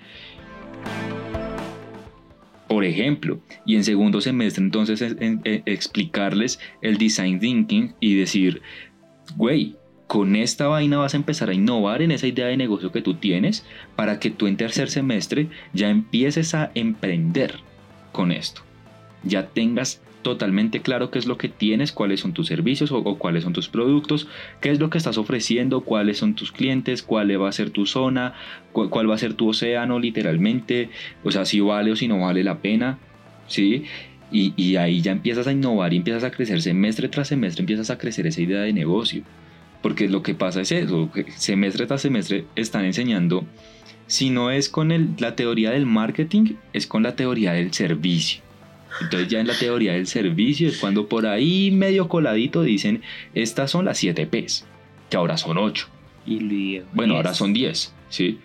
Por 2.69 2.85
ejemplo, 2.85 3.41
y 3.67 3.77
en 3.77 3.85
segundo 3.85 4.21
semestre 4.21 4.63
entonces 4.63 5.03
en, 5.03 5.23
en, 5.23 5.41
en, 5.45 5.63
explicarles 5.67 6.61
el 6.83 6.99
design 6.99 7.41
thinking 7.41 7.95
y 8.01 8.15
decir, 8.15 8.63
güey, 9.37 9.77
con 10.11 10.35
esta 10.35 10.67
vaina 10.67 10.97
vas 10.97 11.15
a 11.15 11.19
empezar 11.19 11.51
a 11.51 11.55
innovar 11.55 12.03
en 12.03 12.11
esa 12.11 12.27
idea 12.27 12.49
de 12.49 12.57
negocio 12.57 12.91
que 12.91 13.01
tú 13.01 13.15
tienes 13.15 13.65
para 13.95 14.19
que 14.19 14.29
tú 14.31 14.49
en 14.49 14.57
tercer 14.57 14.91
semestre 14.91 15.47
ya 15.73 15.89
empieces 15.89 16.53
a 16.53 16.73
emprender 16.75 17.61
con 18.11 18.33
esto. 18.33 18.63
Ya 19.23 19.47
tengas 19.47 20.03
totalmente 20.23 20.81
claro 20.83 21.13
qué 21.13 21.21
es 21.21 21.27
lo 21.27 21.39
que 21.39 21.49
tienes, 21.49 21.93
cuáles 21.93 22.19
son 22.19 22.33
tus 22.33 22.49
servicios 22.49 22.91
o, 22.91 23.05
cuáles 23.19 23.45
son 23.45 23.53
tus 23.53 23.69
productos, 23.69 24.27
qué 24.61 24.73
es 24.73 24.81
lo 24.81 24.91
que 24.91 24.99
estás 24.99 25.17
ofreciendo, 25.17 25.83
cuáles 25.83 26.19
son 26.19 26.35
tus 26.35 26.51
clientes, 26.51 27.05
cuál 27.05 27.41
va 27.41 27.49
a 27.49 27.53
ser 27.53 27.71
tu 27.71 27.87
zona, 27.87 28.35
cuál, 28.73 29.09
va 29.09 29.15
a 29.15 29.19
ser 29.19 29.35
tu 29.35 29.51
océano 29.51 30.01
literalmente, 30.01 30.91
o 31.23 31.31
sea, 31.31 31.45
si 31.45 31.61
vale 31.61 31.93
o 31.93 31.95
si 31.95 32.09
no 32.09 32.19
vale 32.19 32.43
la 32.43 32.59
pena, 32.59 32.99
¿sí? 33.47 33.85
Y, 34.33 34.75
ahí 34.75 35.03
ya 35.03 35.13
empiezas 35.13 35.47
a 35.47 35.53
innovar 35.53 35.95
y 35.95 35.99
empiezas 35.99 36.25
a 36.25 36.33
crecer 36.33 36.63
semestre 36.63 37.09
tras 37.09 37.29
semestre, 37.29 37.61
empiezas 37.63 37.91
a 37.91 37.99
crecer 37.99 38.27
esa 38.27 38.41
idea 38.41 38.63
de 38.63 38.73
negocio. 38.73 39.23
Porque 39.83 40.09
lo 40.09 40.23
que 40.23 40.35
pasa 40.35 40.61
es 40.61 40.73
eso, 40.73 41.11
semestre 41.37 41.87
tras 41.87 42.03
semestre 42.03 42.45
están 42.55 42.85
enseñando, 42.85 43.45
si 44.07 44.31
no 44.31 44.51
es 44.51 44.69
con 44.69 44.93
el, 44.93 45.11
la 45.19 45.37
teoría 45.37 45.71
del 45.71 45.87
marketing, 45.87 46.55
es 46.73 46.87
con 46.87 47.03
la 47.03 47.17
teoría 47.17 47.53
del 47.53 47.73
servicio. 47.73 48.43
Entonces 49.01 49.29
ya 49.29 49.41
en 49.41 49.47
la 49.47 49.55
teoría 49.55 49.93
del 49.93 50.07
servicio 50.07 50.69
es 50.69 50.79
cuando 50.79 51.09
por 51.09 51.27
ahí 51.27 51.71
medio 51.71 52.09
coladito 52.09 52.63
dicen, 52.63 53.03
estas 53.35 53.71
son 53.71 53.85
las 53.85 53.99
7 53.99 54.27
P's, 54.27 54.67
que 55.09 55.17
ahora 55.17 55.37
son 55.37 55.59
8. 55.59 55.89
Y 56.27 56.41
Leo, 56.41 56.85
bueno, 56.93 57.15
ahora 57.15 57.35
son 57.35 57.53
10, 57.53 57.95
¿sí? 58.09 58.41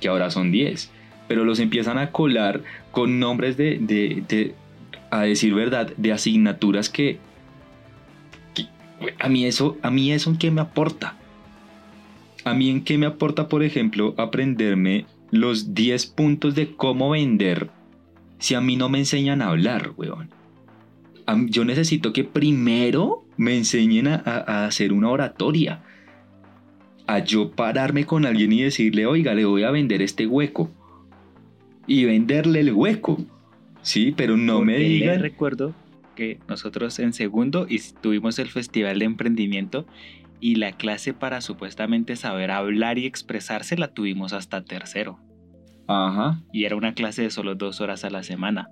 Que 0.00 0.08
ahora 0.08 0.30
son 0.30 0.52
10. 0.52 0.90
Pero 1.26 1.44
los 1.44 1.58
empiezan 1.58 1.98
a 1.98 2.10
colar 2.10 2.62
con 2.90 3.18
nombres 3.18 3.56
de, 3.56 3.78
de, 3.80 4.22
de 4.28 4.54
a 5.10 5.22
decir 5.22 5.54
verdad, 5.54 5.92
de 5.96 6.12
asignaturas 6.12 6.88
que, 6.88 7.18
a 9.18 9.28
mí 9.28 9.46
eso, 9.46 9.76
a 9.82 9.90
mí 9.90 10.12
eso 10.12 10.30
en 10.30 10.36
qué 10.38 10.50
me 10.50 10.60
aporta. 10.60 11.16
A 12.44 12.54
mí 12.54 12.70
en 12.70 12.82
qué 12.82 12.98
me 12.98 13.06
aporta, 13.06 13.48
por 13.48 13.62
ejemplo, 13.62 14.14
aprenderme 14.18 15.06
los 15.30 15.74
10 15.74 16.06
puntos 16.06 16.54
de 16.54 16.74
cómo 16.74 17.10
vender 17.10 17.70
si 18.38 18.54
a 18.54 18.60
mí 18.60 18.76
no 18.76 18.88
me 18.88 18.98
enseñan 18.98 19.40
a 19.40 19.48
hablar, 19.48 19.92
weón? 19.96 20.30
Yo 21.48 21.64
necesito 21.64 22.12
que 22.12 22.24
primero 22.24 23.24
me 23.36 23.56
enseñen 23.56 24.08
a, 24.08 24.16
a, 24.24 24.66
hacer 24.66 24.92
una 24.92 25.08
oratoria. 25.08 25.82
A 27.06 27.20
yo 27.20 27.52
pararme 27.52 28.04
con 28.04 28.26
alguien 28.26 28.52
y 28.52 28.62
decirle, 28.62 29.06
oiga, 29.06 29.34
le 29.34 29.44
voy 29.44 29.62
a 29.62 29.70
vender 29.70 30.02
este 30.02 30.26
hueco. 30.26 30.70
Y 31.86 32.04
venderle 32.04 32.60
el 32.60 32.72
hueco. 32.72 33.18
Sí, 33.82 34.12
pero 34.16 34.36
no 34.36 34.58
Porque 34.58 34.72
me 34.72 34.78
digan. 34.78 35.20
recuerdo 35.20 35.74
que 36.14 36.40
nosotros 36.48 36.98
en 36.98 37.12
segundo 37.12 37.66
tuvimos 38.00 38.38
el 38.38 38.48
festival 38.48 38.98
de 38.98 39.04
emprendimiento 39.04 39.86
y 40.40 40.56
la 40.56 40.72
clase 40.72 41.14
para 41.14 41.40
supuestamente 41.40 42.16
saber 42.16 42.50
hablar 42.50 42.98
y 42.98 43.06
expresarse 43.06 43.76
la 43.76 43.94
tuvimos 43.94 44.32
hasta 44.32 44.64
tercero. 44.64 45.20
Ajá. 45.86 46.42
Y 46.52 46.64
era 46.64 46.76
una 46.76 46.94
clase 46.94 47.22
de 47.22 47.30
solo 47.30 47.54
dos 47.54 47.80
horas 47.80 48.04
a 48.04 48.10
la 48.10 48.22
semana. 48.22 48.68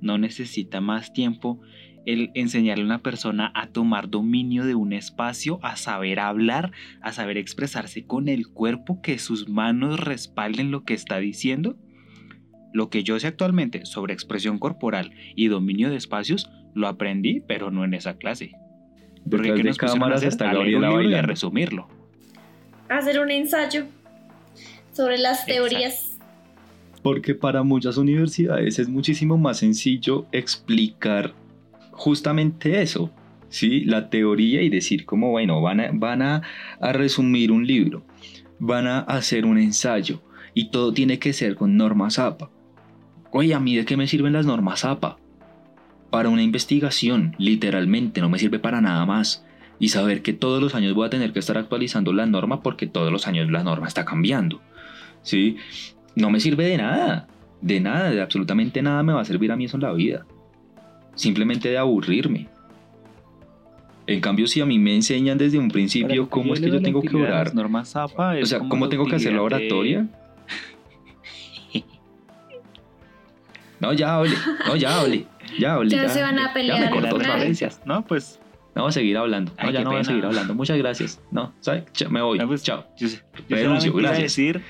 No 0.00 0.18
necesita 0.18 0.80
más 0.80 1.12
tiempo 1.12 1.60
el 2.06 2.30
enseñarle 2.34 2.84
a 2.84 2.86
una 2.86 3.02
persona 3.02 3.52
a 3.54 3.66
tomar 3.68 4.08
dominio 4.08 4.64
de 4.64 4.74
un 4.74 4.92
espacio, 4.92 5.58
a 5.62 5.76
saber 5.76 6.20
hablar, 6.20 6.72
a 7.02 7.12
saber 7.12 7.36
expresarse 7.36 8.06
con 8.06 8.28
el 8.28 8.48
cuerpo, 8.48 9.02
que 9.02 9.18
sus 9.18 9.48
manos 9.48 10.00
respalden 10.00 10.70
lo 10.70 10.84
que 10.84 10.94
está 10.94 11.18
diciendo. 11.18 11.76
Lo 12.72 12.88
que 12.88 13.02
yo 13.02 13.18
sé 13.18 13.26
actualmente 13.26 13.84
sobre 13.84 14.14
expresión 14.14 14.58
corporal 14.58 15.12
y 15.34 15.48
dominio 15.48 15.90
de 15.90 15.96
espacios 15.96 16.50
lo 16.74 16.88
aprendí, 16.88 17.40
pero 17.46 17.70
no 17.70 17.84
en 17.84 17.94
esa 17.94 18.16
clase. 18.16 18.52
Porque 19.28 19.48
¿qué 19.48 19.62
de 19.62 19.64
nos 19.64 19.82
a 19.82 19.86
cámaras 19.86 20.22
está 20.22 20.50
A 20.50 20.54
Gabriela 20.54 20.88
libro 20.88 21.10
y 21.10 21.14
a 21.14 21.22
resumirlo. 21.22 21.88
Hacer 22.88 23.20
un 23.20 23.30
ensayo 23.30 23.86
sobre 24.92 25.18
las 25.18 25.46
Exacto. 25.48 25.68
teorías. 25.68 26.18
Porque 27.02 27.34
para 27.34 27.62
muchas 27.62 27.96
universidades 27.96 28.78
es 28.78 28.88
muchísimo 28.88 29.38
más 29.38 29.58
sencillo 29.58 30.26
explicar 30.32 31.34
justamente 31.92 32.82
eso, 32.82 33.10
¿sí? 33.48 33.84
La 33.84 34.10
teoría 34.10 34.62
y 34.62 34.68
decir 34.68 35.06
como, 35.06 35.30
bueno, 35.30 35.60
van 35.62 35.80
a, 35.80 35.90
van 35.92 36.22
a, 36.22 36.42
a 36.80 36.92
resumir 36.92 37.52
un 37.52 37.66
libro, 37.66 38.02
van 38.58 38.86
a 38.86 39.00
hacer 39.00 39.46
un 39.46 39.58
ensayo 39.58 40.20
y 40.54 40.70
todo 40.70 40.92
tiene 40.92 41.18
que 41.18 41.32
ser 41.32 41.54
con 41.56 41.76
normas 41.76 42.18
APA. 42.18 42.50
Oye, 43.32 43.54
¿a 43.54 43.60
mí 43.60 43.76
de 43.76 43.84
qué 43.84 43.96
me 43.96 44.06
sirven 44.06 44.32
las 44.32 44.46
normas 44.46 44.84
APA? 44.84 45.16
Para 46.10 46.28
una 46.28 46.42
investigación, 46.42 47.34
literalmente, 47.38 48.20
no 48.20 48.28
me 48.28 48.38
sirve 48.38 48.58
para 48.58 48.80
nada 48.80 49.06
más. 49.06 49.44
Y 49.78 49.88
saber 49.88 50.22
que 50.22 50.32
todos 50.32 50.60
los 50.60 50.74
años 50.74 50.94
voy 50.94 51.06
a 51.06 51.10
tener 51.10 51.32
que 51.32 51.38
estar 51.38 51.56
actualizando 51.56 52.12
la 52.12 52.26
norma 52.26 52.62
porque 52.62 52.86
todos 52.86 53.10
los 53.10 53.26
años 53.26 53.50
la 53.50 53.62
norma 53.62 53.86
está 53.86 54.04
cambiando. 54.04 54.60
¿Sí? 55.22 55.56
No 56.16 56.30
me 56.30 56.40
sirve 56.40 56.64
de 56.66 56.76
nada. 56.76 57.28
De 57.62 57.80
nada, 57.80 58.10
de 58.10 58.20
absolutamente 58.20 58.82
nada 58.82 59.02
me 59.02 59.12
va 59.12 59.20
a 59.20 59.24
servir 59.24 59.52
a 59.52 59.56
mí 59.56 59.64
eso 59.66 59.76
en 59.76 59.82
la 59.82 59.92
vida. 59.92 60.26
Simplemente 61.14 61.70
de 61.70 61.78
aburrirme. 61.78 62.48
En 64.06 64.20
cambio, 64.20 64.46
si 64.48 64.60
a 64.60 64.66
mí 64.66 64.78
me 64.78 64.94
enseñan 64.94 65.38
desde 65.38 65.58
un 65.58 65.70
principio 65.70 66.28
cómo 66.28 66.54
es 66.54 66.60
que 66.60 66.70
yo 66.70 66.82
tengo 66.82 67.00
que 67.00 67.16
orar, 67.16 67.54
normas 67.54 67.94
APA 67.94 68.34
o 68.42 68.46
sea, 68.46 68.58
cómo 68.58 68.88
tengo 68.88 69.06
que 69.06 69.16
hacer 69.16 69.32
la 69.32 69.42
oratoria. 69.42 70.08
No, 73.80 73.94
ya, 73.94 74.18
ole. 74.18 74.34
No, 74.66 74.76
ya, 74.76 75.00
ole. 75.00 75.24
Ya, 75.58 75.78
ole. 75.78 75.90
Ya 75.90 76.08
se 76.08 76.22
van 76.22 76.38
a 76.38 76.52
pelear. 76.52 76.78
Ya 76.78 76.84
me 76.86 76.90
cortó 76.90 77.06
las 77.06 77.14
otra 77.14 77.28
vez. 77.28 77.38
Valencias. 77.38 77.82
No, 77.84 78.04
pues 78.04 78.40
No 78.74 78.82
voy 78.82 78.88
a 78.90 78.92
seguir 78.92 79.16
hablando. 79.16 79.52
No, 79.52 79.68
Ay, 79.68 79.72
ya 79.72 79.82
no 79.82 79.90
voy 79.90 80.00
a 80.00 80.04
seguir 80.04 80.24
hablando. 80.24 80.54
Muchas 80.54 80.78
gracias. 80.78 81.20
No, 81.30 81.52
¿sabes? 81.60 81.84
Me 82.08 82.22
voy. 82.22 82.38
No, 82.38 82.46
pues, 82.46 82.62
Chao. 82.62 82.86
yo, 82.96 83.08
yo 83.48 83.56
a 83.56 83.78
gracias. 83.78 84.18
decir 84.18 84.62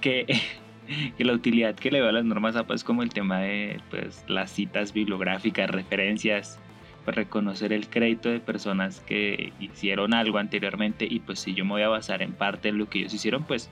que, 0.00 0.26
que 1.16 1.24
la 1.24 1.32
utilidad 1.32 1.74
que 1.74 1.90
le 1.90 2.00
veo 2.00 2.08
a 2.08 2.12
las 2.12 2.24
normas 2.24 2.56
APA 2.56 2.74
es 2.74 2.84
como 2.84 3.02
el 3.02 3.10
tema 3.10 3.40
de 3.40 3.80
pues, 3.90 4.24
las 4.28 4.50
citas 4.50 4.92
bibliográficas, 4.92 5.70
referencias, 5.70 6.58
pues, 7.04 7.16
reconocer 7.16 7.72
el 7.72 7.88
crédito 7.88 8.28
de 8.28 8.40
personas 8.40 9.00
que 9.00 9.52
hicieron 9.60 10.14
algo 10.14 10.38
anteriormente 10.38 11.06
y 11.08 11.20
pues 11.20 11.38
si 11.40 11.54
yo 11.54 11.64
me 11.64 11.72
voy 11.72 11.82
a 11.82 11.88
basar 11.88 12.22
en 12.22 12.32
parte 12.32 12.70
en 12.70 12.78
lo 12.78 12.88
que 12.88 13.00
ellos 13.00 13.14
hicieron, 13.14 13.44
pues 13.44 13.70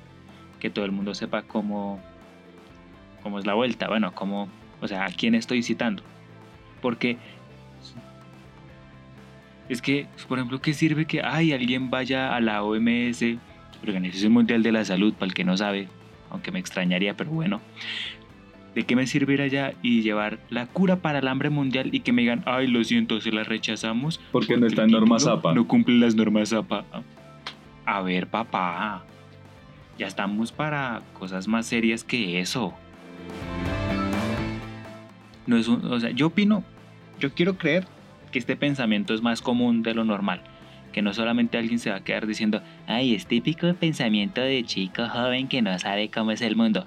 que 0.61 0.71
todo 0.71 0.85
el 0.85 0.93
mundo 0.93 1.15
sepa 1.15 1.43
cómo, 1.43 2.01
cómo 3.23 3.39
es 3.39 3.47
la 3.47 3.55
vuelta, 3.55 3.89
bueno, 3.89 4.15
cómo, 4.15 4.49
o 4.81 4.87
sea, 4.87 5.07
a 5.07 5.09
quién 5.09 5.35
estoy 5.35 5.63
citando. 5.63 6.03
Porque 6.83 7.17
es 9.69 9.81
que, 9.81 10.07
por 10.29 10.39
ejemplo, 10.39 10.61
¿qué 10.61 10.75
sirve 10.75 11.07
que 11.07 11.23
ay, 11.23 11.53
alguien 11.53 11.89
vaya 11.89 12.35
a 12.37 12.41
la 12.41 12.63
OMS, 12.63 13.25
Organización 13.83 14.33
Mundial 14.33 14.63
de 14.63 14.73
la 14.73 14.85
Salud, 14.85 15.15
para 15.15 15.27
el 15.29 15.35
que 15.35 15.45
no 15.45 15.57
sabe, 15.57 15.89
aunque 16.31 16.53
me 16.53 16.59
extrañaría, 16.59 17.17
pero 17.17 17.31
bueno. 17.31 17.61
¿De 18.75 18.85
qué 18.85 18.97
me 18.97 19.07
sirve 19.07 19.35
ir 19.35 19.43
allá 19.43 19.75
y 19.83 20.01
llevar 20.01 20.39
la 20.49 20.67
cura 20.67 20.97
para 20.97 21.19
el 21.19 21.29
hambre 21.29 21.51
mundial 21.51 21.91
y 21.93 22.01
que 22.01 22.11
me 22.13 22.23
digan, 22.23 22.43
ay, 22.47 22.67
lo 22.69 22.83
siento, 22.85 23.21
se 23.21 23.31
la 23.31 23.45
rechazamos? 23.45 24.19
Porque 24.33 24.57
no 24.57 24.67
está 24.67 24.85
en 24.85 24.91
normas 24.93 25.27
APA. 25.27 25.53
No 25.55 25.67
cumple 25.69 25.99
las 25.99 26.15
normas 26.15 26.53
APA. 26.55 26.85
A 27.85 28.01
ver, 28.01 28.29
papá, 28.29 29.05
ya 29.99 30.07
estamos 30.07 30.53
para 30.53 31.03
cosas 31.19 31.47
más 31.49 31.67
serias 31.67 32.03
que 32.03 32.41
eso. 32.41 32.73
No 35.47 35.57
es 35.59 35.69
un- 35.69 35.85
o 35.85 36.01
sea, 36.01 36.11
yo 36.11 36.29
opino, 36.29 36.65
yo 37.23 37.33
quiero 37.33 37.57
creer 37.57 37.87
que 38.33 38.41
este 38.41 38.57
pensamiento 38.57 39.15
es 39.15 39.23
más 39.23 39.41
común 39.43 39.85
de 39.85 39.95
lo 39.95 40.05
normal. 40.05 40.41
Que 40.93 41.03
no 41.03 41.15
solamente 41.15 41.57
alguien 41.57 41.79
se 41.79 41.91
va 41.91 41.97
a 41.97 42.05
quedar 42.05 42.27
diciendo, 42.27 42.61
ay, 42.89 43.15
es 43.15 43.27
típico 43.27 43.73
pensamiento 43.75 44.41
de 44.41 44.65
chico 44.65 45.09
joven 45.09 45.47
que 45.47 45.63
no 45.63 45.79
sabe 45.79 46.11
cómo 46.11 46.33
es 46.33 46.43
el 46.43 46.57
mundo. 46.57 46.85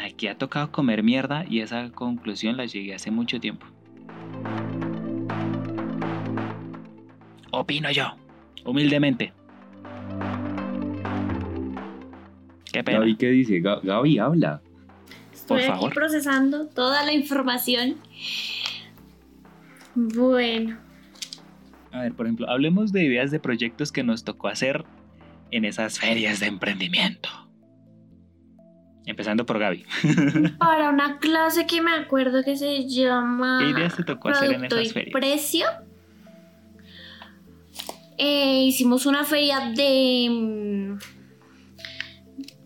Aquí 0.00 0.28
ha 0.28 0.38
tocado 0.38 0.70
comer 0.70 1.02
mierda 1.02 1.44
y 1.50 1.60
esa 1.60 1.90
conclusión 1.90 2.56
la 2.56 2.64
llegué 2.66 2.94
hace 2.94 3.10
mucho 3.10 3.40
tiempo. 3.40 3.66
Opino 7.50 7.90
yo, 7.90 8.14
humildemente. 8.64 9.32
Qué 12.72 12.84
pena. 12.84 13.00
Gaby, 13.00 13.16
¿qué 13.16 13.30
dice? 13.30 13.60
Ga- 13.60 13.80
Gaby, 13.82 14.18
habla. 14.18 14.62
Estoy 15.46 15.58
Por 15.58 15.60
aquí 15.60 15.68
favor. 15.78 15.94
procesando 15.94 16.66
toda 16.66 17.04
la 17.04 17.12
información. 17.12 17.96
Bueno, 19.94 20.76
A 21.92 22.00
ver, 22.02 22.12
por 22.14 22.26
ejemplo, 22.26 22.50
hablemos 22.50 22.92
de 22.92 23.04
ideas 23.04 23.30
de 23.30 23.38
proyectos 23.38 23.92
que 23.92 24.02
nos 24.02 24.24
tocó 24.24 24.48
hacer 24.48 24.84
en 25.52 25.64
esas 25.64 25.98
ferias 26.00 26.40
de 26.40 26.46
emprendimiento. 26.46 27.28
Empezando 29.06 29.46
por 29.46 29.60
Gaby. 29.60 29.84
para 30.58 30.90
una 30.90 31.18
clase 31.20 31.64
que 31.66 31.80
me 31.80 31.92
acuerdo 31.92 32.42
que 32.42 32.56
se 32.56 32.88
llama 32.88 33.58
¿Qué 33.62 33.70
ideas 33.70 33.94
te 33.96 34.02
tocó 34.02 34.30
hacer 34.30 34.50
en 34.52 34.64
esas 34.64 34.92
ferias? 34.92 35.12
Precio. 35.12 35.66
Eh, 38.18 38.64
hicimos 38.64 39.06
una 39.06 39.22
feria 39.24 39.70
de, 39.74 40.28
mm, 40.28 40.98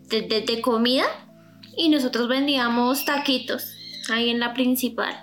de, 0.09 0.23
de- 0.23 0.41
de 0.41 0.61
comida 0.63 1.05
y 1.77 1.89
nosotros 1.89 2.29
vendíamos 2.29 3.05
taquitos 3.05 3.75
ahí 4.11 4.31
en 4.31 4.41
la 4.41 4.55
principal. 4.55 5.15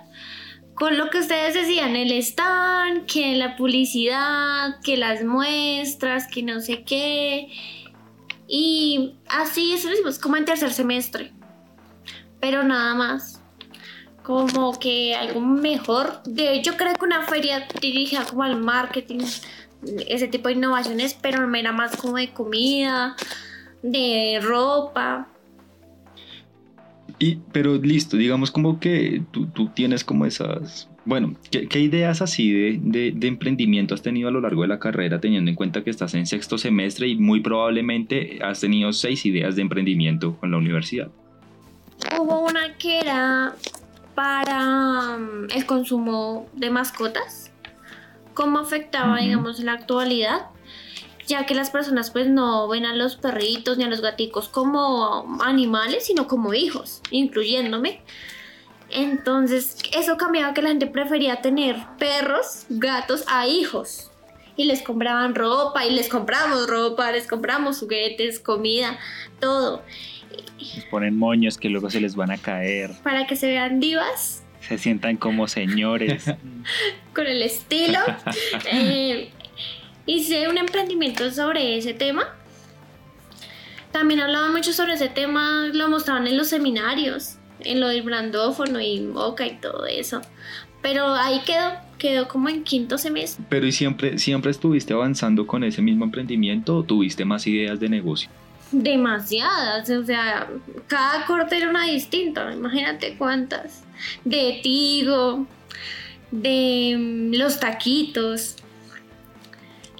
Con 0.74 0.96
lo 0.96 1.10
que 1.10 1.18
ustedes 1.18 1.54
decían, 1.54 1.96
el 1.96 2.12
stand, 2.12 3.06
que 3.06 3.34
la 3.34 3.56
publicidad, 3.56 4.76
que 4.84 4.96
las 4.96 5.24
muestras, 5.24 6.28
que 6.28 6.44
no 6.44 6.60
sé 6.60 6.84
qué. 6.84 7.48
Y 8.46 9.16
así 9.28 9.74
eso 9.74 9.88
lo 9.88 9.94
hicimos 9.94 10.20
como 10.20 10.36
en 10.36 10.44
tercer 10.44 10.72
semestre. 10.72 11.32
Pero 12.38 12.62
nada 12.62 12.94
más. 12.94 13.42
Como 14.22 14.78
que 14.78 15.16
algo 15.16 15.40
mejor. 15.40 16.22
De 16.22 16.54
hecho, 16.54 16.76
creo 16.76 16.94
que 16.94 17.04
una 17.04 17.22
feria 17.22 17.66
dirigida 17.80 18.24
como 18.24 18.44
al 18.44 18.60
marketing, 18.60 19.24
ese 20.06 20.28
tipo 20.28 20.48
de 20.48 20.54
innovaciones, 20.54 21.14
pero 21.20 21.52
era 21.56 21.72
más 21.72 21.96
como 21.96 22.18
de 22.18 22.32
comida, 22.32 23.16
de 23.82 24.38
ropa. 24.40 25.28
Y, 27.20 27.38
pero 27.52 27.74
listo, 27.76 28.16
digamos 28.16 28.50
como 28.50 28.78
que 28.78 29.22
tú, 29.32 29.46
tú 29.46 29.68
tienes 29.68 30.04
como 30.04 30.24
esas... 30.24 30.88
Bueno, 31.04 31.34
¿qué, 31.50 31.66
qué 31.66 31.80
ideas 31.80 32.20
así 32.22 32.52
de, 32.52 32.78
de- 32.82 33.12
de 33.12 33.26
emprendimiento 33.26 33.94
has 33.94 34.02
tenido 34.02 34.28
a 34.28 34.30
lo 34.30 34.40
largo 34.40 34.62
de 34.62 34.68
la 34.68 34.78
carrera, 34.78 35.20
teniendo 35.20 35.50
en 35.50 35.56
cuenta 35.56 35.82
que 35.82 35.90
estás 35.90 36.14
en 36.14 36.26
sexto 36.26 36.58
semestre 36.58 37.08
y 37.08 37.16
muy 37.16 37.40
probablemente 37.40 38.38
has 38.42 38.60
tenido 38.60 38.92
seis 38.92 39.24
ideas 39.26 39.56
de 39.56 39.62
emprendimiento 39.62 40.36
con 40.36 40.50
la 40.50 40.58
universidad? 40.58 41.08
Hubo 42.20 42.44
una 42.46 42.74
que 42.78 43.00
era 43.00 43.54
para 44.14 45.16
mm, 45.18 45.48
el 45.56 45.66
consumo 45.66 46.46
de 46.54 46.70
mascotas. 46.70 47.50
¿Cómo 48.34 48.58
afectaba, 48.60 49.14
Ujú. 49.14 49.24
digamos, 49.24 49.58
en 49.60 49.66
la 49.66 49.72
actualidad? 49.72 50.42
Ya 51.28 51.44
que 51.44 51.54
las 51.54 51.68
personas 51.68 52.10
pues 52.10 52.26
no 52.26 52.66
ven 52.68 52.86
a 52.86 52.96
los 52.96 53.16
perritos 53.16 53.76
ni 53.76 53.84
a 53.84 53.88
los 53.88 54.00
gaticos 54.00 54.48
como 54.48 55.38
animales, 55.44 56.06
sino 56.06 56.26
como 56.26 56.54
hijos, 56.54 57.02
incluyéndome. 57.10 58.00
Entonces, 58.90 59.76
eso 59.94 60.16
cambiaba 60.16 60.54
que 60.54 60.62
la 60.62 60.70
gente 60.70 60.86
prefería 60.86 61.42
tener 61.42 61.76
perros, 61.98 62.64
gatos 62.70 63.24
a 63.28 63.46
hijos. 63.46 64.10
Y 64.56 64.64
les 64.64 64.80
compraban 64.82 65.34
ropa, 65.34 65.84
y 65.84 65.94
les 65.94 66.08
compramos 66.08 66.66
ropa, 66.66 67.12
les 67.12 67.26
compramos 67.26 67.78
juguetes, 67.78 68.40
comida, 68.40 68.98
todo. 69.38 69.82
Les 70.58 70.84
ponen 70.86 71.16
moños 71.16 71.58
que 71.58 71.68
luego 71.68 71.90
se 71.90 72.00
les 72.00 72.16
van 72.16 72.30
a 72.30 72.38
caer. 72.38 72.90
Para 73.04 73.26
que 73.26 73.36
se 73.36 73.48
vean 73.48 73.80
divas, 73.80 74.42
Se 74.60 74.78
sientan 74.78 75.18
como 75.18 75.46
señores. 75.46 76.24
con 77.14 77.26
el 77.26 77.42
estilo. 77.42 77.98
Eh, 78.72 79.30
hice 80.08 80.48
un 80.48 80.58
emprendimiento 80.58 81.30
sobre 81.30 81.76
ese 81.76 81.94
tema. 81.94 82.34
También 83.92 84.20
hablaban 84.20 84.52
mucho 84.52 84.72
sobre 84.72 84.94
ese 84.94 85.08
tema, 85.08 85.68
lo 85.72 85.88
mostraban 85.88 86.26
en 86.26 86.36
los 86.36 86.48
seminarios, 86.48 87.36
en 87.60 87.78
lo 87.78 87.88
del 87.88 88.02
brandófono 88.02 88.80
y 88.80 89.00
moca 89.00 89.46
y 89.46 89.56
todo 89.56 89.86
eso. 89.86 90.20
Pero 90.82 91.06
ahí 91.14 91.42
quedó, 91.44 91.72
quedó 91.98 92.26
como 92.26 92.48
en 92.48 92.64
quinto 92.64 92.96
semestre. 92.96 93.44
Pero 93.48 93.66
¿y 93.66 93.72
siempre, 93.72 94.18
siempre 94.18 94.50
estuviste 94.50 94.94
avanzando 94.94 95.46
con 95.46 95.62
ese 95.62 95.82
mismo 95.82 96.04
emprendimiento 96.04 96.78
o 96.78 96.82
tuviste 96.82 97.24
más 97.24 97.46
ideas 97.46 97.78
de 97.78 97.88
negocio? 97.88 98.30
Demasiadas, 98.72 99.88
o 99.90 100.04
sea, 100.04 100.48
cada 100.86 101.26
corte 101.26 101.56
era 101.56 101.68
una 101.68 101.84
distinta, 101.84 102.52
imagínate 102.52 103.16
cuántas. 103.16 103.84
De 104.24 104.60
Tigo, 104.62 105.46
de 106.30 106.96
mm, 106.98 107.34
los 107.34 107.60
taquitos, 107.60 108.56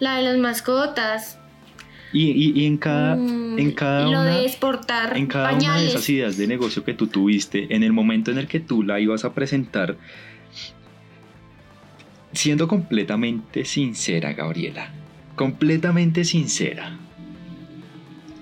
la 0.01 0.17
de 0.17 0.23
las 0.25 0.39
mascotas, 0.39 1.39
Y, 2.13 2.31
y- 2.31 2.63
y 2.63 2.67
en 2.67 2.79
cada, 2.79 3.17
mm, 3.17 3.59
en 3.59 3.73
cada 3.73 4.03
lo 4.05 4.11
una- 4.23 4.25
de 4.39 4.47
exportar 4.47 5.17
en 5.17 5.27
cada 5.27 5.53
una 5.55 5.77
de 5.79 5.87
esas 5.89 6.09
ideas 6.09 6.37
de 6.39 6.47
negocio 6.47 6.83
que 6.85 6.95
tú 6.95 7.07
tuviste, 7.09 7.75
en 7.75 7.83
el 7.83 7.93
momento 7.93 8.31
en 8.31 8.39
el 8.39 8.47
que 8.49 8.61
tú 8.61 8.83
la 8.83 8.99
ibas 9.01 9.25
a 9.27 9.35
presentar, 9.35 9.97
siendo 12.33 12.69
completamente 12.69 13.65
sincera, 13.65 14.33
Gabriela, 14.33 14.91
completamente 15.37 16.25
sincera, 16.25 16.97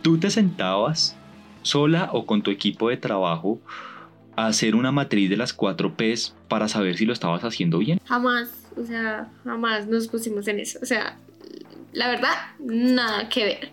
tú 0.03 0.19
te 0.19 0.31
sentabas 0.31 1.17
sola 1.63 2.11
o 2.13 2.27
con 2.27 2.43
tu 2.43 2.51
equipo 2.51 2.89
de 2.91 2.97
trabajo 2.97 3.61
a 4.37 4.47
hacer 4.49 4.75
una 4.75 4.93
matriz 4.93 5.31
de 5.31 5.37
las 5.37 5.53
cuatro 5.53 5.95
P's 5.97 6.35
para 6.49 6.69
saber 6.69 6.97
si 6.97 7.07
lo 7.07 7.13
estabas 7.13 7.43
haciendo 7.43 7.79
bien. 7.79 7.99
Jamás, 8.05 8.51
o 8.77 8.85
sea, 8.85 9.29
jamás 9.45 9.87
nos 9.89 10.07
pusimos 10.09 10.47
en 10.49 10.61
eso. 10.61 10.79
O 10.83 10.87
sea, 10.87 11.17
la 11.93 12.09
verdad, 12.09 12.35
nada 12.59 13.29
que 13.29 13.45
ver. 13.45 13.73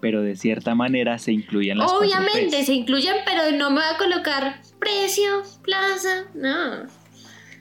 pero 0.00 0.22
de 0.22 0.36
cierta 0.36 0.74
manera 0.76 1.18
se 1.18 1.32
incluyen 1.32 1.78
las 1.78 1.90
Obviamente 1.90 2.60
4Ps. 2.60 2.64
se 2.64 2.72
incluyen, 2.72 3.16
pero 3.24 3.50
no 3.56 3.70
me 3.70 3.80
va 3.80 3.90
a 3.90 3.96
colocar 3.98 4.60
precio, 4.78 5.42
plaza, 5.62 6.26
no. 6.34 6.86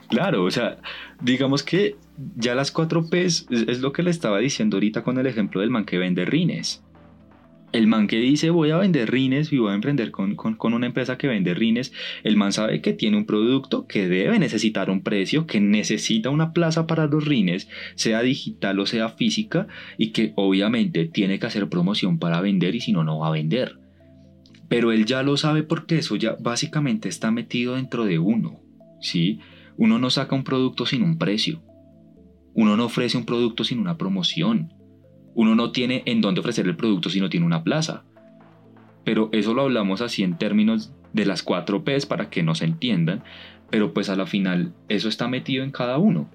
Claro, 0.10 0.44
o 0.44 0.52
sea, 0.52 0.78
digamos 1.20 1.64
que 1.64 1.96
ya 2.36 2.54
las 2.56 2.72
4 2.72 3.10
Ps 3.10 3.48
es, 3.50 3.68
es 3.68 3.80
lo 3.80 3.92
que 3.92 4.04
le 4.04 4.12
estaba 4.12 4.38
diciendo 4.38 4.78
ahorita 4.78 5.04
con 5.04 5.18
el 5.18 5.26
ejemplo 5.26 5.62
del 5.62 5.72
man 5.72 5.86
que 5.86 5.98
vende 5.98 6.26
rines. 6.26 6.84
El 7.74 7.86
man 7.88 8.08
que 8.08 8.18
dice 8.18 8.50
voy 8.50 8.72
a 8.72 8.78
vender 8.78 9.12
rines 9.12 9.52
y 9.52 9.58
voy 9.58 9.72
a 9.72 9.76
emprender 9.76 10.12
con, 10.12 10.36
con- 10.36 10.74
una 10.74 10.88
empresa 10.88 11.18
que 11.18 11.28
vende 11.28 11.54
rines, 11.54 11.92
el 12.24 12.38
man 12.38 12.54
sabe 12.54 12.82
que 12.82 12.94
tiene 12.94 13.18
un 13.18 13.26
producto 13.26 13.88
que 13.88 14.08
debe 14.08 14.40
necesitar 14.40 14.90
un 14.90 15.04
precio, 15.04 15.46
que 15.46 15.60
necesita 15.60 16.30
una 16.30 16.54
plaza 16.54 16.88
para 16.88 17.08
los 17.08 17.26
rines, 17.26 17.68
sea 17.96 18.22
digital 18.22 18.80
o 18.80 18.86
sea 18.86 19.10
física, 19.10 19.68
y 19.98 20.12
que 20.12 20.32
obviamente 20.36 21.06
tiene 21.06 21.40
que 21.40 21.46
hacer 21.48 21.68
promoción 21.68 22.20
para 22.20 22.40
vender 22.42 22.74
y 22.74 22.80
si 22.80 22.94
no, 22.94 23.04
no 23.04 23.20
va 23.20 23.28
a 23.28 23.32
vender. 23.32 23.80
Pero 24.70 24.92
él 24.92 25.06
ya 25.06 25.22
lo 25.24 25.36
sabe 25.38 25.64
porque 25.64 25.98
eso 25.98 26.16
ya 26.16 26.38
básicamente 26.40 27.10
está 27.10 27.32
metido 27.32 27.76
dentro 27.76 28.06
de 28.06 28.18
uno, 28.20 28.62
¿sí? 29.02 29.40
Uno 29.78 30.00
no 30.00 30.10
saca 30.10 30.36
un 30.36 30.44
producto 30.44 30.86
sin 30.86 31.04
un 31.04 31.18
precio. 31.18 31.62
Uno 32.54 32.76
no 32.76 32.86
ofrece 32.86 33.18
un 33.18 33.26
producto 33.26 33.64
sin 33.64 33.80
una 33.80 33.98
promoción. 33.98 34.74
Uno 35.38 35.54
no 35.54 35.72
tiene 35.72 36.02
en 36.08 36.20
dónde 36.20 36.40
ofrecer 36.40 36.66
el 36.66 36.76
producto 36.76 37.12
si 37.12 37.22
no 37.22 37.30
tiene 37.30 37.46
una 37.46 37.64
plaza. 37.64 38.04
Pero 39.04 39.30
eso 39.32 39.54
lo 39.54 39.62
hablamos 39.62 40.02
así 40.02 40.24
en 40.24 40.36
términos 40.40 40.92
de 41.14 41.28
las 41.28 41.44
4 41.44 41.84
Ps 41.84 42.08
para 42.08 42.32
que 42.32 42.42
nos 42.42 42.64
entiendan. 42.64 43.24
Pero 43.70 43.94
pues 43.94 44.10
a 44.10 44.16
la 44.16 44.26
final 44.26 44.74
eso 44.90 45.10
está 45.10 45.28
metido 45.28 45.64
en 45.64 45.70
cada 45.70 46.00
uno. 46.00 46.28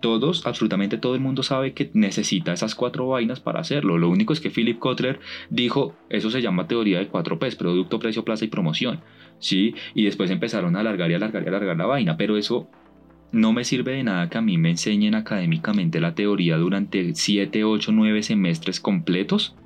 Todos, 0.00 0.46
absolutamente 0.46 0.98
todo 0.98 1.16
el 1.16 1.20
mundo 1.20 1.42
sabe 1.42 1.72
que 1.72 1.90
necesita 1.94 2.52
esas 2.52 2.76
cuatro 2.76 3.08
vainas 3.08 3.40
para 3.40 3.58
hacerlo. 3.58 3.98
Lo 3.98 4.08
único 4.08 4.32
es 4.32 4.40
que 4.40 4.50
Philip 4.50 4.78
Kotler 4.78 5.18
dijo, 5.50 5.96
eso 6.08 6.30
se 6.30 6.42
llama 6.42 6.68
teoría 6.68 7.00
de 7.00 7.08
4 7.08 7.40
Ps, 7.40 7.56
producto, 7.56 7.98
precio, 7.98 8.24
plaza 8.24 8.44
y 8.44 8.48
promoción. 8.48 9.00
¿sí? 9.40 9.74
Y 9.94 10.04
después 10.04 10.30
empezaron 10.30 10.76
a 10.76 10.80
alargar 10.80 11.10
y 11.10 11.14
alargar 11.14 11.42
y 11.42 11.48
alargar 11.48 11.76
la 11.76 11.86
vaina, 11.86 12.16
pero 12.16 12.36
eso 12.36 12.68
no 13.32 13.52
me 13.54 13.64
sirve 13.64 13.92
de 13.92 14.04
nada 14.04 14.28
que 14.28 14.38
a 14.38 14.42
mí 14.42 14.58
me 14.58 14.70
enseñen 14.70 15.14
académicamente 15.14 16.00
la 16.00 16.14
teoría 16.14 16.58
durante 16.58 17.14
7, 17.14 17.64
8, 17.64 17.90
9 17.92 18.22
semestres 18.22 18.78
completos 18.78 19.56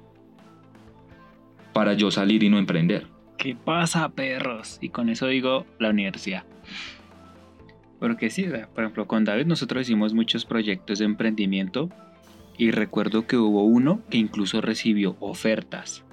para 1.72 1.94
yo 1.94 2.10
salir 2.10 2.42
y 2.44 2.48
no 2.48 2.58
emprender. 2.58 3.08
¿Qué 3.36 3.54
pasa, 3.56 4.08
perros? 4.08 4.78
Y 4.80 4.88
con 4.90 5.08
eso 5.08 5.26
digo 5.26 5.66
la 5.78 5.90
universidad. 5.90 6.44
Porque 7.98 8.30
sí, 8.30 8.46
por 8.74 8.84
ejemplo, 8.84 9.06
con 9.06 9.24
David 9.24 9.46
nosotros 9.46 9.82
hicimos 9.82 10.14
muchos 10.14 10.44
proyectos 10.44 11.00
de 11.00 11.04
emprendimiento 11.04 11.90
y 12.56 12.70
recuerdo 12.70 13.26
que 13.26 13.36
hubo 13.36 13.64
uno 13.64 14.00
que 14.10 14.18
incluso 14.18 14.60
recibió 14.60 15.16
ofertas. 15.18 16.04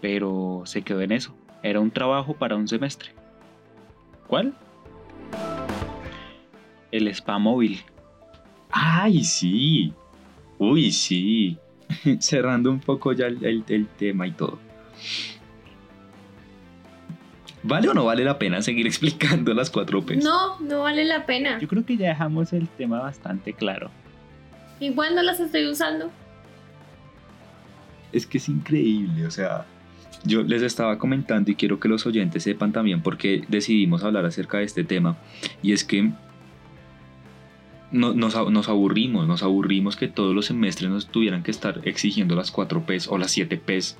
Pero 0.00 0.62
se 0.66 0.82
quedó 0.82 1.00
en 1.00 1.12
eso. 1.12 1.34
Era 1.62 1.80
un 1.80 1.90
trabajo 1.90 2.34
para 2.34 2.56
un 2.56 2.68
semestre. 2.68 3.10
¿Cuál? 4.26 4.54
El 6.96 7.08
spa 7.08 7.38
móvil. 7.38 7.80
¡Ay, 8.70 9.22
sí! 9.24 9.92
Uy, 10.58 10.90
sí. 10.92 11.58
Cerrando 12.20 12.70
un 12.70 12.80
poco 12.80 13.12
ya 13.12 13.26
el, 13.26 13.44
el- 13.44 13.64
el 13.68 13.86
tema 13.86 14.26
y 14.26 14.32
todo. 14.32 14.58
¿Vale 17.62 17.88
o 17.88 17.94
no 17.94 18.04
vale 18.04 18.24
la 18.24 18.38
pena 18.38 18.62
seguir 18.62 18.86
explicando 18.86 19.52
las 19.54 19.70
4 19.70 20.02
Ps? 20.06 20.24
No, 20.24 20.58
no 20.60 20.80
vale 20.82 21.04
la 21.04 21.26
pena. 21.26 21.58
Yo 21.58 21.68
creo 21.68 21.84
que 21.84 21.96
ya 21.96 22.08
dejamos 22.10 22.52
el 22.52 22.68
tema 22.68 23.00
bastante 23.00 23.52
claro. 23.52 23.90
Igual 24.80 25.14
no 25.14 25.22
las 25.22 25.40
estoy 25.40 25.66
usando. 25.66 26.10
Es 28.12 28.26
que 28.26 28.38
es 28.38 28.48
increíble, 28.48 29.26
o 29.26 29.30
sea, 29.30 29.66
yo 30.24 30.42
les 30.42 30.62
estaba 30.62 30.96
comentando 30.98 31.50
y 31.50 31.54
quiero 31.56 31.80
que 31.80 31.88
los 31.88 32.06
oyentes 32.06 32.44
sepan 32.44 32.72
también 32.72 33.02
por 33.02 33.18
qué 33.18 33.44
decidimos 33.48 34.04
hablar 34.04 34.24
acerca 34.24 34.58
de 34.58 34.64
este 34.64 34.84
tema. 34.84 35.16
Y 35.62 35.72
es 35.72 35.82
que 35.84 36.12
no- 37.92 38.14
nos, 38.14 38.34
nos 38.50 38.68
aburrimos, 38.68 39.26
nos 39.26 39.42
aburrimos 39.42 39.96
que 39.96 40.08
todos 40.08 40.34
los 40.34 40.46
semestres 40.46 40.90
nos 40.90 41.06
tuvieran 41.08 41.42
que 41.42 41.50
estar 41.50 41.80
exigiendo 41.84 42.34
las 42.34 42.50
4 42.50 42.84
Ps 42.86 43.08
o 43.08 43.18
las 43.18 43.30
7 43.30 43.56
Ps, 43.56 43.96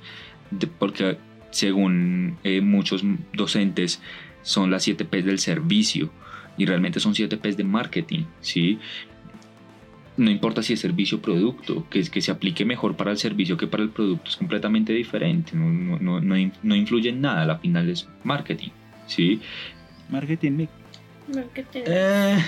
de- 0.51 0.67
porque 0.67 1.19
según 1.51 2.37
eh, 2.45 2.61
muchos 2.61 3.03
docentes 3.33 4.01
son 4.43 4.71
las 4.71 4.83
7 4.85 5.05
Ps 5.05 5.25
del 5.25 5.39
servicio 5.39 6.11
y 6.59 6.67
realmente 6.67 7.01
son 7.01 7.15
7 7.15 7.37
Ps 7.37 7.57
de 7.57 7.65
marketing, 7.65 8.25
¿sí? 8.41 8.79
no 10.19 10.31
importa 10.31 10.63
si 10.63 10.73
es 10.73 10.81
servicio 10.81 11.19
o 11.19 11.21
producto, 11.21 11.87
que, 11.91 11.99
es 11.99 12.09
que 12.09 12.23
se 12.23 12.31
aplique 12.31 12.65
mejor 12.65 12.97
para 12.97 13.11
el 13.11 13.19
servicio 13.19 13.59
que 13.59 13.67
para 13.67 13.83
el 13.83 13.91
producto 13.91 14.31
es 14.31 14.37
completamente 14.37 14.95
diferente, 14.95 15.53
no, 15.55 15.67
no, 15.71 15.99
no, 16.01 16.21
no 16.23 16.39
in- 16.39 16.55
no 16.63 16.75
influye 16.75 17.11
en 17.11 17.21
nada, 17.21 17.43
al 17.43 17.59
final 17.61 17.91
es 17.91 18.09
marketing, 18.25 18.71
¿sí? 19.07 19.41
Marketing 20.09 20.53
mix. 20.53 20.73
Marketing. 21.35 21.81
Eh, 21.87 22.39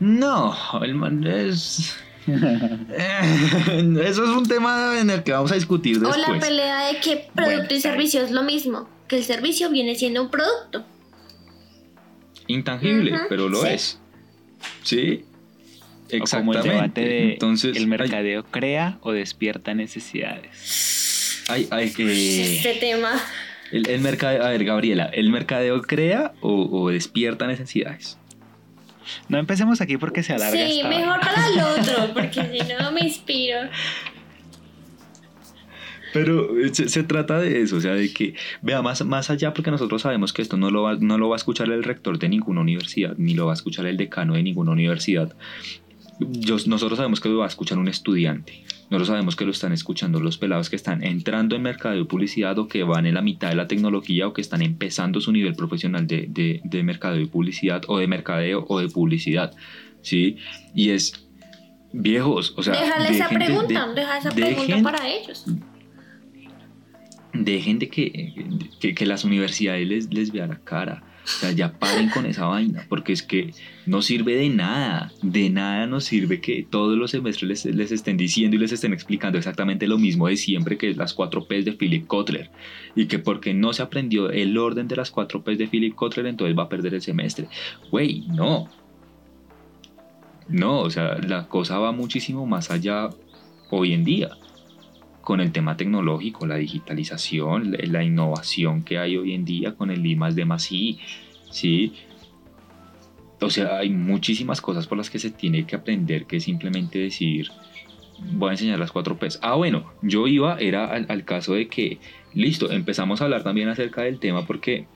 no, 0.00 0.54
el 0.82 0.94
man 0.94 1.24
es... 1.26 1.96
eh, 2.26 3.94
eso 4.04 4.24
es 4.24 4.30
un 4.30 4.46
tema 4.48 4.98
en 4.98 5.10
el 5.10 5.22
que 5.22 5.32
vamos 5.32 5.52
a 5.52 5.56
discutir 5.56 5.98
o 5.98 6.08
después. 6.08 6.28
la 6.28 6.38
pelea 6.40 6.86
de 6.88 7.00
que 7.00 7.28
producto 7.34 7.58
Bueno, 7.64 7.74
y 7.76 7.80
servicio 7.80 8.22
es 8.22 8.30
lo 8.30 8.42
mismo. 8.42 8.88
Que 9.08 9.18
el 9.18 9.24
servicio 9.24 9.70
viene 9.70 9.94
siendo 9.94 10.22
un 10.22 10.30
producto. 10.30 10.84
Intangible, 12.46 13.18
pero 13.28 13.48
lo 13.48 13.62
sí. 13.62 13.68
es. 13.68 13.98
¿Sí? 14.82 15.24
O 16.20 16.24
como 16.30 16.52
el 16.52 16.58
Exactamente. 16.58 16.68
debate 16.68 17.00
de 17.00 17.32
Entonces, 17.34 17.76
el 17.76 17.82
hay- 17.84 17.88
mercadeo 17.88 18.44
crea 18.44 18.98
o 19.02 19.12
despierta 19.12 19.74
necesidades. 19.74 21.42
hay- 21.48 21.66
hay 21.70 21.90
que- 21.92 22.56
Este 22.56 22.74
tema. 22.74 23.12
El, 23.72 23.88
el 23.88 24.00
mercadeo, 24.00 24.44
a 24.44 24.50
ver, 24.50 24.64
Gabriela, 24.64 25.06
¿el 25.06 25.30
mercadeo 25.30 25.82
crea 25.82 26.32
o, 26.40 26.68
o 26.70 26.90
despierta 26.90 27.46
necesidades? 27.46 28.18
No 29.28 29.38
empecemos 29.38 29.80
aquí 29.80 29.96
porque 29.96 30.22
se 30.22 30.32
alarga 30.34 30.56
Sí, 30.66 30.76
esta 30.78 30.88
mejor 30.88 31.06
vaina. 31.06 31.20
para 31.20 31.46
el 31.48 31.80
otro, 31.80 32.14
porque 32.14 32.58
si 32.64 32.72
no 32.72 32.92
me 32.92 33.00
inspiro. 33.02 33.58
Pero 36.12 36.56
eh, 36.60 36.72
se, 36.72 36.88
se 36.88 37.02
trata 37.02 37.40
de 37.40 37.60
eso, 37.62 37.76
o 37.76 37.80
sea, 37.80 37.92
de 37.94 38.12
que 38.12 38.34
vea 38.62 38.82
más, 38.82 39.04
más 39.04 39.30
allá, 39.30 39.52
porque 39.52 39.72
nosotros 39.72 40.02
sabemos 40.02 40.32
que 40.32 40.42
esto 40.42 40.56
no 40.56 40.70
lo, 40.70 40.82
va, 40.82 40.94
no 40.94 41.18
lo 41.18 41.28
va 41.28 41.34
a 41.34 41.38
escuchar 41.38 41.68
el 41.70 41.82
rector 41.82 42.18
de 42.20 42.28
ninguna 42.28 42.60
universidad, 42.60 43.14
ni 43.16 43.34
lo 43.34 43.46
va 43.46 43.52
a 43.52 43.54
escuchar 43.54 43.86
el 43.86 43.96
decano 43.96 44.34
de 44.34 44.42
ninguna 44.44 44.70
universidad. 44.70 45.34
Yo- 46.20 46.56
nosotros 46.66 46.96
sabemos 46.96 47.20
que 47.20 47.28
lo 47.28 47.38
va 47.38 47.44
a 47.44 47.48
escuchar 47.48 47.78
un 47.78 47.88
estudiante. 47.88 48.64
Nosotros 48.90 49.08
sabemos 49.08 49.34
que 49.36 49.44
lo 49.44 49.50
están 49.50 49.72
escuchando 49.72 50.20
los 50.20 50.38
pelados 50.38 50.70
que 50.70 50.76
están 50.76 51.02
entrando 51.02 51.56
en 51.56 51.62
mercadeo 51.62 52.02
y 52.02 52.04
publicidad 52.04 52.58
o 52.58 52.68
que 52.68 52.84
van 52.84 53.06
en 53.06 53.14
la 53.14 53.22
mitad 53.22 53.48
de 53.48 53.56
la 53.56 53.66
tecnología 53.66 54.28
o 54.28 54.32
que 54.32 54.40
están 54.40 54.62
empezando 54.62 55.20
su 55.20 55.32
nivel 55.32 55.54
profesional 55.54 56.06
de, 56.06 56.26
de, 56.28 56.60
de 56.62 56.82
mercadeo 56.82 57.20
y 57.22 57.26
publicidad 57.26 57.82
o 57.88 57.98
de 57.98 58.06
mercadeo 58.06 58.64
o 58.68 58.78
de 58.78 58.88
publicidad. 58.88 59.52
¿Sí? 60.02 60.36
Y 60.74 60.90
es 60.90 61.26
viejos, 61.92 62.52
o 62.56 62.62
sea... 62.62 62.74
Déjale 62.74 63.08
esa 63.10 63.24
dejen 63.24 63.38
de- 63.38 63.44
pregunta, 63.46 63.86
de- 63.88 63.94
deja 63.94 64.18
esa 64.18 64.30
pregunta 64.30 64.62
dejen- 64.76 64.82
para 64.82 65.08
ellos. 65.08 65.44
dejen 67.32 67.78
de 67.78 67.88
que, 67.88 68.34
que, 68.80 68.94
que 68.94 69.06
las 69.06 69.24
universidades 69.24 69.88
les, 69.88 70.12
les 70.14 70.30
vea 70.30 70.46
la 70.46 70.58
cara. 70.60 71.02
O 71.24 71.26
sea, 71.26 71.52
ya 71.52 71.72
paren 71.72 72.10
con 72.10 72.26
esa 72.26 72.44
vaina, 72.44 72.84
porque 72.86 73.14
es 73.14 73.22
que 73.22 73.54
no 73.86 74.02
sirve 74.02 74.36
de 74.36 74.50
nada, 74.50 75.10
de 75.22 75.48
nada 75.48 75.86
nos 75.86 76.04
sirve 76.04 76.42
que 76.42 76.66
todos 76.68 76.98
los 76.98 77.12
semestres 77.12 77.48
les, 77.48 77.64
les 77.64 77.92
estén 77.92 78.18
diciendo 78.18 78.56
y 78.56 78.58
les 78.60 78.72
estén 78.72 78.92
explicando 78.92 79.38
exactamente 79.38 79.86
lo 79.86 79.96
mismo 79.96 80.28
de 80.28 80.36
siempre, 80.36 80.76
que 80.76 80.90
es 80.90 80.98
las 80.98 81.14
4 81.14 81.46
Ps 81.46 81.64
de 81.64 81.72
Philip 81.72 82.06
Kotler, 82.06 82.50
y 82.94 83.06
que 83.06 83.18
porque 83.18 83.54
no 83.54 83.72
se 83.72 83.82
aprendió 83.82 84.30
el 84.30 84.58
orden 84.58 84.86
de 84.86 84.96
las 84.96 85.10
4 85.10 85.42
Ps 85.42 85.56
de 85.56 85.66
Philip 85.66 85.94
Kotler, 85.94 86.26
entonces 86.26 86.56
va 86.58 86.64
a 86.64 86.68
perder 86.68 86.92
el 86.92 87.00
semestre. 87.00 87.48
Güey, 87.90 88.26
no. 88.28 88.68
No, 90.48 90.80
o 90.80 90.90
sea, 90.90 91.16
la 91.26 91.48
cosa 91.48 91.78
va 91.78 91.90
muchísimo 91.92 92.44
más 92.44 92.70
allá 92.70 93.08
hoy 93.70 93.94
en 93.94 94.04
día 94.04 94.36
con 95.24 95.40
el 95.40 95.52
tema 95.52 95.76
tecnológico, 95.76 96.46
la 96.46 96.56
digitalización, 96.56 97.76
la, 97.78 98.04
innovación 98.04 98.82
que 98.82 98.98
hay 98.98 99.16
hoy 99.16 99.32
en 99.32 99.44
día 99.44 99.74
con 99.74 99.90
el 99.90 100.04
I 100.04 100.16
más 100.16 100.36
más 100.46 100.70
I, 100.70 101.00
¿sí? 101.50 101.94
O 103.40 103.50
sea, 103.50 103.78
hay 103.78 103.90
muchísimas 103.90 104.60
cosas 104.60 104.86
por 104.86 104.98
las 104.98 105.10
que 105.10 105.18
se 105.18 105.30
tiene 105.30 105.66
que 105.66 105.76
aprender 105.76 106.26
que 106.26 106.40
simplemente 106.40 106.98
decir, 106.98 107.50
voy 108.32 108.50
a 108.50 108.52
enseñar 108.52 108.78
las 108.78 108.92
cuatro 108.92 109.18
P's. 109.18 109.38
Ah, 109.42 109.54
bueno, 109.54 109.92
yo 110.02 110.26
iba, 110.26 110.58
era 110.58 110.86
al, 110.86 111.24
caso 111.24 111.54
de 111.54 111.68
que, 111.68 111.98
listo, 112.34 112.70
empezamos 112.70 113.20
a 113.20 113.24
hablar 113.24 113.42
también 113.42 113.68
acerca 113.68 114.02
del 114.02 114.18
tema 114.18 114.46
porque 114.46 114.86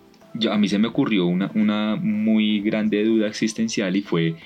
a 0.51 0.59
mí 0.59 0.69
se 0.69 0.79
me 0.79 0.89
ocurrió 0.89 1.27
una, 1.27 1.51
una 1.55 1.97
muy 1.97 2.61
grande 2.61 3.03
duda 3.05 3.27
existencial 3.29 3.97
y 3.97 4.03
fue, 4.03 4.37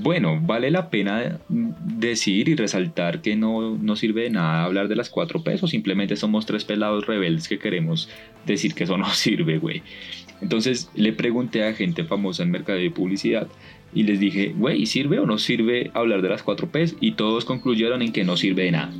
bueno, 0.00 0.40
vale 0.40 0.70
la 0.70 0.90
pena 0.90 1.40
decir 1.48 2.48
y 2.48 2.54
resaltar 2.54 3.20
que 3.20 3.36
no, 3.36 3.78
sirve 3.96 4.22
de 4.22 4.30
nada 4.30 4.64
hablar 4.64 4.88
de 4.88 4.96
las 4.96 5.10
cuatro 5.10 5.42
P's 5.42 5.62
o 5.62 5.66
simplemente 5.66 6.16
somos 6.16 6.46
tres 6.46 6.64
pelados 6.64 7.06
rebeldes 7.06 7.48
que 7.48 7.58
queremos 7.58 8.08
decir 8.46 8.74
que 8.74 8.84
eso 8.84 8.96
no 8.96 9.10
sirve, 9.12 9.58
güey. 9.58 9.82
Entonces 10.40 10.90
le 10.94 11.12
pregunté 11.12 11.64
a 11.64 11.74
gente 11.74 12.04
famosa 12.04 12.44
en 12.44 12.50
mercado 12.50 12.78
de 12.78 12.90
publicidad 12.90 13.48
y 13.92 14.04
les 14.04 14.20
dije, 14.20 14.54
güey, 14.56 14.86
¿sirve 14.86 15.18
o 15.18 15.26
no 15.26 15.38
sirve 15.38 15.90
hablar 15.94 16.22
de 16.22 16.28
las 16.28 16.42
cuatro 16.42 16.68
P's? 16.68 16.94
Y 17.00 17.12
todos 17.12 17.44
concluyeron 17.44 18.02
en 18.02 18.12
que 18.12 18.24
no 18.24 18.36
sirve 18.36 18.64
de 18.64 18.72
nada. 18.72 18.92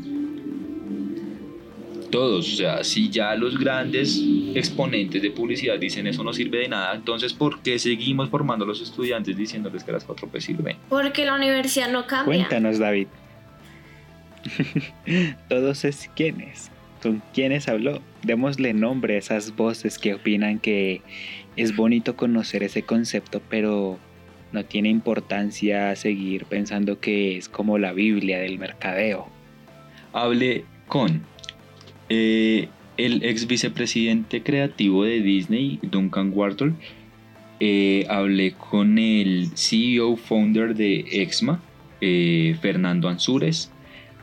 Todos, 2.10 2.52
o 2.54 2.56
sea, 2.56 2.84
si 2.84 3.10
ya 3.10 3.34
los 3.34 3.58
grandes 3.58 4.22
exponentes 4.54 5.20
de 5.20 5.30
publicidad 5.30 5.78
dicen 5.78 6.06
eso 6.06 6.24
no 6.24 6.32
sirve 6.32 6.58
de 6.58 6.68
nada, 6.68 6.94
entonces 6.94 7.34
¿por 7.34 7.60
qué 7.60 7.78
seguimos 7.78 8.30
formando 8.30 8.64
a 8.64 8.68
los 8.68 8.80
estudiantes 8.80 9.36
diciéndoles 9.36 9.84
que 9.84 9.92
las 9.92 10.06
4P 10.06 10.40
sirven? 10.40 10.76
Porque 10.88 11.24
la 11.24 11.34
universidad 11.34 11.90
no 11.90 12.06
cambia. 12.06 12.46
Cuéntanos, 12.46 12.78
David. 12.78 13.08
Todos 15.48 15.84
es 15.84 16.10
quiénes. 16.14 16.70
¿Con 17.02 17.22
quiénes 17.32 17.68
habló? 17.68 18.00
Démosle 18.22 18.72
nombre 18.74 19.14
a 19.14 19.18
esas 19.18 19.54
voces 19.54 19.98
que 19.98 20.14
opinan 20.14 20.58
que 20.58 21.02
es 21.56 21.76
bonito 21.76 22.16
conocer 22.16 22.62
ese 22.62 22.82
concepto, 22.82 23.40
pero 23.48 23.98
no 24.52 24.64
tiene 24.64 24.88
importancia 24.88 25.94
seguir 25.94 26.46
pensando 26.46 27.00
que 27.00 27.36
es 27.36 27.48
como 27.48 27.78
la 27.78 27.92
Biblia 27.92 28.38
del 28.38 28.58
mercadeo. 28.58 29.28
Hablé 30.12 30.64
con 30.88 31.22
eh, 32.08 32.68
el 32.98 33.22
ex 33.22 33.46
vicepresidente 33.46 34.42
creativo 34.42 35.04
de 35.04 35.22
Disney, 35.22 35.78
Duncan 35.82 36.32
Wharton. 36.34 36.76
Eh, 37.60 38.06
hablé 38.08 38.52
con 38.52 38.98
el 38.98 39.50
CEO 39.56 40.16
founder 40.16 40.74
de 40.74 41.04
Exma, 41.22 41.60
eh, 42.00 42.56
Fernando 42.60 43.08
Ansúrez. 43.08 43.70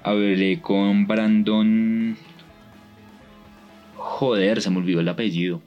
Hablé 0.04 0.62
con 0.62 1.08
Brandon. 1.08 2.16
Joder, 3.96 4.62
se 4.62 4.70
me 4.70 4.78
olvidó 4.78 5.00
el 5.00 5.10
apellido. 5.10 5.62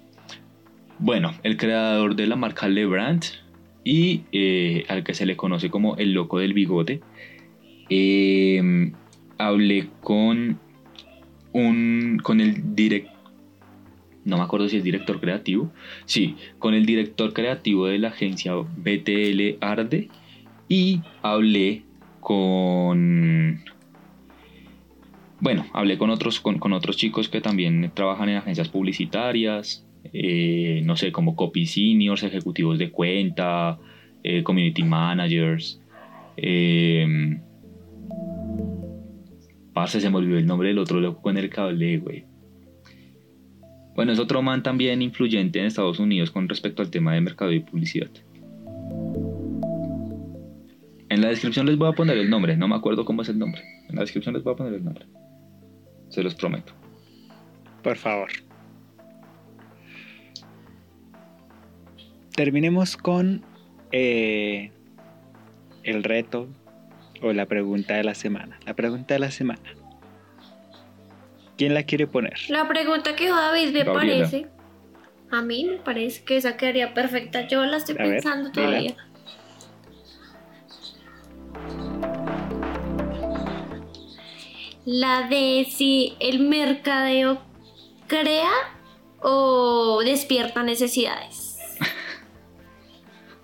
Bueno, 0.99 1.33
el 1.43 1.57
creador 1.57 2.15
de 2.15 2.27
la 2.27 2.37
marca 2.37 2.69
Lebrand 2.69 3.25
y 3.85 4.23
eh, 4.33 4.85
al 4.89 5.03
que 5.03 5.15
se 5.15 5.27
le 5.27 5.37
conoce 5.37 5.71
como 5.71 5.97
el 5.97 6.13
loco 6.13 6.39
del 6.39 6.53
bigote. 6.53 7.01
Hablé 9.39 9.89
con 10.03 10.59
un 11.53 12.21
con 12.23 12.41
el 12.41 12.75
director 12.75 13.19
no 14.25 14.37
me 14.37 14.43
acuerdo 14.43 14.69
si 14.69 14.77
es 14.77 14.85
director 14.85 15.21
creativo 15.21 15.73
sí 16.05 16.37
con 16.59 16.75
el 16.75 16.85
director 16.87 17.33
creativo 17.33 17.87
de 17.87 17.99
la 17.99 18.09
agencia 18.09 18.55
BTL 18.55 19.57
Arde 19.61 20.09
y 20.69 21.01
hablé 21.23 21.83
con 22.21 23.65
bueno 25.41 25.67
hablé 25.73 25.97
con 25.97 26.11
otros 26.11 26.41
con, 26.41 26.59
con 26.59 26.73
otros 26.73 26.97
chicos 26.97 27.29
que 27.29 27.41
también 27.41 27.91
trabajan 27.95 28.29
en 28.29 28.37
agencias 28.37 28.69
publicitarias 28.69 29.87
eh, 30.13 30.83
no 30.85 30.97
sé 30.97 31.11
como 31.11 31.35
copy 31.35 31.67
seniors 31.67 32.23
ejecutivos 32.23 32.79
de 32.79 32.91
cuenta 32.91 33.79
eh, 34.23 34.43
community 34.43 34.83
managers 34.83 35.81
eh, 36.37 37.39
Parce, 39.79 40.01
se 40.01 40.11
me 40.11 40.17
olvidó 40.17 40.39
el 40.39 40.47
nombre 40.49 40.71
del 40.71 40.79
otro 40.81 40.99
loco 40.99 41.23
con 41.23 41.39
el 41.39 41.49
cable, 41.51 41.99
güey. 41.99 42.25
Bueno, 43.95 44.11
es 44.11 44.19
otro 44.19 44.43
man 44.43 44.61
también 44.61 45.03
influyente 45.03 45.61
en 45.61 45.67
Estados 45.67 46.01
Unidos 46.01 46.33
con 46.33 46.49
respecto 46.49 46.83
al 46.83 46.91
tema 46.91 47.15
de 47.15 47.21
mercado 47.21 47.53
y 47.53 47.61
publicidad. 47.61 48.11
En 51.09 51.21
la 51.21 51.29
descripción 51.29 51.65
les 51.67 51.79
voy 51.79 51.89
a 51.89 51.93
poner 51.93 52.19
el 52.19 52.29
nombre, 52.29 52.57
no 52.57 52.67
me 52.67 52.75
acuerdo 52.75 53.05
cómo 53.05 53.23
es 53.23 53.29
el 53.29 53.39
nombre. 53.39 53.63
En 53.89 53.95
la 53.95 54.01
descripción 54.01 54.35
les 54.35 54.43
voy 54.43 54.55
a 54.55 54.57
poner 54.57 54.75
el 54.75 54.85
nombre. 54.85 55.07
Se 56.09 56.25
los 56.25 56.35
prometo. 56.35 56.73
Por 57.85 57.97
favor. 57.97 58.31
Terminemos 62.35 62.97
con 62.97 63.45
eh, 63.93 64.73
el 65.85 66.03
reto 66.03 66.49
o 67.23 67.33
la 67.33 67.47
pregunta 67.47 67.95
de 67.95 68.05
la 68.05 68.15
semana. 68.15 68.59
La 68.67 68.75
pregunta 68.75 69.15
de 69.15 69.21
la 69.21 69.31
semana. 69.31 69.61
¿Quién 71.57 71.75
la 71.75 71.83
quiere 71.83 72.07
poner? 72.07 72.39
La 72.49 72.69
pregunta 72.69 73.17
que 73.17 73.29
David 73.29 73.73
me 73.73 73.85
Gabriela. 73.85 74.25
parece. 74.29 74.47
A 75.31 75.43
mí 75.43 75.65
me 75.65 75.77
parece 75.79 76.25
que 76.25 76.37
esa 76.37 76.57
quedaría 76.57 76.95
perfecta. 76.95 77.47
Yo 77.49 77.65
la 77.67 77.79
estoy 77.79 77.97
A 77.99 78.03
ver, 78.03 78.11
pensando 78.13 78.51
dila. 78.51 78.67
todavía. 78.67 78.97
La 84.85 85.29
de 85.29 85.67
si 85.71 86.17
el 86.21 86.41
mercadeo 86.41 87.43
crea 88.07 88.51
o 89.21 90.01
despierta 90.05 90.63
necesidades. 90.63 91.38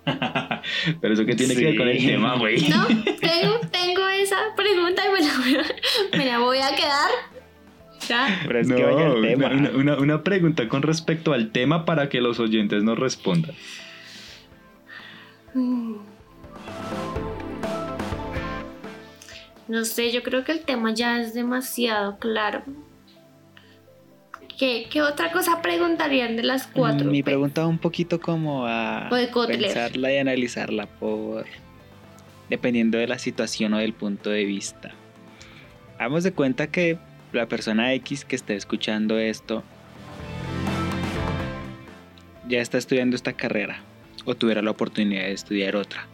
Pero 1.01 1.13
eso 1.13 1.25
que 1.25 1.35
tiene 1.35 1.55
que 1.55 1.65
ver 1.65 1.77
con 1.77 1.87
el 1.87 1.97
tema, 2.05 2.37
güey. 2.37 2.67
No, 2.69 2.85
tengo, 3.19 3.59
tengo 3.71 4.07
esa 4.09 4.37
pregunta 4.55 5.01
y 5.07 5.11
me 5.11 5.21
la, 5.21 5.37
voy 5.37 5.55
a- 5.57 6.17
me 6.17 6.25
la 6.25 6.39
voy 6.39 6.57
a 6.59 6.75
quedar. 6.75 7.09
Ya. 8.07 8.41
Pero 8.45 8.59
es 8.59 8.67
No, 8.67 8.75
que 8.75 8.83
vaya 8.83 9.07
al 9.07 9.21
tema. 9.21 9.47
Una, 9.47 9.69
una- 9.71 9.97
una 9.97 10.23
pregunta 10.23 10.67
con 10.69 10.81
respecto 10.83 11.33
al 11.33 11.51
tema 11.51 11.85
para 11.85 12.07
que 12.09 12.21
los 12.21 12.39
oyentes 12.39 12.83
nos 12.83 12.99
respondan. 12.99 13.55
Mm. 15.55 15.95
No 19.67 19.83
sé, 19.85 20.11
yo 20.11 20.21
creo 20.21 20.43
que 20.43 20.51
el 20.51 20.59
tema 20.61 20.93
ya 20.93 21.19
es 21.19 21.33
demasiado 21.33 22.19
claro. 22.19 22.61
¿Qué, 24.57 24.87
qué 24.89 25.01
otra 25.01 25.31
cosa 25.31 25.61
preguntarían 25.61 26.37
de 26.37 26.43
las 26.43 26.67
cuatro? 26.67 27.09
Mi 27.11 27.23
P? 27.23 27.31
pregunta 27.31 27.61
va 27.61 27.67
un 27.67 27.77
poquito 27.77 28.21
como 28.21 28.65
a 28.65 29.09
pensarla 29.47 30.13
y 30.13 30.17
analizarla 30.17 30.85
por 30.85 31.45
dependiendo 32.49 32.97
de 32.97 33.07
la 33.07 33.19
situación 33.19 33.73
o 33.73 33.79
del 33.79 33.93
punto 33.93 34.29
de 34.29 34.45
vista. 34.45 34.93
Hagamos 35.97 36.23
de 36.23 36.31
cuenta 36.31 36.67
que 36.67 36.97
la 37.33 37.47
persona 37.47 37.93
X 37.93 38.23
que 38.23 38.35
esté 38.35 38.55
escuchando 38.55 39.17
esto 39.17 39.63
ya 42.47 42.61
está 42.61 42.77
estudiando 42.77 43.15
esta 43.15 43.33
carrera 43.33 43.81
o 44.23 44.35
tuviera 44.35 44.61
la 44.61 44.71
oportunidad 44.71 45.23
de 45.23 45.33
estudiar 45.33 45.75
otra 45.75 46.07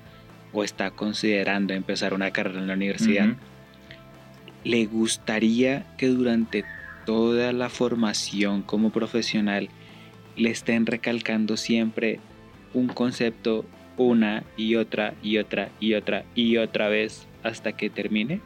o 0.53 0.63
está 0.63 0.91
considerando 0.91 1.73
empezar 1.73 2.13
una 2.13 2.31
carrera 2.31 2.59
en 2.59 2.67
la 2.67 2.73
universidad. 2.73 3.27
Ujú. 3.27 3.37
¿Le 4.63 4.85
gustaría 4.85 5.85
que 5.97 6.07
durante 6.07 6.65
toda 7.05 7.53
la 7.53 7.69
formación 7.69 8.61
como 8.61 8.91
profesional 8.91 9.69
le 10.35 10.49
estén 10.49 10.85
recalcando 10.85 11.57
siempre 11.57 12.19
un 12.73 12.87
concepto 12.87 13.65
una 13.97 14.43
y 14.57 14.75
otra 14.75 15.13
y 15.21 15.37
otra 15.37 15.69
y 15.79 15.93
otra 15.93 16.23
y 16.35 16.57
otra 16.57 16.87
vez 16.89 17.27
hasta 17.43 17.73
que 17.73 17.89
termine? 17.89 18.41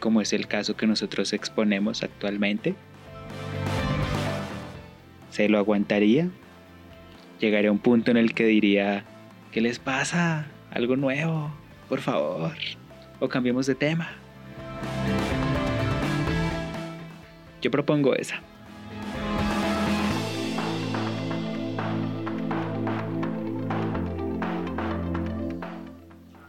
Como 0.00 0.20
es 0.20 0.32
el 0.32 0.46
caso 0.46 0.76
que 0.76 0.86
nosotros 0.86 1.32
exponemos 1.32 2.02
actualmente. 2.02 2.74
¿Se 5.30 5.48
lo 5.48 5.58
aguantaría? 5.58 6.28
Llegaría 7.40 7.70
a 7.70 7.72
un 7.72 7.78
punto 7.78 8.10
en 8.10 8.16
el 8.16 8.34
que 8.34 8.46
diría, 8.46 9.04
¿qué 9.52 9.60
les 9.60 9.78
pasa? 9.78 10.46
Algo 10.70 10.96
nuevo, 10.96 11.50
por 11.88 12.00
favor. 12.00 12.52
O 13.20 13.28
cambiemos 13.28 13.66
de 13.66 13.74
tema. 13.74 14.10
Yo 17.60 17.70
propongo 17.70 18.14
esa. 18.14 18.40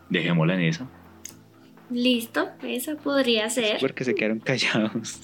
Dejémosla 0.10 0.56
en 0.56 0.62
esa. 0.62 0.88
Listo, 1.92 2.50
esa 2.64 2.96
podría 2.96 3.50
ser. 3.50 3.78
Porque 3.80 4.04
se 4.04 4.16
quedaron 4.16 4.40
callados. 4.40 5.20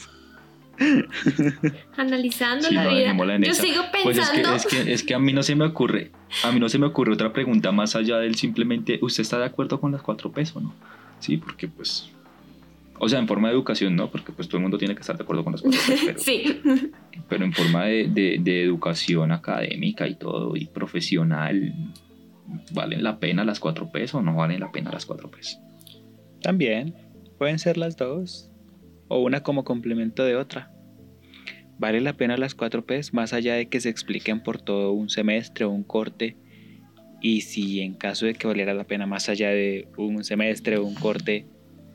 Analizando 1.97 2.67
Sí, 2.67 2.75
la 2.75 2.83
no, 2.83 2.89
vida. 2.89 2.99
dejémosla 3.01 3.36
en 3.36 3.43
Yo 3.43 3.51
esa. 3.51 3.61
sigo 3.63 3.83
Pues 4.03 4.17
es 4.17 4.29
que, 4.29 4.36
pensando. 4.38 4.55
es, 4.57 4.65
que, 4.67 4.93
es 4.93 5.03
que 5.03 5.13
a 5.13 5.19
mí 5.19 5.31
no 5.33 5.41
se 5.43 5.55
me 5.55 5.65
ocurre, 5.65 6.11
a 6.43 6.51
mí 6.51 6.59
no 6.59 6.67
se 6.69 6.77
me 6.77 6.86
ocurre 6.86 7.13
otra 7.13 7.31
pregunta 7.33 7.71
más 7.71 7.95
allá 7.95 8.17
del 8.17 8.36
simplemente, 8.36 8.99
¿usted 9.01 9.21
está 9.21 9.38
de 9.39 9.45
acuerdo 9.45 9.79
con 9.79 9.91
las 9.93 10.01
cuatro 10.01 10.31
pesos 10.31 10.61
no? 10.61 10.73
Sí, 11.19 11.38
porque 11.38 11.67
pues, 11.67 12.11
o 12.99 13.09
sea, 13.09 13.19
en 13.19 13.27
forma 13.27 13.49
de 13.49 13.53
educación, 13.55 13.95
¿no? 13.95 14.09
Porque 14.09 14.31
pues 14.31 14.47
todo 14.47 14.57
el 14.57 14.63
mundo 14.63 14.77
tiene 14.77 14.95
que 14.95 15.01
estar 15.01 15.17
de 15.17 15.23
acuerdo 15.23 15.43
con 15.43 15.53
las 15.53 15.61
cuatro 15.61 15.79
Ps, 15.79 16.01
pero, 16.05 16.19
Sí. 16.23 16.61
pero 17.29 17.45
en 17.45 17.53
forma 17.53 17.85
de, 17.85 18.07
de- 18.07 18.37
de 18.41 18.63
educación 18.63 19.31
académica 19.31 20.07
y 20.07 20.15
todo, 20.15 20.55
y 20.55 20.65
profesional, 20.67 21.73
¿valen 22.73 23.03
la 23.03 23.19
pena 23.19 23.43
las 23.43 23.59
cuatro 23.59 23.91
Ps 23.91 24.13
o 24.15 24.21
no 24.21 24.35
valen 24.35 24.59
la 24.59 24.71
pena 24.71 24.91
las 24.91 25.05
cuatro 25.05 25.29
Ps? 25.31 25.59
También 26.41 26.93
pueden 27.37 27.59
ser 27.59 27.77
las 27.77 27.97
dos. 27.97 28.49
O 29.07 29.19
una 29.21 29.43
como 29.43 29.63
complemento 29.63 30.23
de 30.23 30.35
otra. 30.35 30.71
Vale 31.77 31.99
la 32.01 32.13
pena 32.13 32.37
las 32.37 32.55
4 32.55 32.85
Ps 32.85 33.13
más 33.13 33.33
allá 33.33 33.53
de 33.55 33.67
que 33.67 33.79
se 33.81 33.89
expliquen 33.89 34.41
por 34.41 34.61
todo 34.61 34.93
un 34.93 35.09
semestre 35.09 35.65
o 35.65 35.69
un 35.69 35.83
corte. 35.83 36.37
Y 37.21 37.41
si 37.41 37.81
en 37.81 37.93
caso 37.95 38.25
de 38.25 38.33
que 38.33 38.47
valiera 38.47 38.73
la 38.73 38.85
pena 38.85 39.05
más 39.05 39.27
allá 39.29 39.49
de 39.49 39.87
un 39.97 40.23
semestre 40.23 40.77
o 40.77 40.85
un 40.85 40.95
corte, 40.95 41.45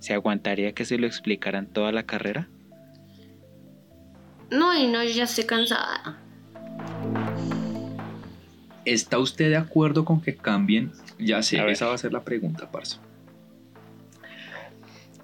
¿se 0.01 0.15
aguantaría 0.15 0.73
que 0.73 0.85
se 0.85 0.99
lo 0.99 1.07
explicaran 1.07 1.67
toda 1.67 1.93
la 1.93 2.03
carrera? 2.03 2.49
No, 4.51 4.77
y 4.77 4.89
no, 4.89 5.05
ya 5.05 5.25
estoy 5.25 5.45
cansada. 5.45 6.19
¿Está 8.85 9.19
usted 9.19 9.51
de 9.51 9.57
acuerdo 9.57 10.05
con 10.05 10.21
que 10.21 10.35
cambien? 10.35 10.91
Ya 11.19 11.43
sé, 11.43 11.61
esa 11.71 11.87
va 11.87 11.95
a 11.95 11.99
ser 11.99 12.13
la 12.13 12.25
pregunta, 12.25 12.71
Parso. 12.71 12.99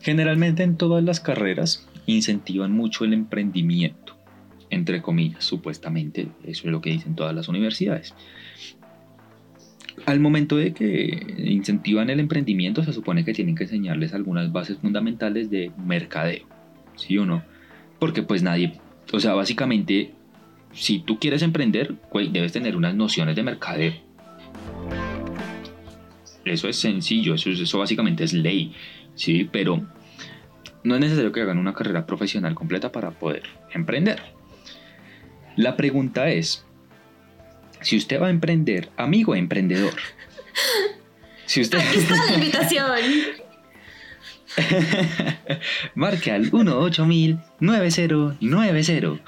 Generalmente 0.01 0.63
en 0.63 0.77
todas 0.77 1.03
las 1.03 1.19
carreras 1.19 1.89
incentivan 2.05 2.71
mucho 2.71 3.05
el 3.05 3.13
emprendimiento, 3.13 4.17
entre 4.71 5.03
comillas, 5.03 5.43
supuestamente, 5.43 6.29
eso 6.45 6.67
es 6.67 6.71
lo 6.71 6.81
que 6.81 6.91
dicen 6.91 7.17
todas 7.17 7.35
las 7.35 7.49
universidades. 7.49 8.15
Al 10.05 10.21
momento 10.21 10.57
de 10.57 10.75
que 10.75 11.35
incentivan 11.39 12.11
el 12.11 12.21
emprendimiento, 12.21 12.85
se 12.85 12.93
supone 12.93 13.25
que 13.25 13.33
tienen 13.33 13.55
que 13.55 13.65
enseñarles 13.65 14.13
algunas 14.13 14.53
bases 14.53 14.79
fundamentales 14.79 15.51
de 15.51 15.73
mercadeo, 15.79 16.47
¿sí 16.97 17.17
o 17.19 17.25
no? 17.25 17.43
Porque 17.99 18.23
pues 18.23 18.43
nadie, 18.43 18.75
o 19.13 19.21
sea, 19.21 19.35
básicamente, 19.35 20.13
si 20.73 20.99
tú 20.99 21.19
quieres 21.19 21.43
emprender, 21.43 21.95
güey, 22.11 22.29
debes 22.29 22.53
tener 22.53 22.77
unas 22.77 22.95
nociones 22.95 23.37
de 23.37 23.43
mercadeo. 23.43 23.95
Eso 26.45 26.69
es 26.69 26.77
sencillo, 26.77 27.35
eso, 27.35 27.51
eso 27.51 27.79
básicamente 27.79 28.23
es 28.23 28.33
ley, 28.33 28.75
¿sí? 29.15 29.49
Pero 29.51 29.83
no 30.85 30.95
es 30.95 31.01
necesario 31.01 31.33
que 31.33 31.41
hagan 31.41 31.59
una 31.59 31.73
carrera 31.73 32.07
profesional 32.07 32.55
completa 32.55 32.93
para 32.93 33.13
poder 33.13 33.45
emprender. 33.73 34.21
La 35.57 35.75
pregunta 35.75 36.29
es, 36.29 36.66
si 37.87 37.97
usted 37.97 38.21
va 38.21 38.27
a 38.27 38.31
emprender, 38.31 38.91
amigo 38.97 39.37
emprendedor, 39.37 39.95
si 41.45 41.61
usted... 41.61 41.79
Aquí 41.79 41.99
está 41.99 42.17
la 42.17 42.35
invitación. 42.35 42.99
Marque 45.95 46.33
al 46.33 46.51
18000-9090. 46.51 49.21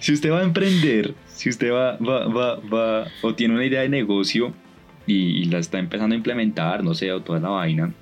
si 0.00 0.12
usted 0.12 0.30
va 0.30 0.40
a 0.40 0.42
emprender, 0.42 1.14
si 1.28 1.48
usted 1.48 1.72
va, 1.72 1.96
va, 1.96 2.26
va, 2.26 2.56
va, 2.56 3.06
o 3.22 3.34
tiene 3.34 3.54
una 3.54 3.64
idea 3.64 3.80
de 3.80 3.88
negocio 3.88 4.52
y, 5.06 5.14
y 5.14 5.46
la 5.46 5.60
está 5.60 5.78
empezando 5.78 6.14
a 6.14 6.18
implementar, 6.18 6.84
no 6.84 6.92
sé, 6.92 7.10
o 7.10 7.22
toda 7.22 7.40
la 7.40 7.48
vaina, 7.48 7.94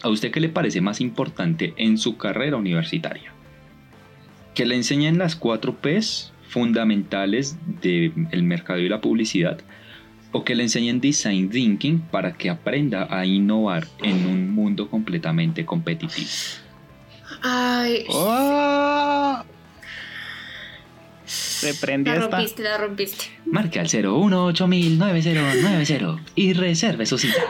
¿a 0.00 0.08
usted 0.08 0.30
qué 0.30 0.40
le 0.40 0.48
parece 0.48 0.80
más 0.80 1.02
importante 1.02 1.74
en 1.76 1.98
su 1.98 2.16
carrera 2.16 2.56
universitaria? 2.56 3.34
Que 4.54 4.64
le 4.64 4.76
enseñen 4.76 5.18
las 5.18 5.36
cuatro 5.36 5.76
P's 5.76 6.32
fundamentales 6.50 7.56
del 7.80 8.42
mercado 8.42 8.80
y 8.80 8.88
la 8.88 9.00
publicidad 9.00 9.58
o 10.32 10.44
que 10.44 10.54
le 10.54 10.64
enseñen 10.64 11.00
design 11.00 11.48
thinking 11.48 12.00
para 12.00 12.34
que 12.34 12.50
aprenda 12.50 13.06
a 13.10 13.24
innovar 13.24 13.86
en 14.02 14.26
un 14.26 14.50
mundo 14.50 14.88
completamente 14.88 15.64
competitivo. 15.64 16.28
Ay, 17.42 18.04
¡Oh! 18.08 19.42
Se 21.24 21.74
prendió 21.74 22.14
la 22.14 22.20
esta. 22.20 22.36
rompiste, 22.36 22.62
la 22.62 22.78
rompiste. 22.78 23.24
Marque 23.46 23.80
al 23.80 23.88
018-9090 23.88 26.20
y 26.34 26.52
reserve 26.54 27.06
su 27.06 27.18
cita. 27.18 27.42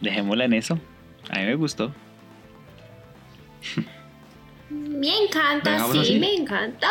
Dejémosla 0.00 0.44
en 0.44 0.52
eso. 0.54 0.78
A 1.30 1.38
mí 1.38 1.46
me 1.46 1.54
gustó. 1.54 1.94
Me 5.02 5.24
encanta, 5.24 5.84
sí, 5.90 5.98
así. 5.98 6.18
me 6.20 6.32
encanta. 6.34 6.88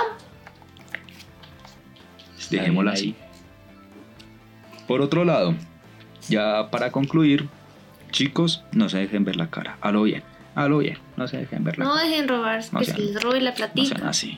Dejémosla 2.49 2.91
Ahí, 2.91 2.97
así. 2.97 3.16
Por 4.88 5.01
otro 5.01 5.24
lado, 5.24 5.55
ya 6.28 6.70
para 6.70 6.91
concluir, 6.91 7.47
chicos, 8.12 8.64
no 8.74 8.89
se 8.89 8.97
dejen 8.97 9.24
ver 9.24 9.38
la 9.38 9.49
cara. 9.49 9.78
A 9.80 9.91
lo 9.93 10.03
bien, 10.03 10.24
a 10.55 10.68
lo 10.68 10.80
bien, 10.80 10.97
no 11.16 11.28
se 11.30 11.38
dejen 11.38 11.64
ver 11.64 11.78
la 11.80 11.86
No 11.86 11.93
cara. 11.93 12.05
dejen 12.09 12.28
robar, 12.28 12.62
No 12.74 12.80
que 12.80 12.86
sean- 12.86 12.97
se 12.97 13.03
les 13.03 13.24
robe 13.24 13.39
la 13.39 13.51
No 13.74 13.86
sean 13.86 14.03
así. 14.03 14.38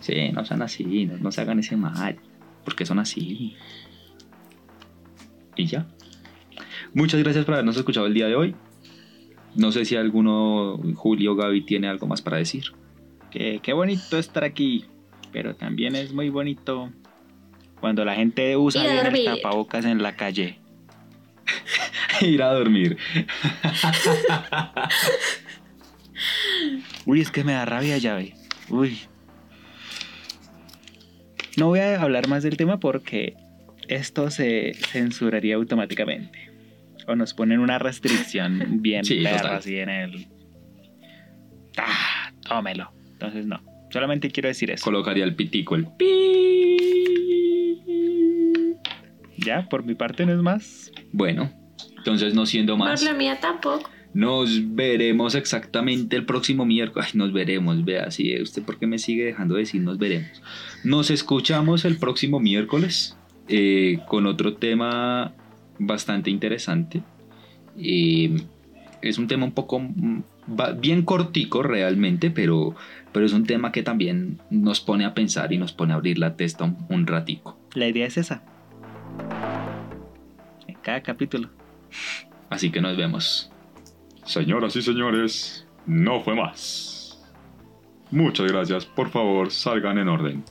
Sí, 0.00 0.30
no 0.32 0.44
sean 0.44 0.60
así, 0.60 1.06
no, 1.06 1.16
no 1.16 1.32
se 1.32 1.40
hagan 1.40 1.60
ese 1.60 1.78
mal, 1.78 2.18
porque 2.64 2.84
son 2.84 2.98
así. 2.98 3.56
Y 5.56 5.64
ya. 5.64 5.86
Muchas 6.92 7.22
gracias 7.22 7.46
por 7.46 7.54
habernos 7.54 7.76
escuchado 7.78 8.04
el 8.06 8.12
día 8.12 8.26
de 8.26 8.36
hoy. 8.36 8.54
No 9.56 9.72
sé 9.72 9.84
si 9.84 9.96
alguno, 9.96 10.80
Julio, 10.94 11.36
Gaby, 11.36 11.62
tiene 11.62 11.88
algo 11.88 12.06
más 12.06 12.22
para 12.22 12.38
decir. 12.38 12.64
Que 13.30 13.60
qué 13.62 13.72
bonito 13.72 14.18
estar 14.18 14.44
aquí. 14.44 14.86
Pero 15.32 15.56
también 15.56 15.96
es 15.96 16.12
muy 16.12 16.30
bonito 16.30 16.92
cuando 17.80 18.04
la 18.04 18.14
gente 18.14 18.56
usa 18.56 18.82
bien 18.82 19.06
el 19.06 19.24
tapabocas 19.24 19.84
en 19.84 20.02
la 20.02 20.16
calle. 20.16 20.58
Ir 22.20 22.42
a 22.42 22.52
dormir. 22.52 22.96
Uy, 27.06 27.20
es 27.20 27.30
que 27.30 27.44
me 27.44 27.52
da 27.52 27.64
rabia 27.64 27.98
llave. 27.98 28.34
Uy. 28.70 28.98
No 31.56 31.68
voy 31.68 31.78
a 31.80 32.00
hablar 32.00 32.28
más 32.28 32.42
del 32.42 32.56
tema 32.56 32.80
porque 32.80 33.36
esto 33.88 34.30
se 34.30 34.74
censuraría 34.74 35.56
automáticamente. 35.56 36.50
O 37.06 37.14
nos 37.16 37.34
ponen 37.34 37.60
una 37.60 37.78
restricción 37.78 38.80
bien 38.82 39.04
Sí, 39.04 39.22
perra 39.22 39.56
así 39.56 39.78
en 39.78 39.88
el. 39.88 40.26
¡Ah! 41.76 42.30
Tómelo. 42.46 42.92
Entonces 43.12 43.46
no. 43.46 43.60
Solamente 43.90 44.30
quiero 44.30 44.48
decir 44.48 44.70
eso. 44.70 44.84
Colocaría 44.84 45.24
el 45.24 45.34
pitico, 45.34 45.76
el 45.76 45.86
Ya, 49.38 49.68
por 49.68 49.84
mi 49.84 49.94
parte 49.94 50.24
no 50.26 50.32
es 50.32 50.40
más. 50.40 50.92
Bueno, 51.12 51.50
entonces 51.98 52.34
no 52.34 52.46
siendo 52.46 52.76
Por 52.76 52.88
más, 52.88 53.02
la 53.02 53.12
mía 53.14 53.38
tampoco. 53.40 53.88
nos 54.14 54.74
veremos 54.74 55.34
exactamente 55.34 56.16
el 56.16 56.24
próximo 56.24 56.64
miércoles. 56.64 57.10
Ay, 57.12 57.18
nos 57.18 57.32
veremos, 57.32 57.84
vea, 57.84 58.10
sí, 58.10 58.40
usted 58.40 58.62
por 58.62 58.78
qué 58.78 58.86
me 58.86 58.98
sigue 58.98 59.24
dejando 59.24 59.54
decir 59.54 59.80
nos 59.80 59.98
veremos. 59.98 60.42
Nos 60.82 61.10
escuchamos 61.10 61.84
el 61.84 61.96
próximo 61.98 62.40
miércoles 62.40 63.16
eh, 63.48 63.98
con 64.08 64.26
otro 64.26 64.54
tema 64.56 65.34
bastante 65.78 66.30
interesante. 66.30 67.02
Eh, 67.78 68.36
es 69.02 69.18
un 69.18 69.26
tema 69.26 69.44
un 69.44 69.52
poco 69.52 69.80
mm, 69.80 70.22
bien 70.78 71.02
cortico 71.02 71.62
realmente, 71.62 72.30
pero, 72.30 72.74
pero 73.12 73.26
es 73.26 73.32
un 73.32 73.44
tema 73.44 73.72
que 73.72 73.82
también 73.82 74.40
nos 74.50 74.80
pone 74.80 75.04
a 75.04 75.14
pensar 75.14 75.52
y 75.52 75.58
nos 75.58 75.72
pone 75.72 75.92
a 75.92 75.96
abrir 75.96 76.18
la 76.18 76.36
testa 76.36 76.64
un, 76.64 76.76
un 76.88 77.06
ratico. 77.06 77.58
La 77.74 77.88
idea 77.88 78.06
es 78.06 78.16
esa. 78.16 78.42
En 80.66 80.76
cada 80.76 81.02
capítulo. 81.02 81.50
Así 82.50 82.70
que 82.70 82.80
nos 82.80 82.96
vemos. 82.96 83.50
Señoras 84.24 84.74
y 84.76 84.82
señores, 84.82 85.66
no 85.86 86.20
fue 86.20 86.34
más. 86.34 87.20
Muchas 88.10 88.50
gracias, 88.50 88.86
por 88.86 89.10
favor, 89.10 89.50
salgan 89.50 89.98
en 89.98 90.08
orden. 90.08 90.44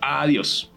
Adiós. 0.00 0.72